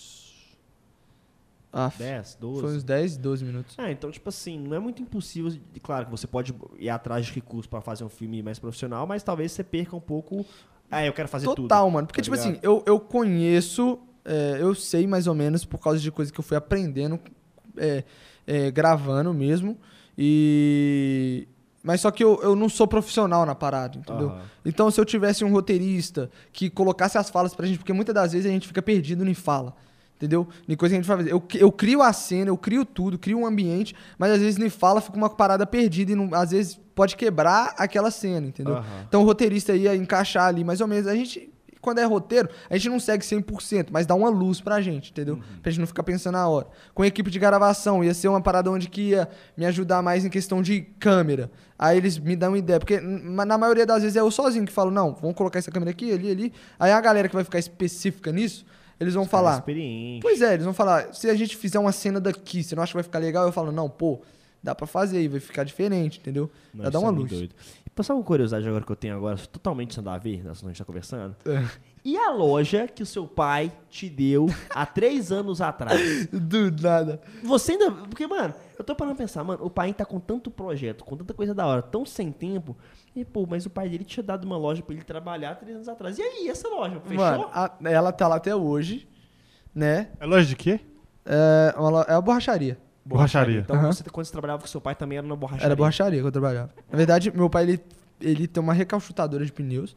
[1.72, 2.60] Ah, 10, 12?
[2.60, 3.76] foi uns 10, 12 minutos.
[3.78, 5.52] Ah, então, tipo assim, não é muito impossível.
[5.82, 9.22] Claro que você pode ir atrás de recursos pra fazer um filme mais profissional, mas
[9.22, 10.44] talvez você perca um pouco.
[10.90, 11.62] Ah, eu quero fazer tudo.
[11.62, 12.06] Total, mano.
[12.08, 12.50] Porque, tá tipo ligado?
[12.50, 16.40] assim, eu, eu conheço, é, eu sei mais ou menos por causa de coisas que
[16.40, 17.20] eu fui aprendendo,
[17.76, 18.02] é,
[18.46, 19.78] é, gravando mesmo.
[20.18, 21.46] E.
[21.82, 24.28] Mas só que eu, eu não sou profissional na parada, entendeu?
[24.28, 24.42] Aham.
[24.66, 28.32] Então, se eu tivesse um roteirista que colocasse as falas pra gente, porque muitas das
[28.32, 29.74] vezes a gente fica perdido em fala.
[30.20, 30.46] Entendeu?
[30.68, 31.32] Em coisa que a gente vai fazer.
[31.32, 34.68] Eu, eu crio a cena, eu crio tudo, crio um ambiente, mas às vezes nem
[34.68, 38.76] fala, fica uma parada perdida e não- às vezes pode quebrar aquela cena, entendeu?
[38.76, 39.04] Aham.
[39.08, 41.06] Então o roteirista ia encaixar ali mais ou menos.
[41.06, 44.78] A gente, quando é roteiro, a gente não segue 100%, mas dá uma luz pra
[44.82, 45.36] gente, entendeu?
[45.36, 45.42] Uhum.
[45.62, 46.66] Pra gente não ficar pensando na hora.
[46.92, 49.26] Com a equipe de gravação, ia ser uma parada onde que ia
[49.56, 51.50] me ajudar mais em questão de câmera.
[51.78, 54.72] Aí eles me dão uma ideia, porque na maioria das vezes é eu sozinho que
[54.72, 56.52] falo, não, vamos colocar essa câmera aqui, ali, ali.
[56.78, 58.66] Aí a galera que vai ficar específica nisso,
[59.00, 59.54] eles vão Os falar.
[59.58, 60.20] Experiente.
[60.22, 62.90] Pois é, eles vão falar, se a gente fizer uma cena daqui, você não acha
[62.92, 63.46] que vai ficar legal?
[63.46, 64.20] Eu falo, não, pô,
[64.62, 66.50] dá pra fazer e vai ficar diferente, entendeu?
[66.74, 67.30] Não, Vai dar uma é luz.
[67.30, 67.54] doido.
[67.86, 70.62] E passar uma curiosidade agora que eu tenho agora, totalmente sem nada a ver, nós
[70.62, 71.34] a gente tá conversando.
[71.46, 71.64] É.
[72.04, 76.26] E a loja que o seu pai te deu há três anos atrás?
[76.28, 77.20] Do nada.
[77.42, 77.90] Você ainda.
[77.90, 81.16] Porque, mano, eu tô parando pra pensar, mano, o pai tá com tanto projeto, com
[81.16, 82.74] tanta coisa da hora, tão sem tempo.
[83.14, 85.88] E, pô, mas o pai dele tinha dado uma loja pra ele trabalhar três anos
[85.88, 86.16] atrás.
[86.18, 87.00] E aí, essa loja?
[87.00, 87.16] Fechou?
[87.24, 89.08] Mano, a- ela tá lá até hoje,
[89.74, 90.08] né?
[90.20, 90.80] É loja de quê?
[91.24, 92.78] É uma, é uma borracharia.
[93.04, 93.60] Borracharia.
[93.60, 93.92] Então, Aham.
[93.92, 95.66] você, quando você trabalhava com seu pai, também era na borracharia.
[95.66, 96.70] Era borracharia que eu trabalhava.
[96.90, 97.80] Na verdade, meu pai, ele,
[98.20, 99.96] ele tem uma recalchutadora de pneus.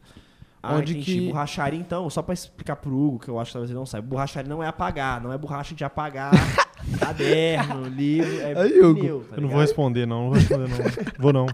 [0.60, 1.20] Ah, onde entendi.
[1.20, 3.86] que- Borracharia, então, só pra explicar pro Hugo, que eu acho que talvez ele não
[3.86, 4.06] saiba.
[4.08, 6.32] Borracharia não é apagar, não é borracha de apagar
[6.98, 10.22] caderno, livro, é Aí, Hugo, pneu, tá Eu não vou responder, não.
[10.22, 10.78] Não vou responder, não.
[11.18, 11.46] vou não.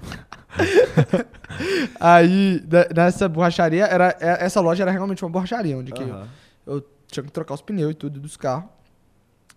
[1.98, 2.62] Aí,
[2.94, 6.28] nessa borracharia, era, é- essa loja era realmente uma borracharia, onde que Aham.
[6.66, 8.68] eu tinha que trocar os pneus e tudo dos carros.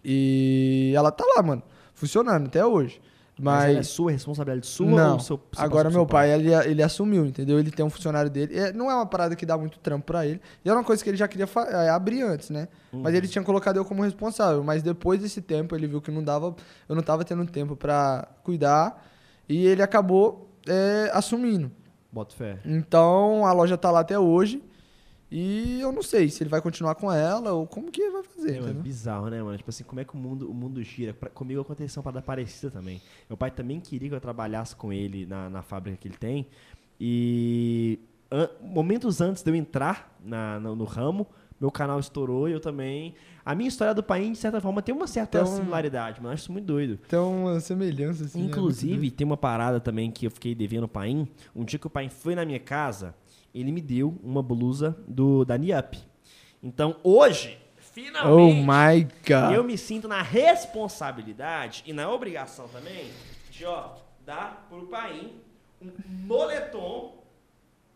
[0.04, 1.64] E ela tá lá, mano,
[1.94, 3.02] funcionando até hoje.
[3.40, 6.84] Mas, Mas, é sua, responsabilidade sua não, ou seu, agora meu seu pai, ele, ele
[6.84, 7.58] assumiu, entendeu?
[7.58, 8.56] Ele tem um funcionário dele.
[8.60, 10.40] É, não é uma parada que dá muito trampo pra ele.
[10.64, 12.68] E era uma coisa que ele já queria é, abrir antes, né?
[12.92, 13.18] Mas Uhum.
[13.18, 14.64] ele tinha colocado eu como responsável.
[14.64, 16.56] Mas depois desse tempo, ele viu que não dava,
[16.88, 19.04] eu não tava tendo tempo pra cuidar.
[19.50, 21.72] E ele acabou é, assumindo.
[22.12, 22.60] Bota fé.
[22.66, 24.62] Então a loja tá lá até hoje.
[25.36, 28.22] E eu não sei se ele vai continuar com ela ou como que ele vai
[28.24, 28.58] fazer.
[28.58, 29.58] É, mano, bizarro, né, mano?
[29.58, 31.12] Tipo assim, como é que o mundo, o mundo gira?
[31.12, 33.02] Pra- comigo aconteceu uma parada parecida também.
[33.28, 36.46] Meu pai também queria que eu trabalhasse com ele na, na fábrica que ele tem.
[37.00, 38.00] E
[38.32, 41.26] an- momentos antes de eu entrar na, no, no ramo,
[41.64, 43.16] meu canal estourou e eu também.
[43.46, 46.34] A minha história do pai, de certa forma, tem uma certa Então- similaridade, mas eu
[46.34, 47.00] acho isso muito doido.
[47.08, 48.40] Então, uma semelhança assim.
[48.42, 48.46] né?
[48.48, 51.28] Inclusive, tem uma parada também que eu fiquei devendo o Paim.
[51.56, 53.16] Um dia que o Paim foi na minha casa,
[53.56, 55.98] ele me deu uma blusa do da Niup.
[56.62, 59.54] Então, hoje, Oh finalmente, my god.
[59.56, 63.06] eu me sinto na responsabilidade e na obrigação também
[63.52, 63.92] de, ó,
[64.26, 65.34] dar pro Paim
[65.82, 65.92] um
[66.26, 67.23] moletom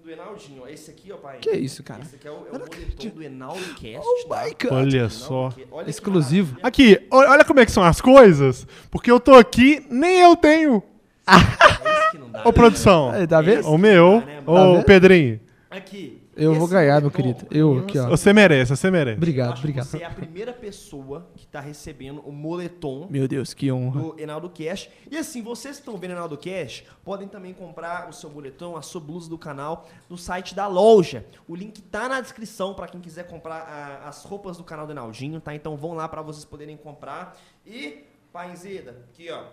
[0.04, 0.64] do Enaldinho.
[0.64, 0.68] ó.
[0.68, 1.40] Esse aqui, ó, Paim.
[1.40, 2.02] Que isso, cara?
[2.02, 4.00] Esse aqui é o, é o moletom do Enaldo Cast.
[4.08, 4.44] Oh tá?
[4.46, 4.72] my god.
[4.72, 5.54] Olha só.
[5.72, 6.58] Olha Exclusivo.
[6.64, 8.66] Aqui, olha como é que são as coisas.
[8.90, 10.82] Porque eu tô aqui, nem eu tenho.
[11.28, 12.52] É esse que não dá, Ô, né?
[12.54, 13.12] produção.
[13.12, 13.60] Aí, tá vendo?
[13.60, 14.22] Esse O meu.
[14.22, 14.84] dá, né, Ô, Tá?
[14.84, 15.40] Pedrinho.
[15.70, 16.22] Aqui.
[16.38, 17.48] Eu vou esse ganhar, meu moletom, querido.
[17.50, 18.08] Eu aqui, ó.
[18.10, 19.18] Você merece, você merece.
[19.18, 19.86] Obrigado, acho obrigado.
[19.86, 24.02] Você é a primeira pessoa que tá recebendo o moletom Meu Deus, que honra.
[24.02, 24.90] do Enaldo Cash.
[25.10, 28.82] E assim, vocês que estão vendo Enaldo Cash, podem também comprar o seu boletom, a
[28.82, 31.26] sua blusa do canal no site da loja.
[31.48, 34.94] O link tá na descrição para quem quiser comprar ah, as roupas do canal do
[34.94, 35.56] Enaldinho, tá?
[35.56, 37.38] Então vão lá para vocês poderem comprar.
[37.66, 39.44] E, Painzeda, aqui ó,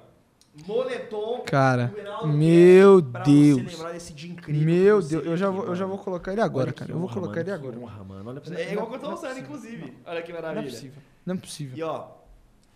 [0.67, 1.93] moletom Cara,
[2.27, 3.63] meu Deus.
[3.63, 4.63] você lembrar desse dia incrível.
[4.65, 6.91] Meu Deus, eu já, aqui, vou, eu já vou colocar ele agora, cara.
[6.93, 7.79] Eu vou honra, colocar mano, ele agora.
[7.79, 8.31] honra, mano.
[8.31, 9.45] Olha pra Não é- É igual não- que eu tô não usando, possível.
[9.45, 9.95] inclusive.
[10.07, 10.71] Olha que Não é maravilha.
[10.73, 11.03] possível.
[11.27, 11.77] Não é possível.
[11.79, 12.07] E ó,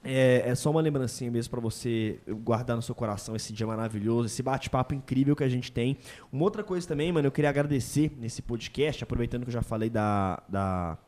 [0.04, 4.26] é, é só uma lembrancinha mesmo pra você guardar no seu coração esse dia maravilhoso,
[4.26, 5.96] esse bate-papo incrível que a gente tem.
[6.32, 9.90] Uma outra coisa também, mano, eu queria agradecer nesse podcast, aproveitando que eu já falei
[9.90, 10.98] da, da,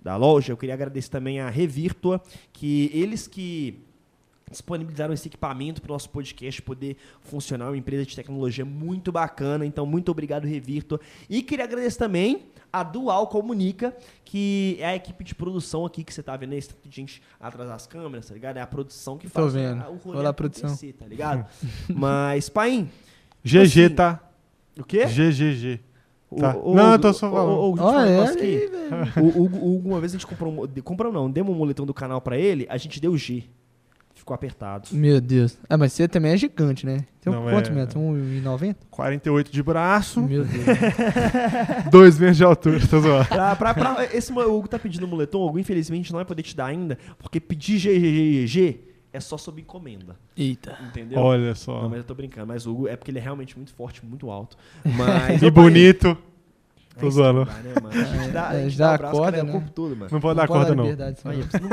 [0.00, 2.20] da loja, eu queria agradecer também a Revirtua,
[2.52, 3.82] que eles que
[4.50, 9.64] disponibilizaram esse equipamento para o nosso podcast poder funcionar, uma empresa de tecnologia muito bacana,
[9.66, 11.00] então muito obrigado Revirtua.
[11.28, 12.42] E queria agradecer também
[12.72, 16.58] a Dual Comunica, que é a equipe de produção aqui que você tá vendo aí,
[16.58, 18.56] esse tanto de gente atrás das câmeras, tá ligado?
[18.56, 19.80] É a produção que Tô faz vendo.
[19.82, 20.76] a- o a produção.
[20.98, 21.46] tá ligado?
[21.88, 22.90] Mas, Paim,
[23.44, 24.20] GG, assim, tá?
[24.78, 25.06] o quê?
[25.06, 25.80] GGG.
[26.30, 26.56] O- Tá.
[26.56, 27.56] o- Não, o- eu tô só o- falando.
[27.58, 28.44] o- o- um é, negócio aqui.
[28.44, 29.36] aí, velho.
[29.38, 32.20] O o uma vez a gente comprou, um, comprou não, demos um moletom do canal
[32.20, 33.44] pra ele, a gente deu G.
[34.24, 34.88] Ficou apertado.
[34.92, 35.58] Meu Deus.
[35.68, 37.04] Ah, mas você também é gigante, né?
[37.20, 37.94] Tem Não, quantos é- metros?
[38.02, 38.74] 1,90?
[38.90, 40.64] 48 de braço, Meu Deus.
[41.92, 43.26] 2 metros de altura, tá zoando.
[43.28, 46.56] Pra, pra, pra- esse o Hugo tá pedindo moletom, Hugo, infelizmente não vai poder te
[46.56, 48.80] dar ainda, porque pedir GGGG
[49.12, 50.16] é só sob encomenda.
[50.34, 50.78] Eita.
[50.88, 51.18] Entendeu?
[51.18, 51.82] Olha só.
[51.82, 52.46] Não, mas eu tô brincando.
[52.46, 54.56] Mas o Hugo é porque ele é realmente muito forte, muito alto.
[54.84, 55.42] Mas.
[55.42, 56.16] E bonito.
[56.98, 57.44] Tô é zoando.
[57.44, 57.88] né, mano?
[57.88, 59.46] A gente dá, a É, gente dá dá a o braço, corda, cara, é o
[59.46, 59.52] né?
[59.52, 60.08] corpo todo, mano.
[60.12, 60.84] Não pode dar pode corda, não.
[60.84, 60.90] não,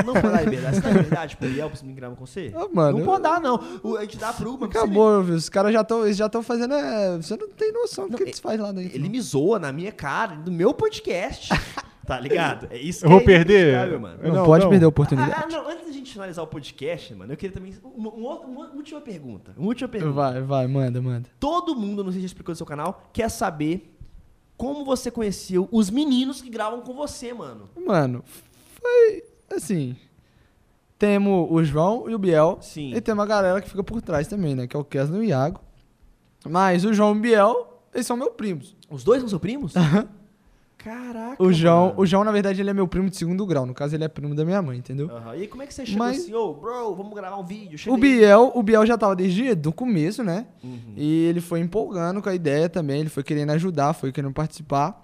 [0.05, 0.75] não pode dar liberdade.
[0.75, 2.51] Você dá liberdade pro pra você me gravar com você?
[2.55, 3.59] Ah, mano, não eu- pode dar, não.
[3.83, 4.65] O- A gente dá pro Hugo.
[4.65, 5.35] Acabou, viu?
[5.35, 6.73] Os caras já estão já tão fazendo.
[6.73, 7.17] É...
[7.17, 8.95] Você não tem noção do que eles fazem lá dentro.
[8.95, 9.11] Ele não.
[9.11, 11.49] me zoa na minha cara, no meu podcast.
[12.07, 12.67] tá ligado?
[12.71, 13.99] É isso Eu que vou é perder?
[13.99, 14.17] mano.
[14.23, 14.69] Não, Não, pode não.
[14.71, 15.33] perder a Ah, oportunidade.
[15.43, 17.73] ah, não, antes da gente finalizar o podcast, mano, eu queria também.
[17.83, 19.53] Uma, uma uma última pergunta.
[19.55, 20.13] Uma última pergunta.
[20.13, 21.29] Vai, vai, manda, manda.
[21.39, 23.87] Todo mundo, não sei se já explicou no seu canal, quer saber
[24.61, 27.67] como você conheceu os meninos que gravam com você, mano.
[27.75, 28.23] Mano,
[28.79, 29.23] foi
[29.57, 29.95] assim.
[30.99, 32.59] Temos o João e o Biel.
[32.61, 32.93] Sim.
[32.93, 34.67] E tem uma galera que fica por trás também, né?
[34.67, 35.59] Que é o Kesno e o Iago.
[36.47, 38.75] Mas o João e o Biel, eles são meus primos.
[38.87, 39.73] Os dois são seus primos?
[40.83, 41.93] Caraca, O João, mano.
[42.01, 43.65] o João, na verdade, ele é meu primo de segundo grau.
[43.65, 45.09] No caso, ele é primo da minha mãe, entendeu?
[45.15, 45.35] Aham.
[45.35, 47.77] E como é que você chegou Mas- assim, ô, bro, vamos gravar um vídeo?
[47.91, 47.97] O.
[47.97, 50.47] Biel, o Biel já tava desde do começo, né?
[50.63, 50.93] Uhum.
[50.97, 55.01] E ele foi empolgando com a ideia também, ele foi querendo ajudar, foi querendo participar.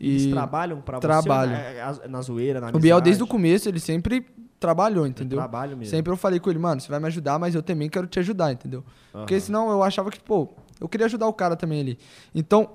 [0.00, 3.30] Eles E trabalham pra você na, na zoeira, na o Biel, desde o amizade?
[3.30, 4.24] começo, ele sempre
[4.60, 5.38] trabalhou, entendeu?
[5.38, 5.90] Trabalho mesmo.
[5.90, 8.18] Sempre eu falei com ele, mano, você vai me ajudar, mas eu também quero te
[8.20, 8.82] ajudar, entendeu?
[9.12, 9.40] Porque Aham.
[9.40, 10.48] senão eu achava que, pô,
[10.80, 11.98] eu queria ajudar o cara também ali.
[12.34, 12.70] Então,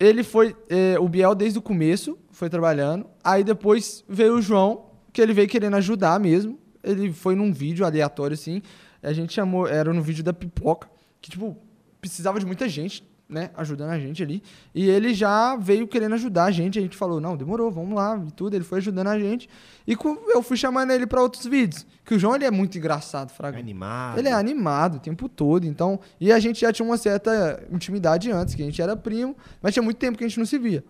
[0.00, 3.06] ele foi, eh, o Biel desde o começo, foi trabalhando.
[3.22, 6.58] Aí depois veio o João, que ele veio querendo ajudar mesmo.
[6.82, 8.62] Ele foi num vídeo aleatório, assim.
[9.02, 10.88] A gente chamou, era no vídeo da pipoca,
[11.20, 11.54] que, tipo,
[12.00, 14.42] precisava de muita gente, né, ajudando a gente ali.
[14.74, 16.78] E ele já veio querendo ajudar a gente.
[16.78, 18.54] A gente falou, não, demorou, vamos lá e tudo.
[18.54, 19.48] Ele foi ajudando a gente.
[19.86, 21.86] E com- eu fui chamando ele pra outros vídeos.
[22.04, 23.58] Que o João, ele é muito engraçado, Fraga.
[23.58, 24.18] Animado.
[24.18, 26.00] Ele é animado o tempo todo, então.
[26.20, 29.72] E a gente já tinha uma certa intimidade antes, que a gente era primo, mas
[29.72, 30.84] tinha muito tempo que a gente não se via.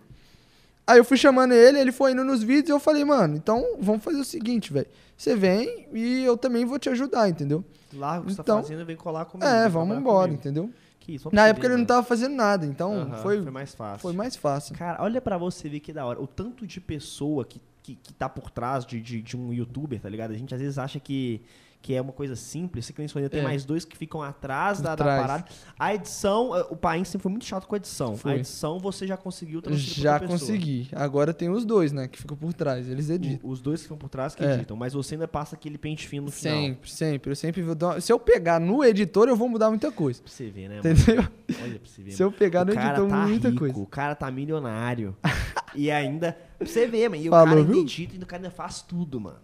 [0.87, 3.77] Aí eu fui chamando ele, ele foi indo nos vídeos e eu falei, mano, então
[3.79, 4.87] vamos fazer o seguinte, velho.
[5.15, 7.63] Você vem e eu também vou te ajudar, entendeu?
[7.93, 9.47] Larga o que você Então- tá fazendo e vem colar comigo.
[9.47, 10.41] é, vamos embora, comigo.
[10.41, 10.69] entendeu?
[11.01, 11.87] Que isso, Na época ver, ele não mano.
[11.87, 13.99] tava fazendo nada, então Aham, foi, foi mais fácil.
[13.99, 14.75] foi mais fácil.
[14.77, 16.21] Cara, olha pra você ver que da hora.
[16.21, 19.99] O tanto de pessoa que, que, que tá por trás de, de, de um youtuber,
[19.99, 20.29] tá ligado?
[20.31, 21.41] A gente às vezes acha que,
[21.81, 22.91] que é uma coisa simples.
[23.15, 23.43] Nem tem É.
[23.43, 25.45] mais dois que ficam atrás da, da parada.
[25.79, 28.15] A edição, eh, o Paim sempre foi muito chato com a edição.
[28.15, 28.33] Foi.
[28.33, 30.87] A edição você já conseguiu Já consegui.
[30.93, 33.49] Agora tem os dois, né, que ficam por trás, eles editam.
[33.49, 34.53] O- os dois que ficam por trás que É.
[34.53, 36.55] editam, mas você ainda passa aquele pente fino no final.
[36.57, 37.31] Sempre, sempre.
[37.31, 38.01] Eu sempre vou dar...
[38.01, 40.21] Se eu pegar no editor, eu vou mudar muita coisa.
[40.21, 40.89] Pra você ver, né, mano?
[40.97, 41.23] Entendeu?
[41.63, 42.11] Olha pra você ver.
[42.11, 43.79] Se eu pegar no o cara editor, tá muita rico, coisa.
[43.79, 45.15] o cara tá milionário.
[45.75, 46.37] e ainda.
[46.57, 47.21] Pra você ver, mano.
[47.23, 47.81] E o Falou, cara ainda viu?
[47.81, 49.37] edita e o cara ainda faz tudo, mano.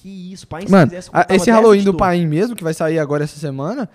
[0.00, 0.62] Que isso, pai.
[0.62, 1.94] se Mano, quisesse, a- comprava esse 10 Halloween do.
[1.94, 3.88] Paim mesmo, que vai sair agora essa semana,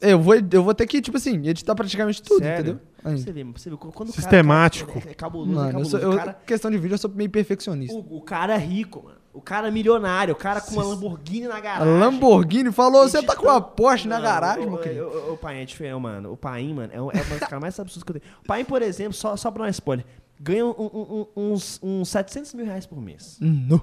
[0.00, 2.60] eu vou, eu vou ter que, tipo assim, editar praticamente tudo, Sério?
[2.60, 2.80] entendeu?
[3.02, 3.22] Pra Ainda.
[3.22, 3.76] Você vê, você ver.
[3.76, 4.92] Quando o Sistemático.
[4.94, 5.90] Cara, é, é cabuloso, é Mano, eu cabuloso.
[5.90, 7.94] sou, eu- o, cara, questão de vídeo, eu sou meio perfeccionista.
[7.94, 9.18] o, o cara é rico, mano.
[9.32, 10.32] O cara é milionário.
[10.34, 11.98] O cara com uma Lamborghini na A garagem.
[12.00, 15.04] Lamborghini falou, você tá com uma Porsche na Não, garagem, o, meu querido?
[15.04, 16.32] O, o, o Paim é diferente, mano.
[16.32, 18.32] O Paim, mano, é, um, é um dos caras mais absurdos que eu tenho.
[18.42, 20.04] O Paim, por exemplo, só, só pra dar um spoiler,
[20.40, 23.36] ganha um- um- um- uns, uns 700 mil reais por mês.
[23.40, 23.80] Não.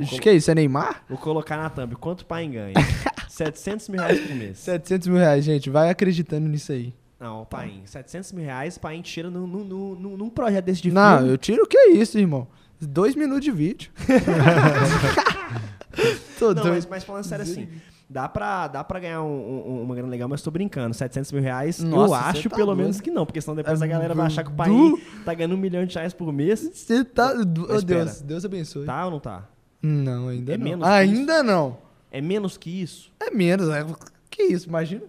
[0.00, 1.02] Acho que é isso, é Neymar?
[1.08, 2.74] Vou colocar na thumb quanto o Paim ganha.
[3.28, 4.58] 700 mil reais por mês.
[4.58, 6.92] 700 mil reais, gente, vai acreditando nisso aí.
[7.20, 10.82] Não, o Paim, 700 mil reais, o Paim tira num, num, num, num projeto desse
[10.82, 11.32] de Não, filme.
[11.32, 12.46] eu tiro o que é isso, irmão?
[12.80, 13.90] Dois minutos de vídeo.
[16.38, 16.70] Tô Não, doido.
[16.74, 17.68] mas, mas falando sério assim,
[18.08, 20.94] dá pra, dá pra ganhar um- um- uma grana legal, mas tô brincando.
[20.94, 22.78] 700 mil reais, eu Nossa, cê acho tá pelo doido.
[22.82, 25.00] menos que não, porque senão depois É a galera vai achar que o du- Paim
[25.24, 26.60] tá ganhando um milhão de reais por mês.
[26.72, 27.34] Você tá.
[27.34, 27.82] Espera.
[28.04, 28.84] Deus, Deus abençoe.
[28.86, 29.48] Tá ou não tá?
[29.82, 30.64] Não, ainda É não.
[30.64, 31.78] menos ainda não.
[32.10, 33.12] É menos que isso?
[33.20, 33.84] É menos, é.
[34.30, 35.02] Que isso, imagina.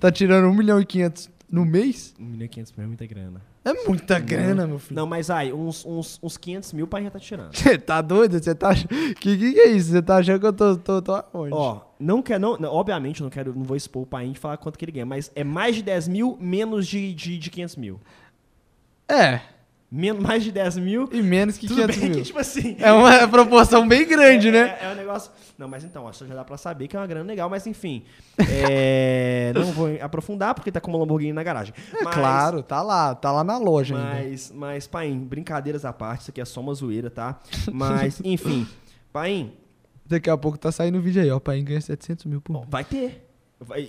[0.00, 2.14] Tá tirando 1 milhão e 500 no mês?
[2.18, 3.42] 1 milhão e 500 mil é muita grana.
[3.64, 4.94] É muita grana, meu filho.
[4.94, 7.50] Não, mas aí, uns, uns, uns 500 mil o Paim já tá tirando.
[7.56, 8.38] Você tá doido?
[8.40, 8.88] Você tá achando.
[8.88, 9.90] Que, que que é isso?
[9.90, 11.52] Você tá achando que eu tô, tô, tô aonde?
[11.52, 14.38] Ó, não quer, não, não, obviamente eu não quero, não vou expor o Paim de
[14.38, 17.50] falar quanto que ele ganha, mas é mais de 10 mil, menos de, de, de
[17.50, 18.00] 500 mil.
[19.08, 19.40] É.
[19.90, 22.18] Men mais de 10 mil, E menos que tudo 500 bem mil.
[22.18, 22.76] que, tipo assim...
[22.80, 24.78] É uma proporção bem grande, é, né?
[24.80, 25.30] É, é um negócio...
[25.56, 27.66] Não, mas então, acho que já dá pra saber que é uma grana legal, mas
[27.66, 28.02] enfim.
[28.50, 31.72] É, não vou aprofundar, porque tá com uma Lamborghini na garagem.
[31.98, 34.28] É Mas- claro, tá lá, tá lá na loja ainda.
[34.28, 37.38] Mas, mas, Paim, brincadeiras à parte, isso aqui é só uma zoeira, tá?
[37.72, 38.66] Mas, enfim,
[39.12, 39.52] Paim,
[40.08, 41.40] Daqui a pouco tá saindo o vídeo aí, ó.
[41.40, 42.66] Pai ganha 700 mil por mês.
[42.68, 43.25] vai ter.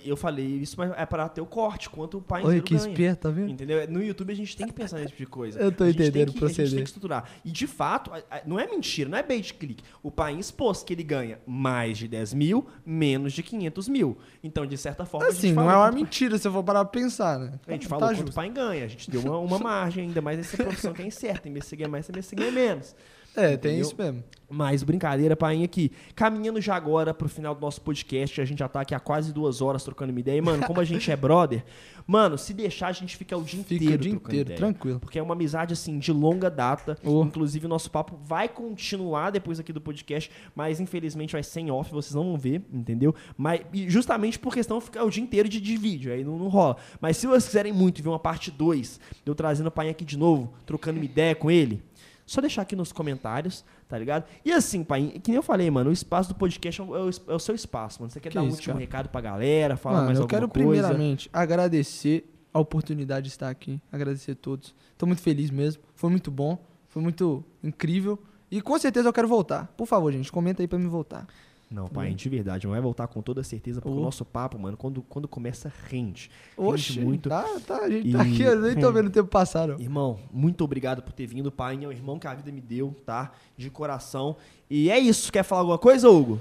[0.05, 2.87] Eu falei isso, mas é para ter o corte, quanto o Paim Olha que ganha.
[2.89, 3.51] esperto, tá vendo?
[3.51, 3.85] Entendeu?
[3.89, 5.59] No YouTube a gente tem que pensar nesse tipo de coisa.
[5.61, 6.77] Eu tô entendendo o A gente tem proceder.
[6.79, 7.29] que estruturar.
[7.43, 8.09] E de fato,
[8.45, 9.83] não é mentira, não é bait click.
[10.01, 14.17] O país expôs que ele ganha mais de 10 mil, menos de 500 mil.
[14.41, 17.01] Então, de certa forma, a Assim, não é uma mentira se eu for parar pra
[17.01, 17.59] pensar, né?
[17.67, 18.85] A gente Tá falou quanto o pai ganha.
[18.85, 21.41] A gente deu uma, uma margem, ainda mais nessa profissão que é incerta.
[21.41, 22.95] Tem mês que você ganha mais, tem mês que você ganha menos.
[23.37, 24.23] É, tem isso mesmo.
[24.49, 25.91] Mas brincadeira, pai, aqui.
[26.15, 29.33] Caminhando já agora pro final do nosso podcast, a gente já tá aqui há quase
[29.33, 30.37] duas horas trocando uma ideia.
[30.37, 31.63] E, mano, como a gente é brother,
[32.07, 34.57] mano, se deixar, a gente fica o dia Fica inteiro o dia inteiro, ideia.
[34.57, 34.99] tranquilo.
[34.99, 36.97] Porque é uma amizade, assim, de longa data.
[37.03, 37.23] Oh.
[37.23, 41.69] Inclusive, o nosso papo vai continuar depois aqui do podcast, mas infelizmente vai ser em
[41.69, 43.13] off, vocês não vão ver, entendeu?
[43.37, 46.77] Mas justamente por questão ficar o dia inteiro de, de vídeo, aí não, não rola.
[46.99, 50.17] Mas se vocês quiserem muito ver uma parte 2, eu trazendo o pai aqui de
[50.17, 51.83] novo, trocando uma ideia com ele,
[52.27, 54.25] só deixar aqui nos comentários, tá ligado?
[54.45, 56.99] E assim, pai, que nem eu falei, mano, o espaço do podcast é o, é
[57.05, 58.11] o- é seu espaço, mano.
[58.11, 58.79] Você quer Que dar um isso, último cara.
[58.85, 60.71] recado pra galera, falar Mano, mais eu alguma quero coisa?
[60.83, 63.81] primeiramente agradecer a oportunidade de estar aqui.
[63.91, 64.75] Agradecer a todos.
[64.97, 65.81] Tô muito feliz mesmo.
[65.95, 66.57] Foi muito bom.
[66.89, 68.19] Foi muito incrível.
[68.49, 69.67] E com certeza eu quero voltar.
[69.77, 71.27] Por favor, gente, comenta aí pra me voltar.
[71.69, 73.99] Não, pai, de verdade, não vai voltar com toda certeza, porque Oh.
[73.99, 76.31] o nosso papo, mano, quando, quando começa, rende.
[76.55, 77.27] Oxe, Rende muito.
[77.29, 79.77] Tá, tá, a gente E- tá aqui, eu nem tô vendo o tempo passar, não.
[79.77, 81.77] Irmão, muito obrigado por ter vindo, pai.
[81.83, 83.33] É o irmão que a vida me deu, tá?
[83.57, 84.37] De coração.
[84.69, 85.29] E é isso.
[85.29, 86.39] Quer falar alguma coisa, Hugo?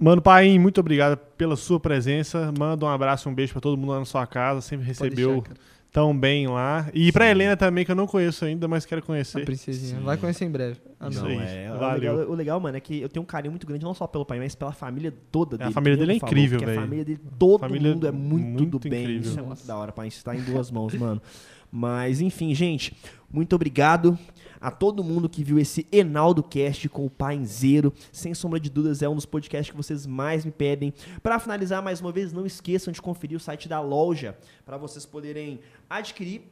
[0.00, 2.52] Mano, pai, muito obrigado pela sua presença.
[2.58, 4.60] Manda um abraço, um beijo pra todo mundo lá na sua casa.
[4.60, 5.60] Sempre Pode recebeu deixar, cara.
[5.92, 6.88] Tão bem lá.
[6.92, 9.44] E pra Helena também, que eu não conheço ainda, mas quero A conhecer.
[9.44, 9.98] princesinha.
[9.98, 10.04] Sim.
[10.04, 10.76] Vai conhecer em breve.
[11.00, 11.30] Ah, Isso não.
[11.30, 11.72] é.
[11.74, 11.98] O valeu.
[12.14, 14.24] legal, o legal, mano, é que eu tenho um carinho muito grande, não só pelo
[14.24, 15.72] pai, mas pela família toda É, a dele.
[15.72, 16.78] família dele é incrível, porque velho.
[16.78, 19.02] A família dele, todo Família mundo é muito, muito do bem.
[19.02, 19.30] incrível.
[19.30, 20.08] Isso é muito da hora, pai.
[20.08, 21.20] Isso tá em duas mãos, mano.
[21.70, 22.96] Mas, enfim, gente,
[23.30, 24.18] muito obrigado
[24.60, 27.92] a todo mundo que viu esse Enaldo Cast com o Painzeiro.
[28.10, 30.92] Sem sombra de dúvidas, é um dos podcasts que vocês mais me pedem.
[31.22, 35.04] Para finalizar, mais uma vez, não esqueçam de conferir o site da loja para vocês
[35.06, 36.42] poderem adquirir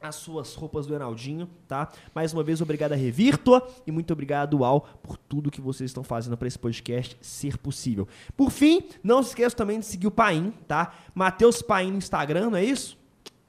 [0.00, 1.90] as suas roupas do Enaldinho, tá?
[2.14, 6.04] Mais uma vez, obrigado a Revirtua e muito obrigado ao por tudo que vocês estão
[6.04, 8.06] fazendo para esse podcast ser possível.
[8.36, 10.92] Por fim, não se esqueçam também de seguir o Paim, tá?
[11.14, 12.98] Matheus Paim no Instagram, não é isso?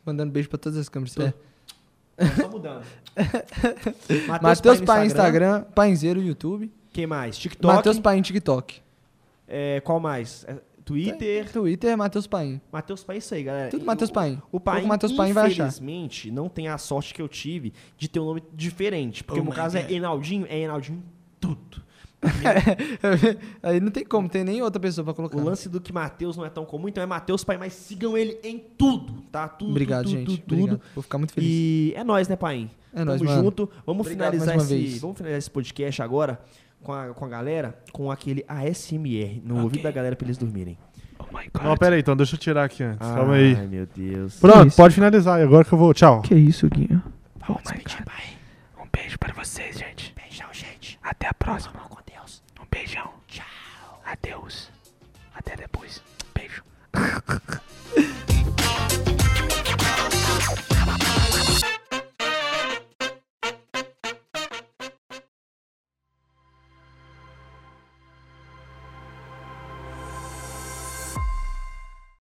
[0.06, 1.14] Mandando beijo pra todas as câmeras.
[1.16, 1.34] Tô- É.
[2.40, 2.84] Só mudando.
[4.42, 6.72] Matheus Pai Instagram, Painzeiro YouTube.
[6.94, 7.38] Quem mais?
[7.38, 7.74] TikTok.
[7.76, 8.82] Matheus Paim TikTok.
[9.48, 10.46] É, qual mais?
[10.48, 11.52] É, Twitter.
[11.52, 12.62] Twitter é Matheus Paim.
[12.72, 13.70] Matheus Paim, isso aí, galera.
[13.70, 14.42] Tudo Matheus o- Paim.
[14.52, 15.54] O Paim, Pouco Matheus Paim vai achar.
[15.68, 19.24] infelizmente, não tem a sorte que eu tive de ter um nome diferente.
[19.24, 19.90] Porque Oh no caso God.
[19.90, 21.04] é Enaldinho, é Enaldinho
[21.40, 21.84] tudo.
[23.64, 25.38] Aí não tem como, tem nem outra pessoa pra colocar.
[25.38, 28.18] O lance do que Matheus não é tão comum, então é Matheus Pai, mas sigam
[28.18, 29.48] ele em tudo, tá?
[29.48, 30.38] Tudo, Obrigado, tudo, gente.
[30.42, 30.54] tudo.
[30.62, 30.82] Obrigado.
[30.94, 31.50] Vou ficar muito feliz.
[31.50, 32.70] E é nóis, né, Pai?
[32.94, 33.44] É nóis, Tamo mano.
[33.44, 33.70] junto.
[33.86, 35.00] Vamos Obrigado finalizar esse, vez.
[35.02, 36.40] vamos finalizar esse podcast agora
[36.82, 40.78] com a, com a galera, com aquele ASMR no ouvido da galera pra eles dormirem.
[41.20, 43.00] Oh my Não, pera aí, então deixa eu tirar aqui antes.
[43.08, 43.68] Calma Ai, aí.
[43.68, 44.40] meu Deus.
[44.40, 45.42] Pronto, pode finalizar.
[45.42, 45.94] Agora que eu vou.
[45.94, 46.22] Tchau.
[46.22, 47.02] Que isso, Guinho?
[47.48, 48.24] Vamos despedir, pai.
[48.82, 50.14] Um beijo para vocês, gente.
[50.16, 51.00] Beijão, gente.
[51.02, 51.74] Até a próxima.
[51.76, 52.44] Vamos com Deus.
[52.62, 53.14] Um beijão.
[53.28, 53.46] Tchau.
[54.06, 54.70] Adeus.
[55.34, 56.04] Até depois.
[56.34, 56.62] Beijo.